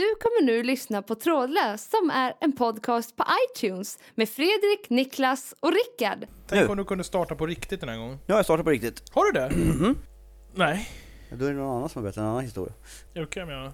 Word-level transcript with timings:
Du 0.00 0.14
kommer 0.20 0.46
nu 0.46 0.62
lyssna 0.62 1.02
på 1.02 1.14
Trådlös 1.14 1.90
som 1.90 2.10
är 2.10 2.34
en 2.40 2.52
podcast 2.52 3.16
på 3.16 3.24
iTunes 3.44 3.98
med 4.14 4.28
Fredrik, 4.28 4.90
Niklas 4.90 5.54
och 5.60 5.72
Rickard. 5.72 6.26
Tänk 6.46 6.70
om 6.70 6.76
du 6.76 6.84
kunde 6.84 7.04
starta 7.04 7.34
på 7.34 7.46
riktigt 7.46 7.80
den 7.80 7.88
här 7.88 7.96
gången. 7.96 8.18
Nu 8.26 8.34
har 8.34 8.38
jag 8.38 8.44
startat 8.44 8.64
på 8.64 8.70
riktigt. 8.70 9.02
Har 9.10 9.24
du 9.24 9.40
det? 9.40 9.50
Mhm. 9.56 9.98
Nej. 10.54 10.90
Då 11.30 11.44
är 11.44 11.50
det 11.50 11.56
någon 11.56 11.76
annan 11.76 11.88
som 11.88 11.98
har 11.98 12.02
berättat 12.02 12.22
en 12.22 12.24
annan 12.30 12.44
historia. 12.44 12.74
Jo, 13.14 13.26
kan 13.26 13.48
jag 13.48 13.72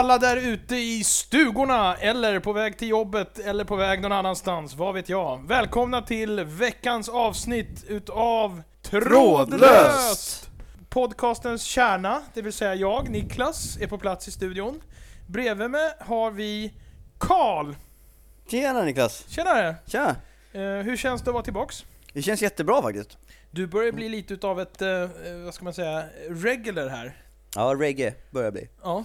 alla 0.00 0.18
där 0.18 0.36
ute 0.36 0.76
i 0.76 1.04
stugorna, 1.04 1.96
eller 1.96 2.40
på 2.40 2.52
väg 2.52 2.78
till 2.78 2.88
jobbet, 2.88 3.38
eller 3.38 3.64
på 3.64 3.76
väg 3.76 4.02
någon 4.02 4.12
annanstans, 4.12 4.74
vad 4.74 4.94
vet 4.94 5.08
jag. 5.08 5.48
Välkomna 5.48 6.02
till 6.02 6.44
veckans 6.44 7.08
avsnitt 7.08 7.84
utav 7.88 8.62
Trådlöst! 8.82 10.50
Podcastens 10.88 11.62
kärna, 11.62 12.22
det 12.34 12.42
vill 12.42 12.52
säga 12.52 12.74
jag, 12.74 13.08
Niklas, 13.08 13.76
är 13.80 13.86
på 13.86 13.98
plats 13.98 14.28
i 14.28 14.30
studion. 14.30 14.82
Bredvid 15.26 15.70
mig 15.70 15.90
har 16.00 16.30
vi 16.30 16.72
Karl. 17.18 17.74
Tjena 18.50 18.82
Niklas! 18.82 19.24
Tjenare! 19.28 19.74
Tjena! 19.86 20.16
Eh, 20.52 20.60
hur 20.62 20.96
känns 20.96 21.22
det 21.22 21.30
att 21.30 21.34
vara 21.34 21.44
tillbaks? 21.44 21.84
Det 22.12 22.22
känns 22.22 22.42
jättebra 22.42 22.82
faktiskt. 22.82 23.18
Du 23.50 23.66
börjar 23.66 23.92
bli 23.92 24.08
lite 24.08 24.34
utav 24.34 24.60
ett, 24.60 24.82
eh, 24.82 25.08
vad 25.44 25.54
ska 25.54 25.64
man 25.64 25.74
säga, 25.74 26.04
regular 26.28 26.88
här. 26.88 27.16
Ja, 27.54 27.74
reggae 27.78 28.14
börjar 28.30 28.50
bli. 28.50 28.68
Ja. 28.82 29.04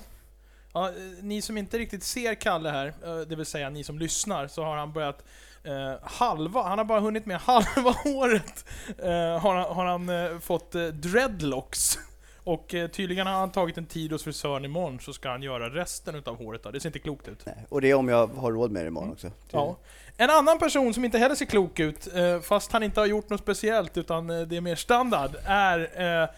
Ja. 0.76 0.88
eh, 0.90 0.94
Ni 1.22 1.42
som 1.42 1.58
inte 1.58 1.78
riktigt 1.78 2.04
ser 2.04 2.36
Kalle 2.36 2.70
här, 2.70 2.88
eh, 3.04 3.18
det 3.18 3.36
vill 3.36 3.46
säga 3.46 3.70
ni 3.70 3.84
som 3.84 4.00
lyssnar, 4.00 4.48
så 4.48 4.64
har 4.64 4.78
han 4.78 4.94
börjat 4.94 5.24
eh, 5.64 5.94
halva, 6.04 6.64
han 6.64 6.78
har 6.78 6.86
bara 6.86 7.00
hunnit 7.00 7.26
med 7.26 7.38
halva 7.42 7.96
året, 8.06 8.66
eh, 9.04 9.10
har, 9.42 9.56
han- 9.56 9.76
har 9.76 9.86
han 9.86 10.10
eh, 10.10 10.40
fått 10.40 10.76
eh, 10.76 10.84
dreadlocks. 10.86 11.98
Och 12.48 12.68
tydligen 12.68 13.28
har 13.28 13.34
han 13.34 13.52
tagit 13.52 13.78
en 13.78 13.86
tid 13.86 14.12
hos 14.12 14.24
frisören 14.24 14.66
imorgon 14.66 15.00
så 15.00 15.14
ska 15.14 15.30
han 15.30 15.42
göra 15.44 15.70
resten 15.70 16.16
utav 16.16 16.38
håret 16.38 16.64
då. 16.64 16.72
Det 16.72 16.80
ser 16.80 16.90
inte 16.90 17.00
klokt 17.00 17.28
ut. 17.28 17.46
Nej. 17.46 17.56
Och 17.70 17.82
det 17.82 17.90
är 17.90 17.96
om 17.96 18.10
jag 18.10 18.28
har 18.28 18.52
råd 18.52 18.72
med 18.72 18.84
det 18.84 18.88
imorgon 18.88 19.12
också. 19.12 19.32
Ja. 19.52 19.78
En 20.18 20.30
annan 20.30 20.60
person 20.60 20.94
som 20.94 21.06
inte 21.06 21.18
heller 21.18 21.36
ser 21.36 21.46
klok 21.46 21.80
ut, 21.80 22.08
fast 22.44 22.72
han 22.72 22.84
inte 22.84 23.00
har 23.00 23.08
gjort 23.08 23.30
något 23.30 23.40
speciellt 23.42 23.98
utan 23.98 24.28
det 24.28 24.56
är 24.58 24.62
mer 24.62 24.76
standard, 24.76 25.32
är 25.46 26.30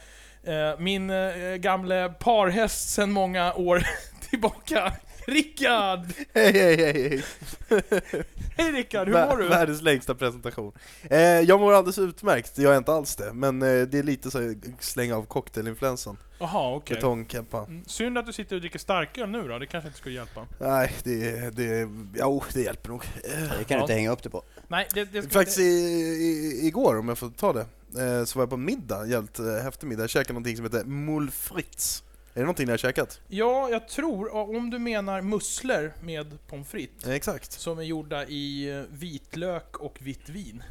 min 0.82 1.12
gamle 1.62 2.14
parhäst 2.20 2.90
sedan 2.90 3.12
många 3.12 3.54
år 3.54 3.84
tillbaka, 4.30 4.94
Rickard! 5.28 6.06
Hej 6.34 6.52
hej 6.52 6.76
hej 6.76 6.94
hej! 6.94 7.24
Hej 8.58 8.72
Rickard, 8.72 9.08
hur 9.08 9.28
mår 9.28 9.38
du? 9.38 9.48
Världens 9.48 9.82
längsta 9.82 10.16
presentation. 10.16 10.72
Eh, 11.04 11.20
jag 11.20 11.60
mår 11.60 11.74
alldeles 11.74 11.98
utmärkt, 12.00 12.58
jag 12.58 12.74
är 12.74 12.78
inte 12.78 12.92
alls 12.94 13.16
det. 13.16 13.34
Men 13.34 13.62
eh, 13.62 13.82
det 13.82 14.00
är 14.00 14.04
lite 14.04 14.32
så 14.32 14.42
här, 14.42 14.56
slänga 14.80 15.16
av 15.18 15.26
cocktailinfluensan. 15.26 16.18
Jaha, 16.40 16.76
okej. 16.76 16.96
Betongkeppa. 16.96 17.58
Mm, 17.58 17.86
Synd 17.86 18.18
att 18.18 18.26
du 18.26 18.34
sitter 18.34 18.56
och 18.56 18.62
dricker 18.62 18.80
starköl 18.80 19.30
nu 19.30 19.48
då, 19.48 19.60
det 19.60 19.66
kanske 19.66 19.88
inte 19.88 20.00
skulle 20.00 20.16
hjälpa. 20.16 20.48
Nej, 20.60 20.94
det, 21.04 21.50
det, 21.56 21.90
jo, 22.16 22.44
det 22.54 22.62
hjälper 22.62 22.90
nog. 22.90 23.04
Det 23.58 23.64
kan 23.64 23.78
du 23.78 23.82
inte 23.82 23.94
hänga 23.94 24.12
upp 24.12 24.24
det 24.24 24.30
på. 24.30 24.44
Nej, 24.68 24.88
det, 24.94 25.06
det 25.06 25.22
ska 25.22 25.32
Faktiskt 25.32 25.60
inte... 25.60 25.70
i, 25.70 26.62
i, 26.64 26.68
igår, 26.68 27.00
om 27.00 27.08
jag 27.08 27.18
får 27.18 27.30
ta 27.30 27.54
det, 27.54 27.66
eh, 28.04 28.26
så 28.26 28.40
var 28.40 28.44
jag 28.44 28.50
på 28.50 28.58
middag, 28.58 29.06
jävligt 29.06 29.40
eh, 29.40 29.46
häftig 29.46 29.88
middag. 29.88 30.04
Jag 30.04 30.10
käkade 30.10 30.34
någonting 30.34 30.56
som 30.56 30.66
heter 30.66 30.84
Moule 30.84 31.32
Fritz. 31.32 32.04
Är 32.38 32.42
det 32.42 32.46
någonting 32.46 32.66
ni 32.66 32.72
har 32.72 32.78
käkat? 32.78 33.22
Ja, 33.28 33.70
jag 33.70 33.88
tror, 33.88 34.36
om 34.36 34.70
du 34.70 34.80
menar 34.80 35.22
musslor 35.22 35.94
med 36.02 36.48
pommes 36.48 36.68
frites, 36.68 37.08
exakt. 37.08 37.52
som 37.52 37.80
är 37.80 37.84
gjorda 37.84 38.26
i 38.26 38.70
eh, 38.70 38.82
vitlök 38.90 39.78
och 39.78 39.98
vitt 40.02 40.30
vin. 40.30 40.64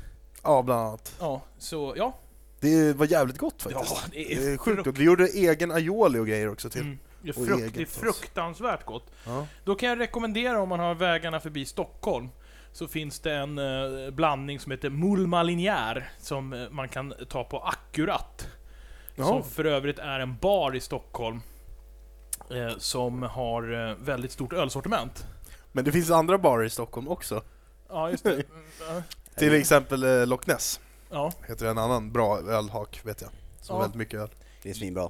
Ja, 0.43 0.63
bland 0.63 0.81
annat. 0.81 1.15
Ja, 1.21 1.43
så 1.59 1.95
ja. 1.97 2.19
Det 2.61 2.97
var 2.97 3.07
jävligt 3.07 3.39
gott 3.39 3.63
faktiskt. 3.63 3.91
Ja, 3.91 4.09
det 4.11 4.33
är 4.33 4.41
det 4.41 4.53
är 4.53 4.57
sjukt 4.57 4.85
gott. 4.85 4.99
Vi 4.99 5.05
gjorde 5.05 5.27
egen 5.27 5.71
aioli 5.73 6.19
och 6.19 6.27
grejer 6.27 6.49
också 6.49 6.71
till. 6.71 6.81
Mm. 6.81 6.99
Det, 7.23 7.29
är 7.29 7.33
frukt, 7.33 7.75
det 7.75 7.81
är 7.81 7.85
alltså. 7.85 8.01
fruktansvärt 8.01 8.85
gott. 8.85 9.11
Ja. 9.25 9.47
Då 9.65 9.75
kan 9.75 9.89
jag 9.89 10.01
rekommendera 10.01 10.61
om 10.61 10.69
man 10.69 10.81
har 10.81 10.95
vägarna 10.95 11.41
förbi 11.41 11.65
Stockholm, 11.65 12.29
så 12.73 12.89
finns 12.89 13.21
det 13.21 13.33
en 13.33 13.59
eh, 13.59 14.11
blandning 14.11 14.61
som 14.61 14.73
heter 14.73 14.91
Moule 14.91 15.27
Malinière, 15.27 16.03
som 16.19 16.53
eh, 16.53 16.71
man 16.71 16.89
kan 16.89 17.15
ta 17.29 17.45
på 17.45 17.59
Akkurat. 17.59 18.49
Jaha. 19.17 19.27
Som 19.27 19.45
för 19.45 19.65
övrigt 19.65 19.99
är 19.99 20.21
en 20.21 20.37
bar 20.37 20.77
i 20.77 20.81
Stockholm, 20.81 21.41
som 22.79 23.23
har 23.23 23.89
eh, 23.91 23.95
väldigt 24.05 24.33
stort 24.33 24.53
ölsortiment. 24.53 25.27
Men 25.73 25.85
det 25.85 25.93
finns 25.93 26.11
andra 26.11 26.39
barer 26.39 26.65
i 26.65 26.71
Stockholm 26.71 27.09
också. 27.09 27.43
Ja, 27.89 28.11
just 28.11 28.25
det. 28.25 28.43
Mm. 28.91 29.03
Till 29.39 29.55
exempel 29.55 30.03
eh, 30.05 30.27
Loch 30.27 30.47
Ness, 30.47 30.81
Ja. 31.11 31.33
heter 31.49 31.67
en 31.67 31.79
annan 31.79 32.13
bra 32.13 32.39
ölhak 32.41 33.01
vet 33.05 33.21
jag. 33.21 33.31
Som 33.61 33.77
Ja. 33.77 33.81
väldigt 33.83 33.97
mycket 33.99 34.21
öl. 34.21 34.29
Det 34.63 34.71
är 34.71 34.75
svinbra. 34.75 35.09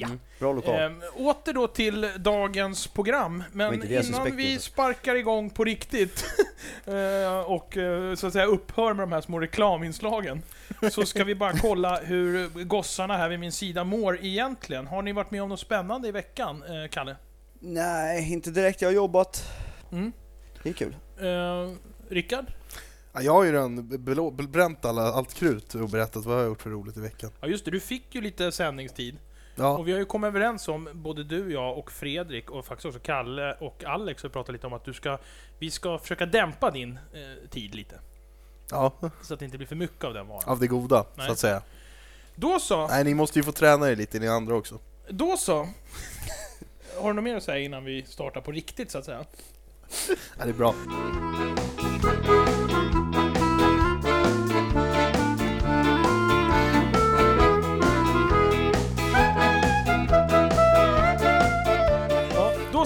Ja. 0.00 0.06
Mm. 0.06 0.20
Bra 0.38 0.52
lokal. 0.52 0.74
Ehm, 0.74 1.02
åter 1.14 1.52
då 1.52 1.66
till 1.66 2.10
dagens 2.16 2.86
program, 2.86 3.42
men 3.52 3.90
innan 3.90 4.04
suspekt, 4.04 4.36
vi 4.36 4.52
alltså. 4.52 4.70
sparkar 4.70 5.14
igång 5.14 5.50
på 5.50 5.64
riktigt 5.64 6.24
eh, 6.84 7.40
och 7.40 7.76
eh, 7.76 8.14
så 8.14 8.26
att 8.26 8.32
säga 8.32 8.46
upphör 8.46 8.94
med 8.94 9.02
de 9.02 9.12
här 9.12 9.20
små 9.20 9.40
reklaminslagen, 9.40 10.42
så 10.90 11.06
ska 11.06 11.24
vi 11.24 11.34
bara 11.34 11.52
kolla 11.52 12.00
hur 12.00 12.64
gossarna 12.64 13.16
här 13.16 13.28
vid 13.28 13.40
min 13.40 13.52
sida 13.52 13.84
mår 13.84 14.18
egentligen. 14.24 14.86
Har 14.86 15.02
ni 15.02 15.12
varit 15.12 15.30
med 15.30 15.42
om 15.42 15.48
något 15.48 15.60
spännande 15.60 16.08
i 16.08 16.12
veckan, 16.12 16.62
eh, 16.62 16.88
Kalle? 16.90 17.16
Nej, 17.60 18.32
inte 18.32 18.50
direkt. 18.50 18.82
Jag 18.82 18.88
har 18.88 18.94
jobbat. 18.94 19.52
Mm. 19.92 20.12
Det 20.62 20.68
är 20.68 20.72
kul. 20.72 20.96
Eh, 21.20 21.76
Rickard? 22.08 22.44
Ja, 23.12 23.22
jag 23.22 23.32
har 23.32 23.44
ju 23.44 23.52
redan 23.52 23.88
bränt 24.50 24.84
alla, 24.84 25.02
allt 25.02 25.34
krut 25.34 25.74
och 25.74 25.88
berättat 25.88 26.24
vad 26.24 26.34
jag 26.34 26.40
har 26.40 26.46
gjort 26.46 26.62
för 26.62 26.70
roligt 26.70 26.96
i 26.96 27.00
veckan. 27.00 27.30
Ja 27.40 27.48
just 27.48 27.64
det, 27.64 27.70
du 27.70 27.80
fick 27.80 28.14
ju 28.14 28.20
lite 28.20 28.52
sändningstid. 28.52 29.18
Ja, 29.60 29.78
Och 29.78 29.88
vi 29.88 29.92
har 29.92 29.98
ju 29.98 30.04
kommit 30.04 30.28
överens 30.28 30.68
om, 30.68 30.88
både 30.92 31.24
du, 31.24 31.52
jag 31.52 31.78
och 31.78 31.92
Fredrik 31.92 32.50
och 32.50 32.64
faktiskt 32.66 32.86
också 32.86 33.00
Kalle 33.00 33.52
och 33.60 33.84
Alex 33.84 34.22
har 34.22 34.30
pratat 34.30 34.52
lite 34.52 34.66
om 34.66 34.72
att 34.72 34.84
du 34.84 34.92
ska, 34.92 35.18
vi 35.58 35.70
ska 35.70 35.98
försöka 35.98 36.26
dämpa 36.26 36.70
din 36.70 36.92
eh, 36.92 37.48
tid 37.50 37.74
lite. 37.74 38.00
ja 38.70 38.92
Så 39.22 39.34
att 39.34 39.40
det 39.40 39.44
inte 39.44 39.56
blir 39.58 39.68
för 39.68 39.76
mycket 39.76 40.04
av 40.04 40.14
den 40.14 40.26
varan. 40.28 40.42
av 40.46 40.58
det 40.60 40.66
goda 40.66 41.04
Nej. 41.14 41.26
så 41.26 41.32
att 41.32 41.38
säga. 41.38 41.62
Då 42.34 42.58
så, 42.58 42.86
Nej, 42.88 43.04
ni 43.04 43.14
måste 43.14 43.38
ju 43.38 43.42
få 43.42 43.52
träna 43.52 43.90
er 43.90 43.96
lite, 43.96 44.18
ni 44.18 44.28
andra 44.28 44.54
också. 44.54 44.78
då 45.08 45.36
så. 45.36 45.54
Har 47.00 47.08
du 47.08 47.12
något 47.12 47.24
mer 47.24 47.36
att 47.36 47.42
säga 47.42 47.58
innan 47.58 47.84
vi 47.84 48.02
startar 48.02 48.40
på 48.40 48.52
riktigt 48.52 48.90
så 48.90 48.98
att 48.98 49.04
säga? 49.04 49.24
Ja, 50.38 50.44
det 50.44 50.50
är 50.50 50.52
bra. 50.52 50.74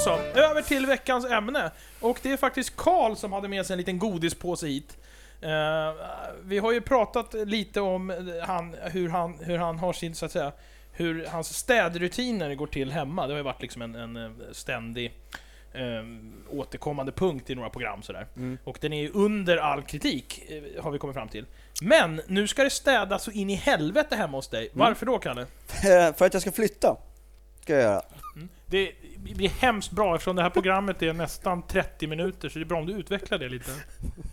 Så. 0.05 0.41
Över 0.41 0.63
till 0.63 0.87
veckans 0.87 1.25
ämne. 1.25 1.71
Och 2.01 2.19
det 2.23 2.33
är 2.33 2.37
faktiskt 2.37 2.77
Karl 2.77 3.15
som 3.15 3.33
hade 3.33 3.49
med 3.49 3.67
sig 3.67 3.75
en 3.75 3.79
liten 3.79 3.99
godispåse 3.99 4.67
hit. 4.67 4.97
Eh, 5.41 5.95
vi 6.43 6.59
har 6.59 6.73
ju 6.73 6.81
pratat 6.81 7.35
lite 7.35 7.81
om 7.81 8.11
eh, 8.11 8.17
han, 8.43 8.77
hur, 8.83 9.09
han, 9.09 9.35
hur 9.41 9.59
han 9.59 9.79
har 9.79 9.93
sin, 9.93 10.15
så 10.15 10.27
att 10.27 10.33
säga, 10.33 10.53
hur 10.93 11.27
hans 11.27 11.57
städrutiner 11.57 12.55
går 12.55 12.67
till 12.67 12.93
hemma. 12.93 13.27
Det 13.27 13.33
har 13.33 13.39
ju 13.39 13.45
varit 13.45 13.63
liksom 13.63 13.83
en, 13.83 13.95
en 13.95 14.17
eh, 14.17 14.31
ständig 14.53 15.15
eh, 15.73 16.05
återkommande 16.59 17.13
punkt 17.13 17.51
i 17.51 17.55
några 17.55 17.71
program 17.71 18.03
sådär. 18.03 18.27
Mm. 18.37 18.59
Och 18.65 18.79
den 18.81 18.93
är 18.93 19.01
ju 19.01 19.11
under 19.11 19.57
all 19.57 19.83
kritik, 19.83 20.43
har 20.81 20.91
vi 20.91 20.99
kommit 20.99 21.15
fram 21.15 21.29
till. 21.29 21.47
Men 21.83 22.21
nu 22.27 22.47
ska 22.47 22.65
det 22.65 22.71
städas 22.71 23.23
så 23.23 23.31
in 23.31 23.51
i 23.51 23.55
helvete 23.55 24.17
hemma 24.17 24.39
hos 24.39 24.49
dig. 24.49 24.69
Varför 24.73 25.07
då, 25.07 25.19
Kalle? 25.19 25.47
För 26.17 26.25
att 26.25 26.33
jag 26.33 26.43
ska 26.43 26.53
flytta. 26.53 26.97
Ska 27.63 27.73
jag 27.73 27.83
göra. 27.83 28.03
Det 28.67 28.93
blir 29.19 29.49
hemskt 29.49 29.91
bra 29.91 30.15
eftersom 30.15 30.37
det 30.37 30.43
här 30.43 30.51
programmet 30.51 31.03
är 31.03 31.13
nästan 31.13 31.67
30 31.67 32.07
minuter, 32.07 32.49
så 32.49 32.59
det 32.59 32.63
är 32.63 32.67
bra 32.67 32.79
om 32.79 32.87
du 32.87 32.93
utvecklar 32.93 33.39
det 33.39 33.49
lite. 33.49 33.71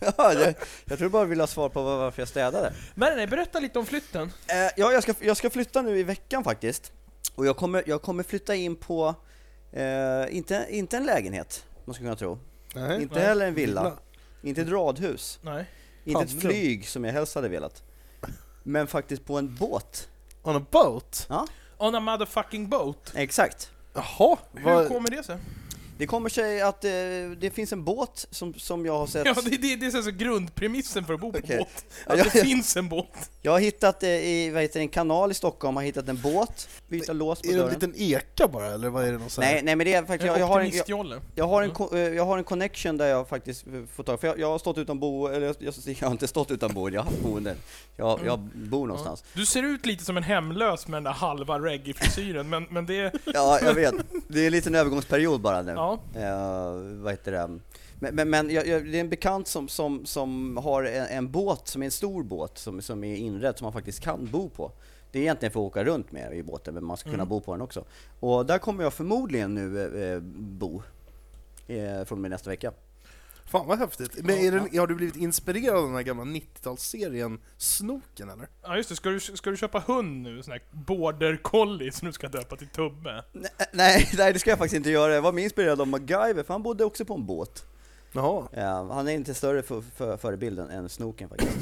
Ja, 0.16 0.32
jag, 0.32 0.54
jag 0.84 0.98
tror 0.98 1.08
bara 1.08 1.22
du 1.22 1.28
vill 1.30 1.40
ha 1.40 1.46
svar 1.46 1.68
på 1.68 1.82
var- 1.82 1.96
varför 1.98 2.22
jag 2.22 2.28
städade. 2.28 2.72
Nej, 2.94 3.16
nej, 3.16 3.26
berätta 3.26 3.60
lite 3.60 3.78
om 3.78 3.86
flytten. 3.86 4.22
Eh, 4.46 4.56
ja, 4.76 4.92
jag 4.92 5.02
ska, 5.02 5.14
jag 5.20 5.36
ska 5.36 5.50
flytta 5.50 5.82
nu 5.82 5.98
i 5.98 6.02
veckan 6.02 6.44
faktiskt. 6.44 6.92
Och 7.34 7.46
jag 7.46 7.56
kommer, 7.56 7.82
jag 7.86 8.02
kommer 8.02 8.22
flytta 8.22 8.54
in 8.54 8.76
på, 8.76 9.14
eh, 9.72 10.36
inte, 10.36 10.66
inte 10.70 10.96
en 10.96 11.04
lägenhet, 11.06 11.66
man 11.84 11.94
skulle 11.94 12.06
kunna 12.06 12.16
tro. 12.16 12.38
Nej. 12.74 13.02
inte 13.02 13.14
nej. 13.14 13.24
heller 13.24 13.46
en 13.46 13.54
villa. 13.54 13.92
Inte 14.42 14.60
ett 14.62 14.68
radhus. 14.68 15.38
Nej. 15.42 15.64
Inte 16.04 16.22
ett 16.22 16.28
Pannrum. 16.30 16.50
flyg 16.50 16.88
som 16.88 17.04
jag 17.04 17.12
helst 17.12 17.34
hade 17.34 17.48
velat. 17.48 17.82
Men 18.62 18.86
faktiskt 18.86 19.24
på 19.24 19.38
en 19.38 19.54
båt. 19.54 20.08
On 20.42 20.56
a 20.56 20.66
boat? 20.70 21.28
On 21.78 21.94
a 21.94 22.00
motherfucking 22.00 22.68
boat. 22.68 23.12
Exakt. 23.14 23.70
Jaha, 23.94 24.38
Hur 24.52 24.64
vad, 24.64 24.88
kommer 24.88 25.10
det 25.10 25.22
sig? 25.22 25.36
Det 26.02 26.06
kommer 26.06 26.28
sig 26.28 26.60
att 26.62 26.84
eh, 26.84 26.90
det 27.40 27.50
finns 27.54 27.72
en 27.72 27.84
båt 27.84 28.26
som, 28.30 28.54
som 28.54 28.86
jag 28.86 28.98
har 28.98 29.06
sett. 29.06 29.26
Ja, 29.26 29.34
det, 29.44 29.50
det, 29.56 29.76
det 29.76 29.86
är 29.86 30.02
så 30.02 30.10
grundpremissen 30.10 31.04
för 31.04 31.14
att 31.14 31.20
bo 31.20 31.32
på 31.32 31.38
Okej. 31.38 31.58
båt. 31.58 31.84
Ja, 32.06 32.12
Att 32.12 32.18
ja, 32.18 32.24
det 32.32 32.38
ja. 32.38 32.44
finns 32.44 32.76
en 32.76 32.88
båt. 32.88 33.30
Jag 33.42 33.52
har 33.52 33.58
hittat 33.60 34.02
eh, 34.02 34.08
i 34.10 34.50
vad 34.50 34.62
heter 34.62 34.78
det, 34.80 34.84
en 34.84 34.88
kanal 34.88 35.30
i 35.30 35.34
Stockholm, 35.34 35.76
har 35.76 35.82
hittat 35.82 36.08
en 36.08 36.20
båt, 36.20 36.68
byta 36.88 37.12
lås 37.12 37.42
på 37.42 37.48
Är 37.48 37.56
det 37.56 37.62
en 37.62 37.68
liten 37.68 37.94
eka 37.96 38.48
bara, 38.48 38.66
eller 38.66 38.88
vad 38.88 39.04
är 39.04 39.12
det 39.12 39.18
någon 39.18 39.30
sån 39.30 39.44
Nej, 39.44 39.62
nej 39.62 39.76
men 39.76 39.84
det 39.84 39.94
är 39.94 40.02
faktiskt, 40.04 40.26
jag, 40.26 40.38
jag, 40.38 40.46
har 40.46 40.60
en, 40.60 40.70
jag, 40.70 41.20
jag, 41.34 41.46
har 41.46 41.62
en, 41.62 41.70
Mm. 41.70 42.06
eh, 42.06 42.16
jag 42.16 42.24
har 42.24 42.38
en 42.38 42.44
connection 42.44 42.96
där 42.96 43.06
jag 43.06 43.28
faktiskt 43.28 43.66
eh, 43.66 43.72
får 43.94 44.02
tag 44.04 44.20
för 44.20 44.26
jag, 44.28 44.38
jag 44.38 44.50
har 44.50 44.58
stått 44.58 44.78
utan 44.78 44.98
bo, 45.00 45.26
eller 45.26 45.46
jag, 45.46 45.56
jag, 45.58 45.74
jag 45.86 46.06
har 46.08 46.12
inte 46.12 46.28
stått 46.28 46.50
utan 46.50 46.74
boende, 46.74 46.96
jag 46.96 47.02
har 47.02 47.10
haft 47.10 47.22
boende. 47.22 47.54
Jag, 47.96 48.20
jag 48.26 48.38
bor 48.54 48.86
någonstans. 48.86 49.24
Du 49.32 49.46
ser 49.46 49.62
ut 49.62 49.86
lite 49.86 50.04
som 50.04 50.16
en 50.16 50.22
hemlös 50.22 50.88
med 50.88 50.96
den 50.96 51.04
där 51.04 51.10
halva 51.10 51.58
reggae-frisyren, 51.58 52.48
men, 52.48 52.66
men 52.70 52.86
det... 52.86 53.12
Ja, 53.24 53.58
jag 53.62 53.74
vet. 53.74 53.94
Det 54.28 54.40
är 54.40 54.46
en 54.46 54.52
liten 54.52 54.74
övergångsperiod 54.74 55.40
bara 55.40 55.62
nu. 55.62 55.72
Ja. 55.72 55.91
Eh, 56.16 56.72
vad 57.02 57.12
heter 57.12 57.32
det? 57.32 57.58
Men, 58.00 58.14
men, 58.14 58.30
men 58.30 58.50
jag, 58.50 58.66
jag, 58.66 58.84
det 58.84 58.96
är 58.96 59.00
en 59.00 59.08
bekant 59.10 59.48
som, 59.48 59.68
som, 59.68 60.06
som 60.06 60.56
har 60.56 60.82
en, 60.82 61.06
en 61.06 61.30
båt, 61.30 61.68
som 61.68 61.82
är 61.82 61.86
en 61.86 61.90
stor 61.92 62.22
båt, 62.22 62.58
som, 62.58 62.82
som 62.82 63.04
är 63.04 63.16
inredd, 63.16 63.58
som 63.58 63.64
man 63.64 63.72
faktiskt 63.72 64.00
kan 64.00 64.28
bo 64.32 64.48
på. 64.48 64.72
Det 65.12 65.18
är 65.18 65.22
egentligen 65.22 65.52
för 65.52 65.60
att 65.60 65.66
åka 65.66 65.84
runt 65.84 66.12
med 66.12 66.34
i 66.34 66.42
båten, 66.42 66.74
men 66.74 66.84
man 66.84 66.96
ska 66.96 67.10
kunna 67.10 67.22
Mm. 67.22 67.28
bo 67.28 67.40
på 67.40 67.52
den 67.52 67.62
också. 67.62 67.84
Och 68.20 68.46
där 68.46 68.58
kommer 68.58 68.84
jag 68.84 68.92
förmodligen 68.92 69.54
nu 69.54 70.02
eh, 70.14 70.20
bo, 70.40 70.82
eh, 71.66 72.04
från 72.04 72.18
och 72.18 72.22
med 72.22 72.30
nästa 72.30 72.50
vecka. 72.50 72.72
Fan 73.52 73.66
vad 73.66 73.78
häftigt. 73.78 74.24
Men 74.24 74.38
är 74.38 74.52
den, 74.52 74.78
har 74.78 74.86
du 74.86 74.94
blivit 74.94 75.16
inspirerad 75.16 75.76
av 75.76 75.84
den 75.86 75.94
här 75.94 76.02
gamla 76.02 76.24
90-talsserien 76.24 77.38
Snoken 77.56 78.30
eller? 78.30 78.48
Ja 78.62 78.76
just 78.76 78.88
det, 78.88 78.96
ska 78.96 79.08
du, 79.10 79.20
ska 79.20 79.50
du 79.50 79.56
köpa 79.56 79.78
hund 79.86 80.22
nu? 80.22 80.42
Sån 80.42 80.52
här 80.52 80.62
border 80.70 81.36
collie 81.36 81.92
som 81.92 82.06
du 82.06 82.12
ska 82.12 82.28
döpa 82.28 82.56
till 82.56 82.68
Tubbe? 82.68 83.24
Nej, 83.32 83.50
nej, 83.72 84.08
nej, 84.16 84.32
det 84.32 84.38
ska 84.38 84.50
jag 84.50 84.58
faktiskt 84.58 84.76
inte 84.76 84.90
göra. 84.90 85.14
Jag 85.14 85.22
var 85.22 85.32
mer 85.32 85.42
inspirerad 85.42 85.80
av 85.80 85.88
MacGyver, 85.88 86.42
för 86.42 86.54
han 86.54 86.62
bodde 86.62 86.84
också 86.84 87.04
på 87.04 87.14
en 87.14 87.26
båt. 87.26 87.64
Jaha. 88.12 88.48
Ja, 88.52 88.92
han 88.92 89.08
är 89.08 89.12
inte 89.12 89.34
större 89.34 89.62
för, 89.62 89.80
för, 89.96 90.16
förebilden 90.16 90.70
än 90.70 90.88
Snoken 90.88 91.28
faktiskt. 91.28 91.52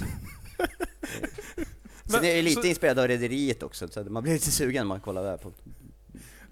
Sen 2.04 2.20
Men- 2.20 2.24
är 2.24 2.34
jag 2.36 2.44
lite 2.44 2.62
så- 2.62 2.68
inspirerad 2.68 2.98
av 2.98 3.08
Rederiet 3.08 3.62
också, 3.62 3.88
så 3.88 4.04
man 4.04 4.22
blir 4.22 4.32
lite 4.32 4.50
sugen 4.50 4.80
när 4.86 4.88
man 4.88 5.00
kollar 5.00 5.22
där 5.22 5.36
på. 5.36 5.52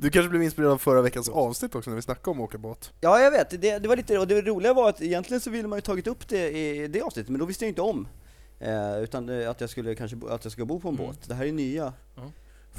Du 0.00 0.10
kanske 0.10 0.30
blev 0.30 0.42
inspirerad 0.42 0.72
av 0.72 0.78
förra 0.78 1.02
veckans 1.02 1.28
avsnitt 1.28 1.74
också 1.74 1.90
när 1.90 1.94
vi 1.96 2.02
snackade 2.02 2.30
om 2.30 2.40
att 2.40 2.44
åka 2.44 2.58
båt? 2.58 2.92
Ja, 3.00 3.20
jag 3.20 3.30
vet. 3.30 3.50
Det, 3.62 3.78
det 3.78 3.88
var 3.88 3.96
lite, 3.96 4.18
och 4.18 4.28
det 4.28 4.42
roliga 4.42 4.74
var 4.74 4.88
att 4.88 5.02
egentligen 5.02 5.40
så 5.40 5.50
ville 5.50 5.68
man 5.68 5.76
ju 5.76 5.80
tagit 5.80 6.06
upp 6.06 6.28
det 6.28 6.50
i 6.50 6.86
det 6.88 7.00
avsnittet, 7.02 7.30
men 7.30 7.40
då 7.40 7.46
visste 7.46 7.64
jag 7.64 7.70
inte 7.70 7.82
om. 7.82 8.08
Eh, 8.60 8.98
utan 9.02 9.28
eh, 9.42 9.50
att 9.50 9.60
jag 9.60 9.70
skulle 9.70 9.94
kanske 9.94 10.16
att 10.30 10.44
jag 10.44 10.52
ska 10.52 10.64
bo 10.64 10.80
på 10.80 10.88
en 10.88 10.94
Mm. 10.94 11.06
båt. 11.06 11.28
Det 11.28 11.34
här 11.34 11.44
är 11.46 11.52
nya. 11.52 11.92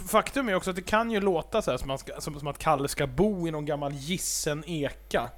Faktum 0.07 0.49
är 0.49 0.55
också 0.55 0.69
att 0.69 0.75
det 0.75 0.81
kan 0.81 1.11
ju 1.11 1.21
låta 1.21 1.61
så 1.61 1.71
här 1.71 1.77
som, 1.77 1.87
man 1.87 1.97
ska, 1.97 2.21
som, 2.21 2.39
som 2.39 2.47
att 2.47 2.57
Kalle 2.57 2.87
ska 2.87 3.07
bo 3.07 3.47
i 3.47 3.51
någon 3.51 3.65
gammal 3.65 3.93
gissen 3.93 4.63
eka. 4.67 5.29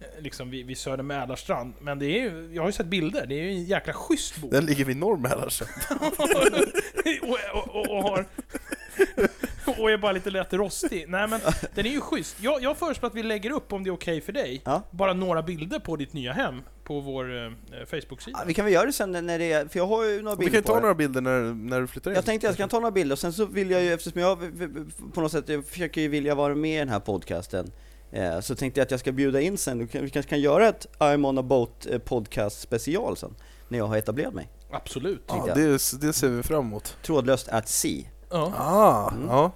eh, 0.00 0.22
Liksom 0.22 0.50
vid, 0.50 0.66
vid 0.66 0.78
Söder 0.78 1.02
Mälarstrand. 1.02 1.74
Men 1.80 1.98
det 1.98 2.06
är 2.06 2.20
ju, 2.22 2.50
jag 2.54 2.62
har 2.62 2.68
ju 2.68 2.72
sett 2.72 2.86
bilder, 2.86 3.26
det 3.26 3.34
är 3.34 3.42
ju 3.42 3.50
en 3.50 3.64
jäkla 3.64 3.92
schysst 3.92 4.36
bo. 4.36 4.48
Den 4.50 4.66
ligger 4.66 4.84
vid 4.84 4.96
norr 4.96 5.16
Mälarstrand. 5.16 5.70
och, 7.22 7.38
och, 7.54 7.76
och, 7.76 7.96
och 7.96 8.02
har... 8.02 8.26
Och 9.78 9.90
är 9.90 9.98
bara 9.98 10.12
lite 10.12 10.30
lätt 10.30 10.52
rostig. 10.52 11.04
Nej 11.08 11.26
men, 11.28 11.40
den 11.74 11.86
är 11.86 11.90
ju 11.90 12.00
schysst. 12.00 12.36
Jag, 12.40 12.62
jag 12.62 12.76
föreslår 12.76 13.08
att 13.08 13.14
vi 13.14 13.22
lägger 13.22 13.50
upp, 13.50 13.72
om 13.72 13.84
det 13.84 13.90
är 13.90 13.94
okej 13.94 14.20
för 14.20 14.32
dig, 14.32 14.62
Ja. 14.64 14.82
bara 14.90 15.12
några 15.12 15.42
bilder 15.42 15.78
på 15.78 15.96
ditt 15.96 16.12
nya 16.12 16.32
hem 16.32 16.62
på 16.84 17.00
vår 17.00 17.44
eh, 17.46 17.50
Facebook-sida. 17.86 18.38
Ja, 18.40 18.44
vi 18.46 18.54
kan 18.54 18.64
väl 18.64 18.74
göra 18.74 18.86
det 18.86 18.92
sen 18.92 19.12
när 19.26 19.38
det 19.38 19.52
är, 19.52 19.66
för 19.68 19.78
jag 19.78 19.86
har 19.86 20.04
ju 20.04 20.22
några 20.22 20.36
Vi 20.36 20.44
bilder 20.44 20.50
kan 20.52 20.58
ju 20.58 20.62
på 20.62 20.68
ta 20.68 20.74
det. 20.74 20.80
några 20.80 20.94
bilder 20.94 21.20
när, 21.20 21.40
när 21.54 21.80
du 21.80 21.86
flyttar 21.86 22.10
in. 22.10 22.14
Jag 22.14 22.24
tänkte 22.24 22.46
jag 22.46 22.54
ska 22.54 22.68
ta 22.68 22.78
några 22.78 22.90
bilder, 22.90 23.14
och 23.14 23.18
sen 23.18 23.32
så 23.32 23.44
vill 23.46 23.70
jag 23.70 23.82
ju, 23.82 23.92
eftersom 23.92 24.20
jag 24.20 24.38
på 25.14 25.20
något 25.20 25.32
sätt 25.32 25.48
jag 25.48 25.64
försöker 25.66 26.00
ju 26.00 26.08
vilja 26.08 26.34
vara 26.34 26.54
med 26.54 26.74
i 26.76 26.78
den 26.78 26.88
här 26.88 27.00
podcasten, 27.00 27.72
eh, 28.12 28.40
så 28.40 28.54
tänkte 28.54 28.80
jag 28.80 28.84
att 28.84 28.90
jag 28.90 29.00
ska 29.00 29.12
bjuda 29.12 29.40
in 29.40 29.58
sen, 29.58 29.78
vi 29.78 29.86
kan- 29.86 30.04
vi 30.04 30.10
kanske 30.10 30.30
kan 30.30 30.40
göra 30.40 30.68
ett 30.68 30.86
I'm 30.98 31.26
on 31.28 31.38
a 31.38 31.42
boat 31.42 31.86
eh, 31.90 31.98
podcast 31.98 32.60
special 32.60 33.16
sen, 33.16 33.34
när 33.68 33.78
jag 33.78 33.86
har 33.86 33.96
etablerat 33.96 34.34
mig. 34.34 34.48
Absolut. 34.72 35.24
ja, 35.28 35.48
det, 35.54 35.66
det 36.00 36.12
ser 36.12 36.28
vi 36.28 36.42
fram 36.42 36.66
emot. 36.66 36.96
Trådlöst 37.02 37.48
at 37.48 37.68
sea. 37.68 38.02
Ja. 38.30 38.52
Ah, 38.56 39.10
Mm. 39.12 39.28
ja. 39.28 39.52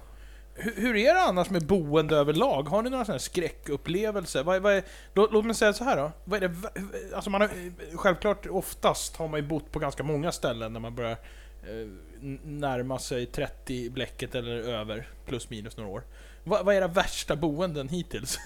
Hur, 0.57 0.75
hur 0.75 0.95
är 0.95 1.13
det 1.13 1.21
annars 1.21 1.49
med 1.49 1.65
boende 1.65 2.15
överlag? 2.15 2.63
Har 2.69 2.81
ni 2.81 2.89
några 2.89 3.05
sådana 3.05 3.13
här 3.13 3.19
skräckupplevelser? 3.19 4.43
Vad, 4.43 4.55
är- 4.55 4.59
vad 4.59 4.73
är, 4.73 4.83
låt, 5.13 5.31
låt 5.33 5.45
mig 5.45 5.55
säga 5.55 5.73
så 5.73 5.83
här 5.83 5.97
då. 5.97 6.11
Vad 6.25 6.43
är 6.43 6.47
det, 6.49 6.55
vä- 6.55 7.15
alltså 7.15 7.29
man 7.29 7.41
har, 7.41 7.49
självklart, 7.97 8.45
oftast 8.45 9.15
har 9.15 9.27
man 9.27 9.39
ju 9.39 9.47
bott 9.47 9.71
på 9.71 9.79
ganska 9.79 10.03
många 10.03 10.31
ställen 10.31 10.73
när 10.73 10.79
man 10.79 10.95
börjar 10.95 11.11
eh, 11.11 11.87
n- 12.21 12.39
närma 12.43 12.99
sig 12.99 13.25
30 13.25 13.89
bläcket 13.89 14.35
eller 14.35 14.51
över, 14.55 15.07
plus 15.25 15.49
minus 15.49 15.77
några 15.77 15.89
år. 15.89 16.03
Vad, 16.43 16.65
vad 16.65 16.75
är 16.75 16.79
era 16.79 16.87
värsta 16.87 17.35
boenden 17.35 17.89
hittills? 17.89 18.39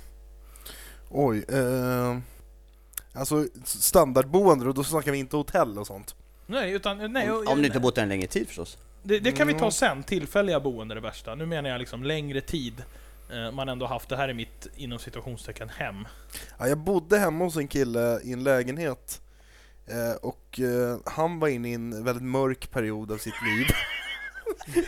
Oj. 1.09 1.45
Eh, 1.49 2.17
alltså 3.13 3.45
standardboende, 3.65 4.67
och 4.67 4.73
då 4.73 4.83
snackar 4.83 5.11
vi 5.11 5.17
inte 5.17 5.35
hotell 5.37 5.77
och 5.79 5.87
sånt. 5.87 6.15
Nej, 6.45 6.71
utan... 6.71 7.13
Nej, 7.13 7.31
Om, 7.31 7.47
om 7.47 7.59
du 7.59 7.65
inte 7.65 7.79
bott 7.79 7.95
där 7.95 8.03
en 8.03 8.09
längre 8.09 8.27
tid 8.27 8.47
förstås. 8.47 8.77
Det, 9.03 9.19
det 9.19 9.31
kan 9.31 9.47
vi 9.47 9.53
ta 9.53 9.59
Mm. 9.59 9.71
sen, 9.71 10.03
tillfälliga 10.03 10.59
boende 10.59 10.95
det 10.95 11.01
värsta. 11.01 11.35
Nu 11.35 11.45
menar 11.45 11.69
jag 11.69 11.79
liksom 11.79 12.03
längre 12.03 12.41
tid. 12.41 12.83
eh, 13.31 13.51
Man 13.51 13.69
ändå 13.69 13.85
haft 13.85 14.09
det 14.09 14.17
här 14.17 14.29
i 14.29 14.33
mitt, 14.33 14.67
inom 14.75 14.99
situationstecken, 14.99 15.69
hem. 15.69 16.07
Ja, 16.59 16.67
jag 16.67 16.77
bodde 16.77 17.17
hemma 17.17 17.43
hos 17.45 17.55
en 17.57 17.67
kille 17.67 18.19
i 18.23 18.33
en 18.33 18.43
lägenhet 18.43 19.21
eh, 19.87 20.15
och 20.21 20.59
eh, 20.59 20.97
han 21.05 21.39
var 21.39 21.47
inne 21.47 21.69
i 21.69 21.73
en 21.73 22.03
väldigt 22.03 22.23
mörk 22.23 22.71
period 22.71 23.11
av 23.11 23.17
sitt 23.17 23.33
liv. 23.45 23.67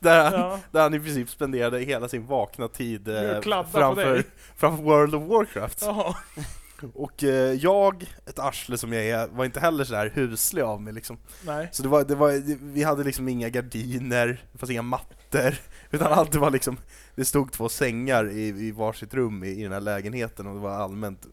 där, 0.00 0.24
han, 0.24 0.32
Ja. 0.32 0.60
där 0.70 0.82
han 0.82 0.94
i 0.94 1.00
princip 1.00 1.30
spenderade 1.30 1.80
hela 1.80 2.08
sin 2.08 2.26
vakna 2.26 2.68
tid 2.68 3.08
framför, 3.44 4.24
framför 4.56 4.82
World 4.82 5.14
of 5.14 5.22
Warcraft. 5.22 5.82
Jaha. 5.82 6.14
Och 6.94 7.24
eh, 7.24 7.52
jag, 7.52 8.04
ett 8.26 8.38
arsle 8.38 8.78
som 8.78 8.92
jag 8.92 9.04
är, 9.06 9.28
var 9.28 9.44
inte 9.44 9.60
heller 9.60 9.84
så 9.84 9.94
här 9.94 10.10
huslig 10.14 10.62
av 10.62 10.82
mig 10.82 10.92
liksom. 10.92 11.18
Nej. 11.46 11.68
Så 11.72 11.82
det 11.82 11.88
var, 11.88 12.04
det 12.04 12.14
var, 12.14 12.42
vi 12.72 12.82
hade 12.82 13.04
liksom 13.04 13.28
inga 13.28 13.48
gardiner, 13.48 14.44
det 14.52 14.58
fanns 14.58 14.70
inga 14.70 14.82
mattor, 14.82 15.54
utan 15.90 16.12
allt 16.12 16.32
det 16.32 16.38
var 16.38 16.50
liksom, 16.50 16.76
det 17.14 17.24
stod 17.24 17.52
två 17.52 17.68
sängar 17.68 18.30
i, 18.30 18.46
i 18.48 18.70
varsitt 18.72 19.14
rum 19.14 19.44
i, 19.44 19.48
i 19.48 19.62
den 19.62 19.72
här 19.72 19.80
lägenheten 19.80 20.46
och 20.46 20.54
det 20.54 20.60
var 20.60 20.70
allmänt 20.70 21.26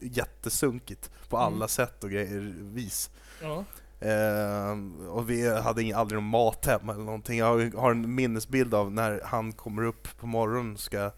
jättesunkigt 0.00 1.10
på 1.28 1.38
alla 1.38 1.56
Mm. 1.56 1.68
sätt 1.68 2.04
och 2.04 2.10
grejer, 2.10 2.54
vis. 2.60 3.10
Ja. 3.42 3.64
Eh, 4.00 4.78
och 5.08 5.30
vi 5.30 5.60
hade 5.60 5.82
ing- 5.82 5.94
aldrig 5.96 6.16
någon 6.22 6.30
mat 6.30 6.66
hemma 6.66 6.92
eller 6.94 7.04
någonting. 7.04 7.38
Jag 7.38 7.46
har- 7.46 7.80
har 7.80 7.90
en 7.90 8.14
minnesbild 8.14 8.74
av 8.74 8.92
när 8.92 9.20
han 9.24 9.52
kommer 9.52 9.82
upp 9.84 10.08
på 10.20 10.26
morgonen 10.26 10.72
och 10.74 10.80
ska 10.80 11.10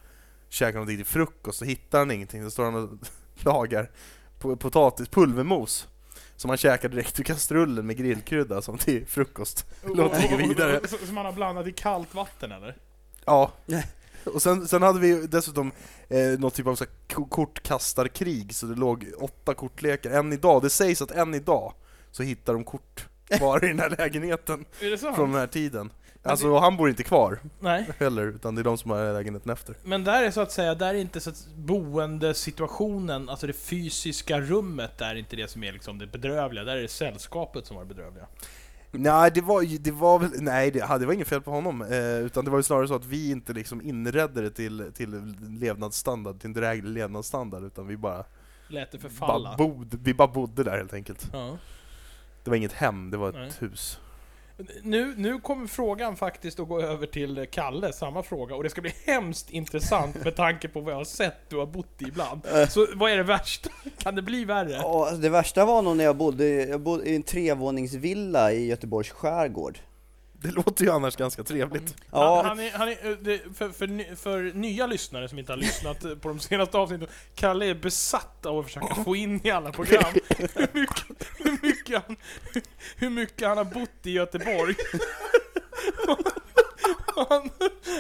käka 0.49 0.73
någonting 0.79 0.97
till 0.97 1.07
frukost 1.07 1.59
så 1.59 1.65
hittar 1.65 1.99
han 1.99 2.11
ingenting. 2.11 2.43
Då 2.45 2.51
står 2.51 2.65
han 2.65 2.75
och 2.75 2.91
lagar 3.45 3.91
po- 4.41 4.57
potatis, 4.57 5.09
pulvermos 5.09 5.89
som 6.37 6.49
han 6.49 6.59
käkar 6.59 6.89
direkt 6.89 7.21
ur 7.21 7.25
kastrullen 7.25 7.87
med 7.87 7.97
grillkrydda 7.97 8.63
som 8.63 8.79
till 8.79 9.07
frukost. 9.07 9.67
Låt 9.85 10.13
mig 10.13 10.29
gå 10.31 10.37
vidare. 10.49 10.81
Som 11.07 11.15
man 11.15 11.25
har 11.27 11.33
blandat 11.33 11.67
i 11.67 11.73
kallt 11.73 12.15
vatten 12.15 12.53
eller? 12.53 12.77
Ja. 13.25 13.53
Och 14.25 14.43
sen, 14.43 14.69
sen 14.69 14.83
hade 14.83 15.01
vi 15.01 15.27
dessutom 15.27 15.73
eh, 16.09 16.39
något 16.39 16.55
typ 16.55 16.67
av 16.67 16.75
så 16.75 16.85
här 16.85 17.25
kortkastarkrig, 17.29 18.55
så 18.55 18.67
det 18.67 18.75
låg 18.75 19.07
åtta 19.19 19.55
kortlekar. 19.55 20.11
Än 20.11 20.33
idag, 20.33 20.63
det 20.63 20.71
sägs 20.71 21.03
att 21.03 21.11
än 21.11 21.35
idag 21.35 21.73
så 22.11 22.23
hittar 22.23 22.53
de 22.53 22.65
kort 22.65 23.07
kvar 23.39 23.65
i 23.65 23.69
den 23.69 23.79
här 23.81 23.91
lägenheten 23.99 24.65
Är 24.81 24.91
det 24.91 24.99
så? 24.99 25.13
från 25.13 25.31
den 25.33 25.41
här 25.41 25.47
tiden. 25.47 25.91
Alltså 26.25 26.59
han 26.59 26.77
bor 26.77 26.89
inte 26.89 27.03
kvar 27.03 27.39
Nej. 27.61 27.89
heller, 27.99 28.23
utan 28.23 28.55
det 28.55 28.61
är 28.63 28.65
de 28.65 28.79
som 28.79 28.91
har 28.91 29.13
lägenheten 29.13 29.53
efter. 29.53 29.77
Men 29.85 30.05
där 30.05 30.23
är 30.23 30.31
så 30.31 30.41
att 30.41 30.53
säga, 30.53 30.75
där 30.75 30.95
är 30.95 30.99
inte 30.99 31.21
så 31.21 31.31
att 31.31 31.47
boendesituationen, 31.57 33.29
alltså 33.29 33.47
det 33.47 33.53
fysiska 33.53 34.41
rummet, 34.41 34.99
där 34.99 35.11
är 35.11 35.15
inte 35.15 35.37
det 35.37 35.51
som 35.51 35.65
är 35.65 35.73
liksom 35.73 35.99
det 35.99 36.07
bedrövliga. 36.07 36.65
Där 36.65 36.77
är 36.77 36.83
det 36.83 36.89
sällskapet 36.89 37.67
som 37.67 37.77
var 37.77 37.85
det 37.85 37.95
bedrövliga. 37.95 38.27
Nej, 38.95 39.31
det 39.35 39.41
var 39.41 39.63
ju, 39.63 39.79
det 39.79 39.91
var 39.91 40.19
väl, 40.19 40.31
nej 40.41 40.71
det, 40.71 40.99
det 40.99 41.07
var 41.07 41.13
inget 41.13 41.29
fel 41.29 41.41
på 41.41 41.51
honom, 41.51 41.83
eh, 41.83 42.19
utan 42.19 42.45
det 42.45 42.51
var 42.51 42.59
ju 42.59 42.63
snarare 42.63 42.89
så 42.89 42.95
att 42.95 43.05
vi 43.05 43.31
inte 43.31 43.53
liksom 43.53 43.83
inredde 43.83 44.43
det 44.43 44.51
till, 44.51 44.93
till 44.95 45.35
levnadsstandard, 45.61 46.41
till 46.41 46.47
en 46.47 46.53
dräglig 46.53 46.91
levnadsstandard, 46.91 47.65
utan 47.65 47.87
vi 47.87 47.97
bara, 47.97 48.25
Lät 48.69 48.93
det 48.93 48.99
bara, 48.99 49.09
förfalla. 49.09 49.57
bod, 49.57 49.99
vi 50.03 50.15
bara 50.15 50.29
bodde 50.29 50.65
där 50.65 50.77
helt 50.77 50.93
enkelt. 50.95 51.29
Ja. 51.33 51.59
Det 52.45 52.51
var 52.51 52.57
inget 52.57 52.73
hem, 52.73 53.11
det 53.11 53.17
var 53.17 53.29
ett 53.29 53.35
Nej. 53.35 53.53
hus. 53.59 53.99
Nu, 54.83 55.15
nu 55.17 55.39
kommer 55.39 55.67
frågan 55.67 56.17
faktiskt 56.17 56.61
att 56.61 56.69
gå 56.69 56.81
över 56.81 57.07
till 57.07 57.47
Kalle, 57.51 57.93
samma 57.93 58.23
fråga. 58.23 58.55
Och 58.55 58.63
det 58.63 58.71
ska 58.71 58.81
bli 58.81 58.95
hemskt 59.05 59.51
intressant 59.51 60.25
med 60.25 60.37
tanke 60.37 60.69
på 60.69 60.81
vad 60.81 60.93
jag 60.93 60.99
har 60.99 61.05
sett 61.05 61.37
du 61.49 61.57
har 61.57 61.67
bott 61.67 62.03
i 62.03 62.05
ibland. 62.05 62.41
Så 62.69 62.87
vad 62.95 63.11
är 63.11 63.17
det 63.17 63.23
värsta? 63.23 63.71
Kan 63.99 64.15
det 64.15 64.23
bli 64.23 64.45
värre? 64.45 64.71
Ja, 64.73 65.07
alltså 65.07 65.23
det 65.23 65.29
värsta 65.29 65.65
var 65.65 65.83
nog 65.83 65.97
när 65.97 66.05
jag 66.05 66.17
bodde, 66.17 66.49
jag 66.49 66.81
bodde 66.81 67.11
i 67.11 67.17
en 67.17 67.23
trevåningsvilla 67.23 68.53
i 68.53 68.67
Göteborgs 68.67 69.11
skärgård. 69.11 69.79
Det 70.43 70.51
låter 70.51 70.85
ju 70.85 70.91
annars 70.91 71.17
ganska 71.17 71.45
trevligt. 71.45 71.97
Ja. 72.11 72.37
Han, 72.37 72.47
han 72.47 72.61
är, 72.61 72.71
han 72.71 72.89
är, 72.89 73.31
eh, 73.31 73.39
för, 73.55 73.69
för, 73.69 74.17
för 74.17 74.43
nya 74.43 74.87
lyssnare 74.87 75.29
som 75.29 75.39
inte 75.39 75.53
har 75.53 75.57
lyssnat 75.57 76.01
på 76.01 76.29
de 76.29 76.41
senaste 76.41 76.79
avsnitten, 76.79 77.09
Kalle 77.35 77.67
är 77.67 77.75
besatt 77.75 78.47
av 78.47 78.59
att 78.59 78.65
försöka 78.65 78.95
få 78.95 79.17
in 79.17 79.47
i 79.47 79.51
alla 79.51 79.73
program 79.73 80.13
hur 80.39 80.81
mycket, 80.81 81.05
hur 81.39 81.59
mycket, 81.63 82.03
han, 82.07 82.17
hur 82.97 83.11
mycket 83.11 83.49
han 83.49 83.57
har 83.57 83.65
bott 83.65 84.07
i 84.07 84.11
Göteborg. 84.11 84.75
han, 87.17 87.51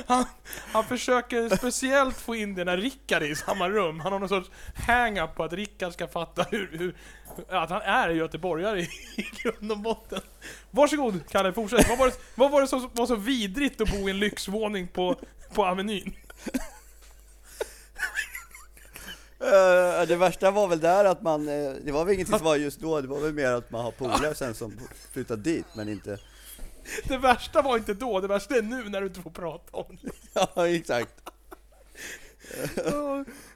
han, 0.06 0.24
han 0.72 0.84
försöker 0.84 1.56
speciellt 1.56 2.16
få 2.16 2.34
in 2.34 2.54
det 2.54 2.64
när 2.64 2.76
Rickard 2.76 3.22
i 3.22 3.34
samma 3.34 3.68
rum. 3.68 4.00
Han 4.00 4.12
har 4.12 4.20
någon 4.20 4.28
sorts 4.28 4.50
hang-up 4.86 5.34
på 5.34 5.44
att 5.44 5.52
Rickard 5.52 5.92
ska 5.92 6.08
fatta 6.08 6.42
hur, 6.50 6.70
hur, 6.78 6.94
att 7.48 7.70
han 7.70 7.82
är 7.82 8.08
göteborgare 8.08 8.80
i, 8.80 8.88
i 9.16 9.26
grund 9.42 9.72
och 9.72 9.78
botten. 9.78 10.20
Varsågod 10.70 11.20
Kalle, 11.28 11.52
fortsätt. 11.52 11.88
Vad 11.88 11.98
var 11.98 12.06
det, 12.06 12.16
vad 12.34 12.50
var 12.50 12.60
det 12.60 12.66
som 12.66 12.90
var 12.92 13.06
så 13.06 13.16
vidrigt 13.16 13.80
att 13.80 13.90
bo 13.90 14.08
i 14.08 14.10
en 14.10 14.18
lyxvåning 14.18 14.88
på, 14.88 15.16
på 15.54 15.64
Avenyn? 15.64 16.14
Eh, 19.40 20.06
det 20.06 20.16
värsta 20.16 20.50
var 20.50 20.68
väl 20.68 20.80
där 20.80 21.04
att 21.04 21.22
man, 21.22 21.48
eh, 21.48 21.72
det 21.84 21.92
var 21.92 22.04
väl 22.04 22.14
ingenting 22.14 22.38
som 22.38 22.44
var 22.44 22.56
just 22.56 22.80
då, 22.80 23.00
det 23.00 23.08
var 23.08 23.20
väl 23.20 23.32
mer 23.32 23.50
att 23.50 23.70
man 23.70 23.84
har 23.84 23.90
polare 23.90 24.34
sen 24.34 24.54
som 24.54 24.80
flyttat 25.12 25.44
dit, 25.44 25.66
men 25.74 25.88
inte... 25.88 26.18
Det 27.04 27.18
värsta 27.18 27.62
var 27.62 27.76
inte 27.76 27.94
då, 27.94 28.20
det 28.20 28.28
värsta 28.28 28.56
är 28.56 28.62
nu 28.62 28.88
när 28.88 29.00
du 29.00 29.06
inte 29.06 29.20
får 29.20 29.30
prata 29.30 29.76
om 29.76 29.98
det. 30.02 30.10
Ja, 30.54 30.68
exakt. 30.68 31.14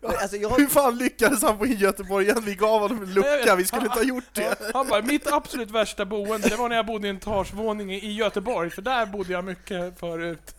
Alltså 0.03 0.37
jag 0.37 0.49
Hur 0.51 0.67
fan 0.67 0.99
lyckades 0.99 1.43
han 1.43 1.59
få 1.59 1.67
in 1.67 1.77
Göteborg 1.77 2.25
igen? 2.25 2.43
Vi 2.47 2.55
gav 2.55 2.81
honom 2.81 3.03
en 3.03 3.15
lucka, 3.15 3.55
vi 3.57 3.65
skulle 3.65 3.83
inte 3.83 3.99
ha 3.99 4.03
gjort 4.05 4.25
det. 4.35 4.59
Han 4.75 4.89
bara, 4.89 5.03
mitt 5.03 5.27
absolut 5.33 5.71
värsta 5.71 6.05
boende, 6.05 6.49
det 6.49 6.57
var 6.57 6.69
när 6.69 6.77
jag 6.77 6.87
bodde 6.87 7.07
i 7.07 7.11
en 7.11 7.17
etagevåning 7.17 7.93
i 7.93 8.13
Göteborg, 8.13 8.71
för 8.71 8.83
där 8.83 9.07
bodde 9.07 9.33
jag 9.33 9.45
mycket 9.45 9.99
förut. 9.99 10.55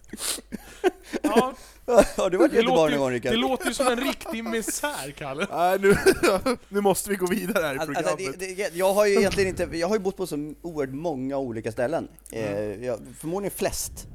Ja, 1.22 1.54
har 2.18 2.30
du 2.30 2.38
varit 2.38 2.52
i 2.54 2.56
det 2.56 2.62
Göteborg 2.62 2.66
låter, 2.66 2.90
någon 2.92 3.00
gång 3.00 3.12
Rickard? 3.12 3.32
det 3.32 3.38
låter 3.38 3.68
ju 3.68 3.74
som 3.74 3.88
en 3.88 4.00
riktig 4.00 4.44
misär, 4.44 5.12
Kalle. 5.18 5.48
Nej, 5.52 5.80
nu, 5.80 5.96
nu 6.70 6.82
måste 6.82 7.10
vi 7.10 7.16
gå 7.16 7.26
vidare 7.28 7.66
här 7.66 7.76
i 7.76 7.78
Alltså, 7.80 7.94
programmet. 7.94 8.40
det, 8.40 8.56
det, 8.56 8.76
jag 8.76 8.94
har 8.94 9.06
ju 9.06 9.16
egentligen 9.16 9.50
inte, 9.50 9.78
jag 9.78 9.88
har 9.88 9.96
ju 9.96 10.00
bott 10.00 10.18
på 10.18 10.28
så 10.28 10.54
oerhört 10.62 10.96
många 10.96 11.38
olika 11.38 11.72
ställen. 11.72 12.08
Eh, 12.32 12.52
Mm. 12.58 12.84
jag, 12.84 13.00
förmodligen 13.20 13.58
flest. 13.58 14.08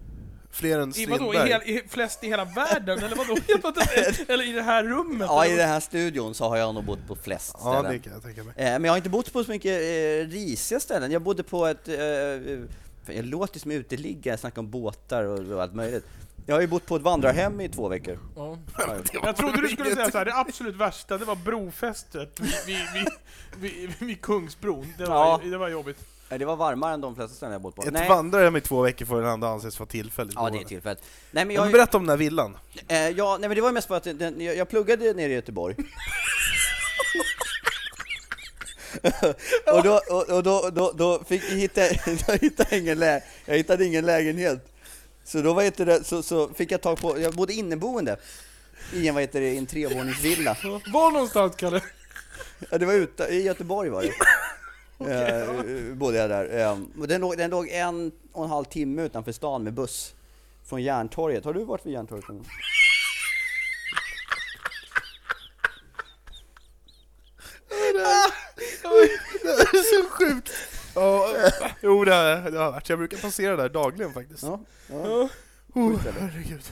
Fler 0.54 0.78
än 0.78 0.92
I 0.96 1.06
vadå, 1.06 1.24
i, 1.34 1.36
Strindberg. 1.36 1.48
hel, 1.48 1.62
i 1.84 1.88
flest 1.88 2.24
i 2.24 2.26
hela 2.26 2.44
världen? 2.44 2.98
Eller 2.98 3.16
vadå? 3.16 3.36
Eller 4.32 4.48
i 4.48 4.52
det 4.52 4.62
här 4.62 4.84
rummet? 4.84 5.26
Ja, 5.30 5.46
i 5.46 5.56
den 5.56 5.68
här 5.68 5.80
studion 5.80 6.34
så 6.34 6.48
har 6.48 6.56
jag 6.56 6.74
nog 6.74 6.84
bott 6.84 7.06
på 7.08 7.16
flest 7.16 7.50
Ja, 7.54 7.72
ställen. 7.74 7.92
det 7.92 7.98
kan 7.98 8.12
jag 8.12 8.22
tänka 8.22 8.42
mig. 8.44 8.54
Eh, 8.56 8.64
men 8.72 8.84
jag 8.84 8.92
har 8.92 8.96
inte 8.96 9.10
bott 9.10 9.32
på 9.32 9.44
så 9.44 9.50
mycket 9.50 9.72
eh, 9.80 10.28
risiga 10.30 10.80
ställen. 10.80 11.10
Jag 11.10 11.22
bodde 11.22 11.42
på 11.42 11.66
ett, 11.66 11.88
eh, 11.88 11.94
jag 13.16 13.24
låter 13.24 13.60
som 13.60 13.70
uteliggare, 13.70 14.36
snackar 14.38 14.62
om 14.62 14.70
båtar 14.70 15.24
och, 15.24 15.38
och 15.38 15.62
allt 15.62 15.74
möjligt. 15.74 16.04
Jag 16.46 16.54
har 16.54 16.60
ju 16.60 16.66
bott 16.66 16.86
på 16.86 16.96
ett 16.96 17.02
vandrarhem 17.02 17.60
i 17.60 17.68
två 17.68 17.88
veckor. 17.88 18.18
Ja. 18.36 18.58
Jag. 19.12 19.24
Jag 19.24 19.36
trodde 19.36 19.60
du 19.60 19.68
skulle 19.68 19.94
säga 19.94 20.10
så 20.10 20.18
här, 20.18 20.24
det 20.24 20.34
absolut 20.34 20.76
värsta, 20.76 21.18
det 21.18 21.24
var 21.24 21.36
brofästet 21.36 22.40
vid, 22.40 22.54
vid, 22.66 22.76
vid, 22.94 23.72
vid, 23.72 23.92
vid 23.98 24.20
Kungsbron. 24.22 24.94
Det 24.98 25.04
var, 25.04 25.14
Ja. 25.16 25.40
det 25.50 25.58
var 25.58 25.68
jobbigt. 25.68 25.98
Nej, 26.32 26.38
Det 26.38 26.44
var 26.44 26.56
varmare 26.56 26.94
än 26.94 27.00
de 27.00 27.14
flesta 27.16 27.36
ställen 27.36 27.52
jag 27.52 27.62
bott 27.62 27.76
på. 27.76 27.82
Ett 27.82 27.92
Nej. 27.92 28.08
vandrarhem 28.08 28.56
i 28.56 28.60
två 28.60 28.82
veckor 28.82 29.06
får 29.06 29.22
ändå 29.22 29.46
anses 29.46 29.78
vara 29.80 29.88
tillfälligt 29.88 30.34
Ja, 30.34 30.40
det 30.42 30.46
är 30.46 30.50
boende. 30.50 30.68
tillfället. 30.68 31.02
Nej 31.30 31.44
men 31.44 31.54
Ja, 31.54 31.60
jag, 31.60 31.64
men 31.64 31.72
berätta 31.72 31.96
om 31.96 32.02
den 32.02 32.10
här 32.10 32.16
villan. 32.16 32.56
eh, 32.88 33.08
ja, 33.08 33.36
nej 33.40 33.48
men 33.48 33.54
det 33.56 33.60
var 33.60 33.68
ju 33.68 33.72
mest 33.72 33.88
för 33.88 33.96
att 33.96 34.04
den, 34.04 34.40
jag, 34.40 34.56
jag 34.56 34.68
pluggade 34.68 35.12
nere 35.14 35.32
i 35.32 35.34
Göteborg. 35.34 35.76
och 39.72 39.82
då, 39.82 40.00
och, 40.10 40.30
och 40.30 40.42
då, 40.42 40.70
då, 40.72 40.92
då 40.94 41.24
fick 41.24 41.42
jag 41.50 41.56
hitta, 41.56 41.80
jag 42.26 42.38
hittade 42.40 42.78
ingen 42.78 42.98
lä, 42.98 43.22
jag 43.44 43.56
hittade 43.56 43.84
ingen 43.84 44.06
lägenhet. 44.06 44.66
Så 45.24 45.42
då 45.42 45.52
vad 45.52 45.64
heter 45.64 45.86
det, 45.86 46.04
så, 46.04 46.22
så 46.22 46.48
fick 46.48 46.70
jag 46.72 46.80
tag 46.80 46.98
på, 47.00 47.20
jag 47.20 47.34
bodde 47.34 47.52
inneboende 47.52 48.16
i 48.92 49.08
en, 49.08 49.14
vad 49.14 49.22
heter 49.22 49.40
det, 49.40 49.46
i 49.48 49.58
en 49.58 49.66
trevåningsvilla. 49.66 50.56
Var 50.92 51.10
någonstans, 51.10 51.56
Kalle? 51.56 51.80
Ja, 52.70 52.78
det 52.78 52.86
var 52.86 52.94
ute, 52.94 53.24
i 53.24 53.42
Göteborg 53.42 53.88
var 53.90 54.02
det. 54.02 54.12
Eh, 54.98 55.94
bodde 55.94 56.18
jag 56.18 56.30
där. 56.30 56.58
Eh, 56.60 56.78
och 57.00 57.08
den, 57.08 57.20
låg, 57.20 57.38
den 57.38 57.50
låg 57.50 57.68
en 57.68 58.12
och 58.32 58.44
en 58.44 58.50
halv 58.50 58.64
timme 58.64 59.02
utanför 59.02 59.32
stan 59.32 59.64
med 59.64 59.72
buss. 59.72 60.14
Från 60.64 60.82
Järntorget. 60.82 61.44
Har 61.44 61.54
du 61.54 61.64
varit 61.64 61.86
vid 61.86 61.92
Järntorget 61.92 62.28
någon 62.28 62.36
gång? 62.36 62.46
Det 69.42 69.78
är 69.78 70.02
så 70.02 70.08
sjukt! 70.10 70.52
Ja, 70.94 71.34
jo, 71.80 72.04
det 72.04 72.14
har, 72.14 72.50
det 72.50 72.58
har 72.58 72.72
varit. 72.72 72.88
Jag 72.88 72.98
brukar 72.98 73.18
passera 73.18 73.56
där 73.56 73.68
dagligen 73.68 74.12
faktiskt. 74.12 74.42
Ja. 74.42 74.60
ja. 74.88 75.28
Oh, 75.74 75.98
herregud. 75.98 76.62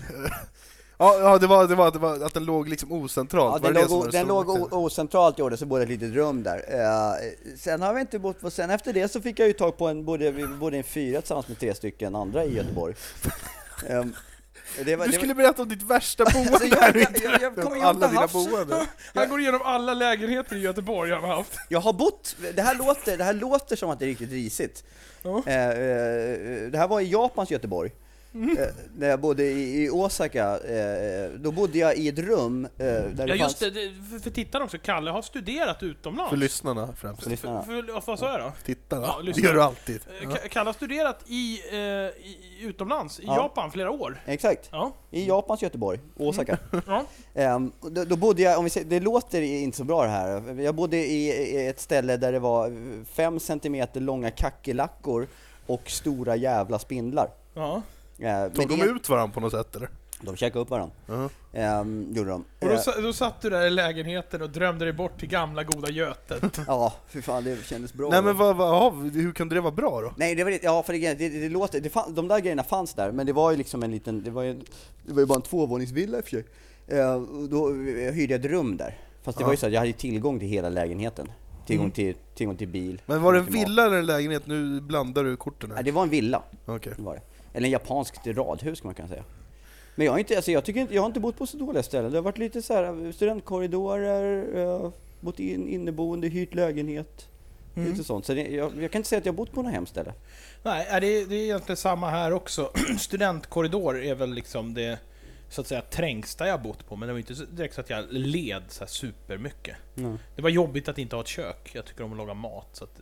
Ja, 1.02 1.18
ja 1.18 1.38
det, 1.38 1.46
var, 1.46 1.66
det, 1.68 1.74
var, 1.74 1.90
det 1.90 1.98
var 1.98 2.20
att 2.26 2.34
den 2.34 2.44
låg 2.44 2.68
liksom 2.68 2.92
ocentralt. 2.92 3.62
Ja, 3.64 3.68
var 3.68 3.74
den 3.74 3.74
det 3.74 3.80
det 3.80 3.88
låg, 3.88 3.98
var 4.04 4.12
det 4.12 4.18
den 4.18 4.26
låg 4.28 4.48
o- 4.48 4.68
ocentralt 4.70 5.38
gjorde 5.38 5.56
så 5.56 5.66
bodde 5.66 5.82
ett 5.82 5.88
litet 5.88 6.14
rum 6.14 6.42
där. 6.42 6.64
Eh, 6.68 7.56
sen 7.58 7.82
har 7.82 7.94
vi 7.94 8.00
inte 8.00 8.18
bott 8.18 8.40
på, 8.40 8.50
sen 8.50 8.70
efter 8.70 8.92
det 8.92 9.08
så 9.08 9.20
fick 9.20 9.38
jag 9.38 9.46
ju 9.48 9.52
tag 9.52 9.76
på 9.78 9.88
en, 9.88 10.04
bodde, 10.04 10.30
vi 10.30 10.46
bodde 10.46 10.76
i 10.76 10.78
en 10.78 10.84
fyra 10.84 11.20
tillsammans 11.20 11.48
med 11.48 11.58
tre 11.58 11.74
stycken 11.74 12.14
andra 12.16 12.44
i 12.44 12.54
Göteborg. 12.56 12.94
Det 14.84 14.96
var, 14.96 15.04
Du 15.06 15.10
det 15.10 15.16
skulle 15.18 15.34
var, 15.34 15.42
berätta 15.42 15.62
om 15.62 15.68
ditt 15.68 15.82
värsta 15.82 16.24
boende 16.34 16.50
Alltså, 16.52 16.66
jag- 16.68 16.96
jag- 16.96 17.40
jag- 17.42 17.52
jag 17.56 17.82
alla 17.84 18.08
dina 18.08 18.26
boenden. 18.26 18.86
Han 19.14 19.28
går 19.28 19.40
igenom 19.40 19.60
alla 19.64 19.94
lägenheter 19.94 20.56
i 20.56 20.60
Göteborg 20.60 21.12
han 21.12 21.22
har 21.24 21.36
haft. 21.36 21.52
jag 21.68 21.80
har 21.80 21.92
bott, 21.92 22.36
det 22.54 22.62
här, 22.62 22.74
låter, 22.74 23.16
det 23.16 23.24
här 23.24 23.32
låter 23.34 23.76
som 23.76 23.90
att 23.90 23.98
det 23.98 24.04
är 24.04 24.06
riktigt 24.06 24.30
risigt. 24.30 24.84
Ja. 25.22 25.42
Eh, 25.46 25.68
eh, 25.68 25.74
det 26.70 26.78
här 26.78 26.88
var 26.88 27.00
i 27.00 27.10
Japans 27.10 27.50
Göteborg. 27.50 27.90
Eh, 28.34 28.66
när 28.96 29.08
jag 29.08 29.20
bodde 29.20 29.44
i, 29.44 29.84
i 29.84 29.90
Osaka, 29.90 30.58
eh, 30.58 31.30
då 31.38 31.52
bodde 31.52 31.78
jag 31.78 31.96
i 31.96 32.08
ett 32.08 32.18
rum 32.18 32.64
eh, 32.64 32.70
där 32.78 33.12
Ja 33.18 33.26
det 33.26 33.34
just 33.36 33.58
fanns... 33.58 33.58
det, 33.58 33.70
det, 33.70 33.92
för, 34.10 34.18
för 34.18 34.30
tittarna 34.30 34.64
också, 34.64 34.78
Kalle 34.82 35.10
har 35.10 35.22
studerat 35.22 35.82
utomlands. 35.82 36.30
För 36.30 36.36
lyssnarna 36.36 36.88
främst. 36.96 37.22
För 37.22 37.30
lyssnarna. 37.30 37.62
För, 37.62 37.82
för, 37.82 38.06
vad 38.06 38.18
sa 38.18 38.30
jag 38.32 38.40
då? 38.40 38.52
Tittarna. 38.64 39.06
Ja, 39.06 39.18
det 39.18 39.26
lyssna. 39.26 39.42
gör 39.44 39.54
du 39.54 39.62
alltid. 39.62 40.00
Eh, 40.22 40.28
Ka- 40.28 40.48
Kalle 40.48 40.68
har 40.68 40.72
studerat 40.74 41.20
i, 41.26 41.60
eh, 41.70 41.76
i, 41.78 42.58
utomlands, 42.62 43.20
i 43.20 43.22
Ja. 43.26 43.36
Japan, 43.36 43.70
flera 43.70 43.90
år. 43.90 44.20
Exakt, 44.26 44.68
Ja. 44.72 44.92
i 45.10 45.26
Japans 45.26 45.62
Göteborg, 45.62 46.00
Osaka. 46.16 46.58
ja. 46.86 47.04
Ehm, 47.34 47.72
och 47.80 47.92
då, 47.92 48.04
då 48.04 48.16
bodde 48.16 48.42
jag, 48.42 48.58
om 48.58 48.64
vi 48.64 48.70
säger, 48.70 48.86
det 48.90 49.00
låter 49.00 49.42
inte 49.42 49.76
så 49.78 49.84
bra 49.84 50.02
det 50.02 50.08
här, 50.10 50.60
jag 50.60 50.74
bodde 50.74 50.96
i, 50.96 51.26
i 51.28 51.66
ett 51.66 51.80
ställe 51.80 52.16
där 52.16 52.32
det 52.32 52.38
var 52.38 52.72
fem 53.04 53.40
centimeter 53.40 54.00
långa 54.00 54.30
kackerlackor 54.30 55.26
och 55.66 55.90
stora 55.90 56.36
jävla 56.36 56.78
spindlar. 56.78 57.28
ja. 57.54 57.82
Ehm, 58.22 58.50
Tog 58.50 58.68
de 58.68 58.76
det- 58.80 58.86
ut 58.86 59.08
varandra 59.08 59.34
på 59.34 59.40
något 59.40 59.52
sätt 59.52 59.76
eller? 59.76 59.88
De 60.22 60.36
käkade 60.36 60.60
upp 60.62 60.70
varandra, 60.70 60.94
Ja. 61.06 61.28
Ehm, 61.52 62.06
gjorde 62.12 62.30
de. 62.30 62.40
Och 62.60 62.68
då, 62.68 62.74
Ehm, 62.74 62.78
sa- 62.78 63.00
då 63.00 63.12
satt 63.12 63.40
du 63.40 63.50
där 63.50 63.66
i 63.66 63.70
lägenheten 63.70 64.42
och 64.42 64.50
drömde 64.50 64.84
dig 64.84 64.92
bort 64.92 65.18
till 65.20 65.28
gamla 65.28 65.64
goda 65.64 65.90
Götet. 65.90 66.60
Ja, 66.66 66.92
för 67.08 67.20
fan 67.20 67.44
det 67.44 67.66
kändes 67.66 67.92
bra. 67.94 68.08
Nej 68.10 68.22
men 68.22 68.36
vad, 68.36 68.56
vad, 68.56 68.68
ja, 68.68 68.90
hur 68.90 69.32
kunde 69.32 69.54
det 69.54 69.60
vara 69.60 69.72
bra 69.74 70.00
då? 70.00 70.12
Nej, 70.16 70.34
det 70.34 70.44
var 70.44 70.58
ja 70.62 70.82
för 70.82 70.92
det, 70.92 71.14
det, 71.18 71.28
det 71.28 71.48
låter, 71.48 71.80
det 71.80 71.94
de 72.08 72.28
där 72.28 72.40
grejerna 72.40 72.62
fanns 72.62 72.94
där, 72.94 73.12
men 73.12 73.26
det 73.26 73.32
var 73.32 73.50
ju 73.50 73.56
liksom 73.56 73.82
en 73.82 73.90
liten, 73.90 74.22
det 74.24 74.30
var 74.30 74.42
ju, 74.42 74.54
det 75.06 75.12
var 75.12 75.20
ju 75.20 75.26
bara 75.26 75.36
en 75.36 75.42
tvåvåningsvilla 75.42 76.18
i 76.18 76.20
och 76.20 76.24
för 76.24 76.30
sig. 76.30 76.44
Eh, 76.98 77.12
och 77.14 77.48
då 77.48 77.68
eh, 77.68 77.74
hyrde 78.12 78.34
jag 78.34 78.44
ett 78.44 78.50
rum 78.50 78.76
där. 78.76 78.98
Fast 79.22 79.38
det 79.38 79.42
Ja. 79.42 79.46
var 79.46 79.52
ju 79.52 79.56
så 79.56 79.66
att 79.66 79.72
jag 79.72 79.80
hade 79.80 79.86
ju 79.90 79.92
tillgång 79.96 80.38
till 80.38 80.48
hela 80.48 80.68
lägenheten. 80.68 81.32
Tillgång, 81.66 81.84
Mm. 81.84 81.92
till, 81.94 82.14
tillgång 82.34 82.56
till 82.56 82.68
bil. 82.68 83.02
Men 83.06 83.22
var 83.22 83.32
det 83.32 83.38
en 83.38 83.44
villa 83.46 83.86
eller 83.86 83.96
en 83.98 84.06
lägenhet? 84.06 84.46
Nu 84.46 84.80
blandar 84.80 85.24
du 85.24 85.36
korten 85.36 85.68
Nej, 85.68 85.76
här. 85.76 85.82
det 85.82 85.92
var 85.92 86.02
en 86.02 86.08
villa, 86.08 86.42
Okej. 86.66 86.92
det 86.96 87.02
var 87.02 87.14
det. 87.14 87.20
Eller 87.52 87.66
en 87.66 87.72
japanskt 87.72 88.26
radhus 88.26 88.80
kan 88.80 88.88
man 88.88 88.94
kan 88.94 89.08
säga. 89.08 89.24
Men 89.94 90.04
jag 90.04 90.12
har 90.12 90.18
inte, 90.18 90.36
alltså 90.36 90.50
jag 90.50 90.64
tycker 90.64 90.80
inte, 90.80 90.94
jag 90.94 91.02
har 91.02 91.06
inte 91.06 91.20
bott 91.20 91.36
på 91.36 91.46
så 91.46 91.56
dåliga 91.56 91.82
ställen. 91.82 92.10
Det 92.10 92.18
har 92.18 92.22
varit 92.22 92.38
lite 92.38 92.62
så 92.62 92.74
här 92.74 93.12
studentkorridorer, 93.12 94.58
uh, 94.58 94.90
bott 95.20 95.38
in 95.38 95.68
inneboende, 95.68 96.28
hyrt 96.28 96.54
lägenhet. 96.54 97.28
Mm. 97.76 97.90
Lite 97.90 98.04
sånt. 98.04 98.26
Så 98.26 98.34
det, 98.34 98.48
jag, 98.48 98.82
jag 98.82 98.90
kan 98.90 98.98
inte 98.98 99.08
säga 99.08 99.18
att 99.18 99.26
jag 99.26 99.32
har 99.32 99.36
bott 99.36 99.52
på 99.52 99.62
något 99.62 99.72
hemskt 99.72 99.92
ställe. 99.92 100.14
Nej, 100.62 100.86
är 100.88 101.00
det, 101.00 101.24
det 101.24 101.34
är 101.34 101.44
egentligen 101.44 101.76
samma 101.76 102.10
här 102.10 102.32
också. 102.32 102.72
Studentkorridor 102.98 104.02
är 104.02 104.14
väl 104.14 104.34
liksom 104.34 104.74
det 104.74 104.98
så 105.48 105.60
att 105.60 105.66
säga 105.66 105.82
trängsta 105.82 106.46
jag 106.46 106.62
bott 106.62 106.86
på, 106.88 106.96
men 106.96 107.06
det 107.06 107.12
var 107.12 107.18
inte 107.18 107.34
direkt 107.34 107.74
så 107.74 107.80
att 107.80 107.90
jag 107.90 108.04
led 108.10 108.62
så 108.68 108.80
här 108.80 108.88
supermycket. 108.88 109.76
Mm. 109.96 110.18
Det 110.36 110.42
var 110.42 110.50
jobbigt 110.50 110.88
att 110.88 110.98
inte 110.98 111.16
ha 111.16 111.20
ett 111.20 111.28
kök. 111.28 111.70
Jag 111.72 111.84
tycker 111.84 112.04
om 112.04 112.12
att 112.12 112.18
laga 112.18 112.34
mat, 112.34 112.68
så 112.72 112.84
att 112.84 113.00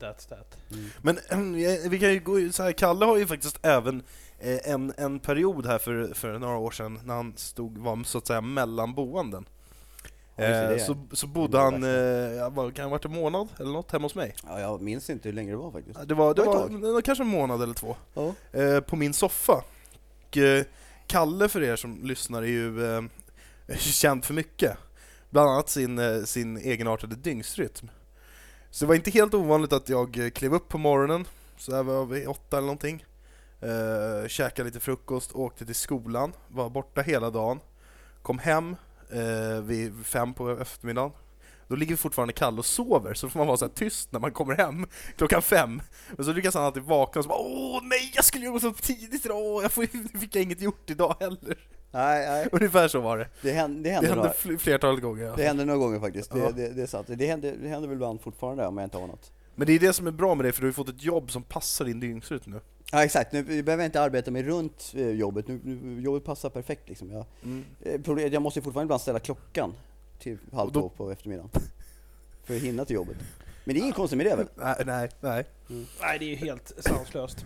that's 0.00 0.28
that. 0.28 0.56
Men 1.02 1.18
ähm, 1.30 1.60
jag- 1.60 1.90
vi 1.90 1.98
kan 1.98 2.12
ju 2.12 2.20
gå 2.20 2.52
så 2.52 2.62
här, 2.62 2.72
Kalle 2.72 3.04
har 3.04 3.16
ju 3.16 3.26
faktiskt 3.26 3.58
även 3.62 4.02
eh, 4.38 4.70
en, 4.70 4.92
en 4.96 5.18
period 5.20 5.66
här 5.66 5.78
för, 5.78 6.14
för 6.14 6.38
några 6.38 6.56
år 6.56 6.70
sedan 6.70 7.00
när 7.04 7.14
han 7.14 7.32
stod, 7.36 7.78
var 7.78 8.04
så 8.04 8.18
att 8.18 8.26
säga 8.26 8.40
mellan 8.40 8.94
boenden. 8.94 9.48
Eh, 10.36 10.78
så, 10.78 11.06
så 11.12 11.26
bodde 11.26 11.58
han, 11.58 11.74
eh, 11.84 12.50
vad, 12.50 12.74
kan 12.74 12.82
det 12.82 12.82
ha 12.82 12.88
varit 12.88 13.04
en 13.04 13.12
månad 13.12 13.48
eller 13.60 13.72
något 13.72 13.92
hemma 13.92 14.04
hos 14.04 14.14
mig? 14.14 14.34
Ja, 14.46 14.60
jag 14.60 14.80
minns 14.82 15.10
inte 15.10 15.28
hur 15.28 15.36
länge 15.36 15.50
det 15.50 15.56
var 15.56 15.70
faktiskt. 15.70 16.08
Det 16.08 16.14
var, 16.14 16.34
det 16.34 16.42
Var 16.42 16.68
var, 16.68 16.92
var 16.92 17.00
kanske 17.00 17.24
en 17.24 17.28
månad 17.28 17.62
eller 17.62 17.74
två. 17.74 17.96
Ja. 18.14 18.34
Eh, 18.52 18.80
på 18.80 18.96
min 18.96 19.14
soffa. 19.14 19.52
Och, 20.26 20.38
Kalle 21.06 21.48
för 21.48 21.62
er 21.62 21.76
som 21.76 22.04
lyssnar 22.04 22.42
är 22.42 22.46
ju 22.46 23.08
känd 23.78 24.24
för 24.24 24.34
mycket. 24.34 24.76
Bland 25.30 25.50
annat 25.50 25.68
sin, 25.68 26.26
sin 26.26 26.56
egenartade 26.56 27.16
dygnsrytm. 27.16 27.88
Så 28.76 28.84
det 28.84 28.88
var 28.88 28.94
inte 28.94 29.10
helt 29.10 29.34
ovanligt 29.34 29.72
att 29.72 29.88
jag 29.88 30.18
eh, 30.18 30.30
klev 30.30 30.54
upp 30.54 30.68
på 30.68 30.78
morgonen, 30.78 31.26
så 31.58 31.74
här 31.76 31.82
var 31.82 32.06
vi 32.06 32.26
åtta 32.26 32.56
eller 32.56 32.66
någonting. 32.66 33.04
Eh, 33.60 34.28
käkade 34.28 34.68
lite 34.68 34.80
frukost, 34.80 35.32
åkte 35.32 35.66
till 35.66 35.74
skolan, 35.74 36.32
var 36.48 36.70
borta 36.70 37.00
hela 37.02 37.30
dagen. 37.30 37.60
Kom 38.22 38.38
hem 38.38 38.76
eh, 39.10 39.62
vid 39.62 40.06
fem 40.06 40.34
på 40.34 40.50
eftermiddagen. 40.50 41.12
då 41.68 41.76
ligger 41.76 41.92
vi 41.92 41.96
fortfarande 41.96 42.32
kall 42.32 42.58
och 42.58 42.66
sover, 42.66 43.14
så 43.14 43.28
får 43.28 43.40
man 43.40 43.46
vara 43.46 43.56
så 43.56 43.64
här 43.64 43.72
tyst 43.72 44.12
när 44.12 44.20
man 44.20 44.32
kommer 44.32 44.54
hem 44.56 44.86
klockan 45.16 45.42
fem. 45.42 45.82
Men 46.16 46.24
så 46.24 46.32
lyckas 46.32 46.54
han 46.54 46.64
alltid 46.64 46.82
vakna 46.82 47.18
och 47.18 47.24
så 47.24 47.28
bara 47.28 47.38
Åh 47.38 47.80
nej, 47.82 48.12
jag 48.14 48.24
skulle 48.24 48.44
ju 48.44 48.52
gå 48.52 48.60
så 48.60 48.72
tidigt 48.72 49.24
idag, 49.24 49.64
jag 49.64 49.72
fick 49.72 50.36
jag 50.36 50.42
inget 50.42 50.60
gjort 50.60 50.90
idag 50.90 51.16
heller. 51.20 51.58
Nej, 51.96 52.26
nej. 52.28 52.48
Ungefär 52.52 52.88
så 52.88 53.00
var 53.00 53.18
det. 53.18 53.28
Det 53.42 53.52
hände, 53.52 53.76
det 53.78 53.82
Det 53.88 53.90
hände, 53.94 54.08
hände 54.08 54.22
några, 54.22 54.32
fl- 54.32 54.58
flertalet 54.58 55.02
gånger. 55.02 55.22
det 55.22 55.28
Alltså. 55.30 55.46
hände 55.46 55.64
några 55.64 55.78
gånger 55.78 56.00
faktiskt, 56.00 56.30
det, 56.32 56.38
Ja. 56.38 56.50
det, 56.50 56.68
det 56.68 56.82
är 56.82 56.86
sant. 56.86 57.06
Det 57.10 57.26
händer, 57.26 57.54
det 57.62 57.68
händer 57.68 57.88
väl 57.88 57.94
ibland 57.96 58.20
fortfarande 58.20 58.66
om 58.66 58.76
jag 58.78 58.86
inte 58.86 58.96
har 58.98 59.06
något. 59.06 59.32
Men 59.54 59.66
det 59.66 59.72
är 59.72 59.78
det 59.78 59.92
som 59.92 60.06
är 60.06 60.10
bra 60.10 60.34
med 60.34 60.44
dig, 60.44 60.52
för 60.52 60.60
du 60.60 60.66
har 60.66 60.68
ju 60.68 60.72
fått 60.72 60.88
ett 60.88 61.02
jobb 61.02 61.30
som 61.30 61.42
passar 61.42 61.84
din 61.84 62.00
dygnsrytm 62.00 62.40
nu. 62.46 62.60
Ja 62.92 63.04
exakt, 63.04 63.32
nu 63.32 63.42
behöver 63.42 63.76
jag 63.84 63.88
inte 63.88 64.00
arbeta 64.00 64.30
mig 64.30 64.42
runt 64.42 64.92
eh, 64.96 65.08
jobbet, 65.10 65.48
nu, 65.48 65.60
nu, 65.64 66.00
jobbet 66.02 66.24
passar 66.24 66.50
perfekt 66.50 66.88
liksom. 66.88 67.10
Jag, 67.10 67.24
eh, 67.84 68.00
problemet, 68.00 68.32
jag 68.32 68.42
måste 68.42 68.62
fortfarande 68.62 68.86
ibland 68.86 69.00
ställa 69.00 69.18
klockan 69.18 69.74
till 70.18 70.38
halv 70.52 70.72
då- 70.72 70.80
två 70.80 70.88
på 70.88 71.10
eftermiddagen. 71.10 71.50
För 72.44 72.56
att 72.56 72.62
hinna 72.62 72.84
till 72.84 72.94
jobbet. 72.96 73.16
Men 73.64 73.74
det 73.74 73.80
är 73.80 73.82
inget 73.82 73.94
konstigt 73.94 74.16
med 74.16 74.26
det 74.26 74.36
väl? 74.36 74.46
Nej, 74.54 74.74
nej, 74.86 75.08
nej. 75.20 75.44
Nej, 76.00 76.18
det 76.18 76.24
är 76.24 76.28
ju 76.28 76.36
helt 76.36 76.72
sanslöst. 76.78 77.44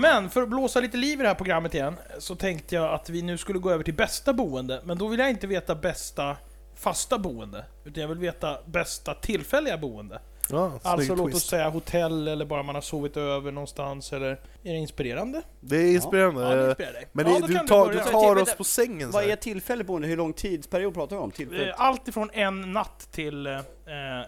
Men 0.00 0.30
för 0.30 0.42
att 0.42 0.48
blåsa 0.48 0.80
lite 0.80 0.96
liv 0.96 1.20
i 1.20 1.22
det 1.22 1.28
här 1.28 1.34
programmet 1.34 1.74
igen, 1.74 1.96
så 2.18 2.34
tänkte 2.34 2.74
jag 2.74 2.94
att 2.94 3.10
vi 3.10 3.22
nu 3.22 3.38
skulle 3.38 3.58
gå 3.58 3.70
över 3.70 3.84
till 3.84 3.94
bästa 3.94 4.32
boende. 4.32 4.80
Men 4.84 4.98
då 4.98 5.08
vill 5.08 5.20
jag 5.20 5.30
inte 5.30 5.46
veta 5.46 5.74
bästa 5.74 6.36
fasta 6.76 7.18
boende, 7.18 7.64
utan 7.84 8.00
jag 8.00 8.08
vill 8.08 8.18
veta 8.18 8.58
bästa 8.66 9.14
tillfälliga 9.14 9.78
boende. 9.78 10.20
Ja, 10.50 10.72
Alltså 10.82 11.14
låt 11.14 11.34
oss 11.34 11.46
säga 11.46 11.68
hotell, 11.68 12.28
eller 12.28 12.44
bara 12.44 12.62
man 12.62 12.74
har 12.74 12.82
sovit 12.82 13.16
över 13.16 13.52
någonstans, 13.52 14.12
eller... 14.12 14.30
Är 14.30 14.38
det 14.62 14.76
inspirerande? 14.78 15.42
Det 15.60 15.76
är 15.76 15.92
inspirerande. 15.94 16.42
Ja, 16.42 16.54
det 16.54 16.68
inspirerar 16.68 16.92
dig. 16.92 17.08
Men 17.12 17.26
Ja, 17.26 17.38
det, 17.40 17.46
du, 17.46 17.54
kan 17.54 17.66
tar, 17.66 17.86
börja. 17.86 18.04
du 18.04 18.10
tar 18.10 18.42
oss 18.42 18.54
på 18.56 18.64
sängen 18.64 19.12
så 19.12 19.18
Vad 19.18 19.30
är 19.30 19.36
tillfälligt 19.36 19.86
boende? 19.86 20.08
Hur 20.08 20.16
lång 20.16 20.32
tidsperiod 20.32 20.94
pratar 20.94 21.16
vi 21.16 21.22
om? 21.22 21.30
Tillfälligt? 21.30 21.68
Eh, 21.68 21.74
Allt 21.80 22.08
ifrån 22.08 22.30
en 22.32 22.72
natt 22.72 23.08
till 23.12 23.46
eh, 23.46 23.60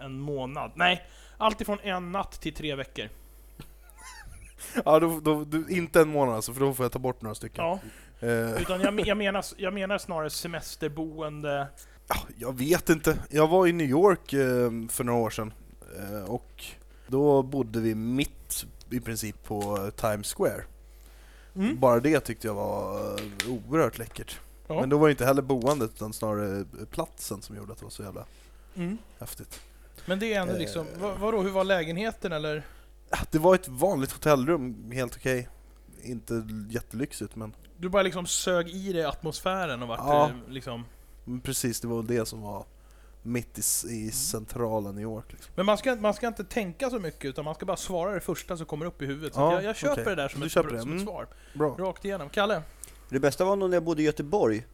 en 0.04 0.20
månad. 0.20 0.72
Nej, 0.74 1.02
allt 1.38 1.60
ifrån 1.60 1.78
en 1.82 2.12
natt 2.12 2.40
till 2.40 2.54
tre 2.54 2.74
veckor. 2.74 3.08
Ja, 4.84 5.00
då, 5.00 5.20
då, 5.20 5.44
du, 5.44 5.64
inte 5.68 6.00
en 6.00 6.08
månad 6.08 6.34
alltså, 6.34 6.52
för 6.54 6.60
då 6.60 6.74
får 6.74 6.84
jag 6.84 6.92
ta 6.92 6.98
bort 6.98 7.22
några 7.22 7.34
stycken. 7.34 7.64
Ja, 7.64 7.78
Eh, 8.20 8.62
utan 8.62 8.80
jag, 8.80 9.06
jag, 9.06 9.16
menar, 9.16 9.44
jag 9.56 9.74
menar 9.74 9.98
snarare 9.98 10.30
semesterboende. 10.30 11.66
ja, 12.08 12.16
jag 12.38 12.58
vet 12.58 12.88
inte. 12.90 13.18
Jag 13.30 13.48
var 13.48 13.66
i 13.66 13.72
New 13.72 13.86
York 13.86 14.32
eh, 14.32 14.70
för 14.90 15.04
några 15.04 15.18
år 15.20 15.30
sedan. 15.30 15.52
Eh, 15.98 16.24
och 16.30 16.64
då 17.06 17.42
bodde 17.42 17.80
vi 17.80 17.94
mitt 17.94 18.64
i 18.90 19.00
princip 19.00 19.44
på 19.44 19.90
Times 19.96 20.34
Square. 20.34 20.62
Mm. 21.56 21.80
Bara 21.80 22.00
det 22.00 22.20
tyckte 22.20 22.46
jag 22.46 22.54
var 22.54 23.00
oerhört 23.48 23.98
läckert. 23.98 24.40
Ja. 24.66 24.80
Men 24.80 24.88
då 24.88 24.98
var 24.98 25.08
det 25.08 25.10
inte 25.12 25.24
heller 25.26 25.42
boendet 25.42 25.90
utan 25.94 26.12
snarare 26.12 26.64
platsen 26.90 27.42
som 27.42 27.56
gjorde 27.56 27.72
att 27.72 27.78
det 27.78 27.84
var 27.84 27.90
så 27.90 28.02
jävla 28.02 28.24
Mm. 28.76 28.98
häftigt. 29.20 29.60
Men 30.06 30.18
det 30.18 30.34
är 30.34 30.40
ändå 30.40 30.52
Eh. 30.52 30.58
liksom, 30.58 30.86
vad, 31.00 31.18
vadå, 31.18 31.42
hur 31.42 31.50
var 31.50 31.64
lägenheten 31.64 32.32
eller? 32.32 32.62
Ja, 33.12 33.18
Det 33.30 33.38
var 33.38 33.54
ett 33.54 33.68
vanligt 33.68 34.12
hotellrum, 34.12 34.90
helt 34.92 35.16
okej. 35.16 35.48
Inte 36.02 36.46
jättelyxigt 36.70 37.36
men 37.36 37.54
Du 37.76 37.88
bara 37.88 38.02
liksom 38.02 38.26
sög 38.26 38.68
i 38.68 38.92
dig 38.92 39.04
atmosfären 39.04 39.82
och 39.82 39.88
vart 39.88 40.00
Ja. 40.00 40.28
eh, 40.28 40.34
liksom... 40.52 40.84
men 41.24 41.40
precis, 41.40 41.80
det 41.80 41.88
var 41.88 42.02
det 42.02 42.26
som 42.28 42.42
var 42.42 42.64
mitt 43.22 43.58
i, 43.58 43.62
i 43.92 44.10
centrala 44.10 44.92
New 44.92 45.02
York. 45.02 45.24
Liksom. 45.28 45.52
Men 45.56 45.66
man 45.66 45.78
ska, 45.78 45.94
man 45.96 46.14
ska 46.14 46.26
inte 46.28 46.44
tänka 46.44 46.90
så 46.90 46.98
mycket, 46.98 47.24
utan 47.24 47.44
man 47.44 47.54
ska 47.54 47.66
bara 47.66 47.76
svara 47.76 48.14
det 48.14 48.20
första 48.20 48.56
som 48.56 48.66
kommer 48.66 48.86
upp 48.86 49.02
i 49.02 49.06
huvudet. 49.06 49.34
Så 49.34 49.40
Ja, 49.40 49.48
att 49.48 49.54
jag, 49.54 49.64
jag 49.70 49.76
köper 49.76 49.92
okej. 50.02 50.04
det 50.16 50.22
där 50.22 50.28
som, 50.28 50.40
Du 50.40 50.46
ett, 50.46 50.52
köper 50.52 50.70
det, 50.70 50.80
som 50.80 50.88
ett 50.90 50.94
mm. 50.94 51.04
svar. 51.06 51.26
Bra. 51.54 51.76
Rakt 51.78 52.04
igenom. 52.04 52.28
Kalle? 52.28 52.62
Det 53.08 53.20
bästa 53.20 53.44
var 53.44 53.56
nog 53.56 53.70
när 53.70 53.76
jag 53.76 53.84
bodde 53.84 54.02
i 54.02 54.04
Göteborg. 54.04 54.66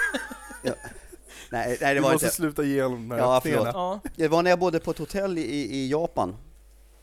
ja. 0.62 0.72
Nej, 1.50 1.78
nej 1.80 1.94
det 1.94 1.94
Du 1.94 2.00
var 2.00 2.12
måste 2.12 2.26
inte. 2.26 2.36
sluta 2.36 2.62
ge 2.62 2.82
honom 2.82 3.08
de 3.08 3.14
här 3.14 3.22
Ja, 3.22 3.40
förlåt. 3.42 3.68
Ja. 3.72 4.00
Det 4.16 4.28
var 4.28 4.42
när 4.42 4.50
jag 4.50 4.58
bodde 4.58 4.80
på 4.80 4.90
ett 4.90 4.98
hotell 4.98 5.38
i, 5.38 5.42
i 5.76 5.90
Japan, 5.90 6.36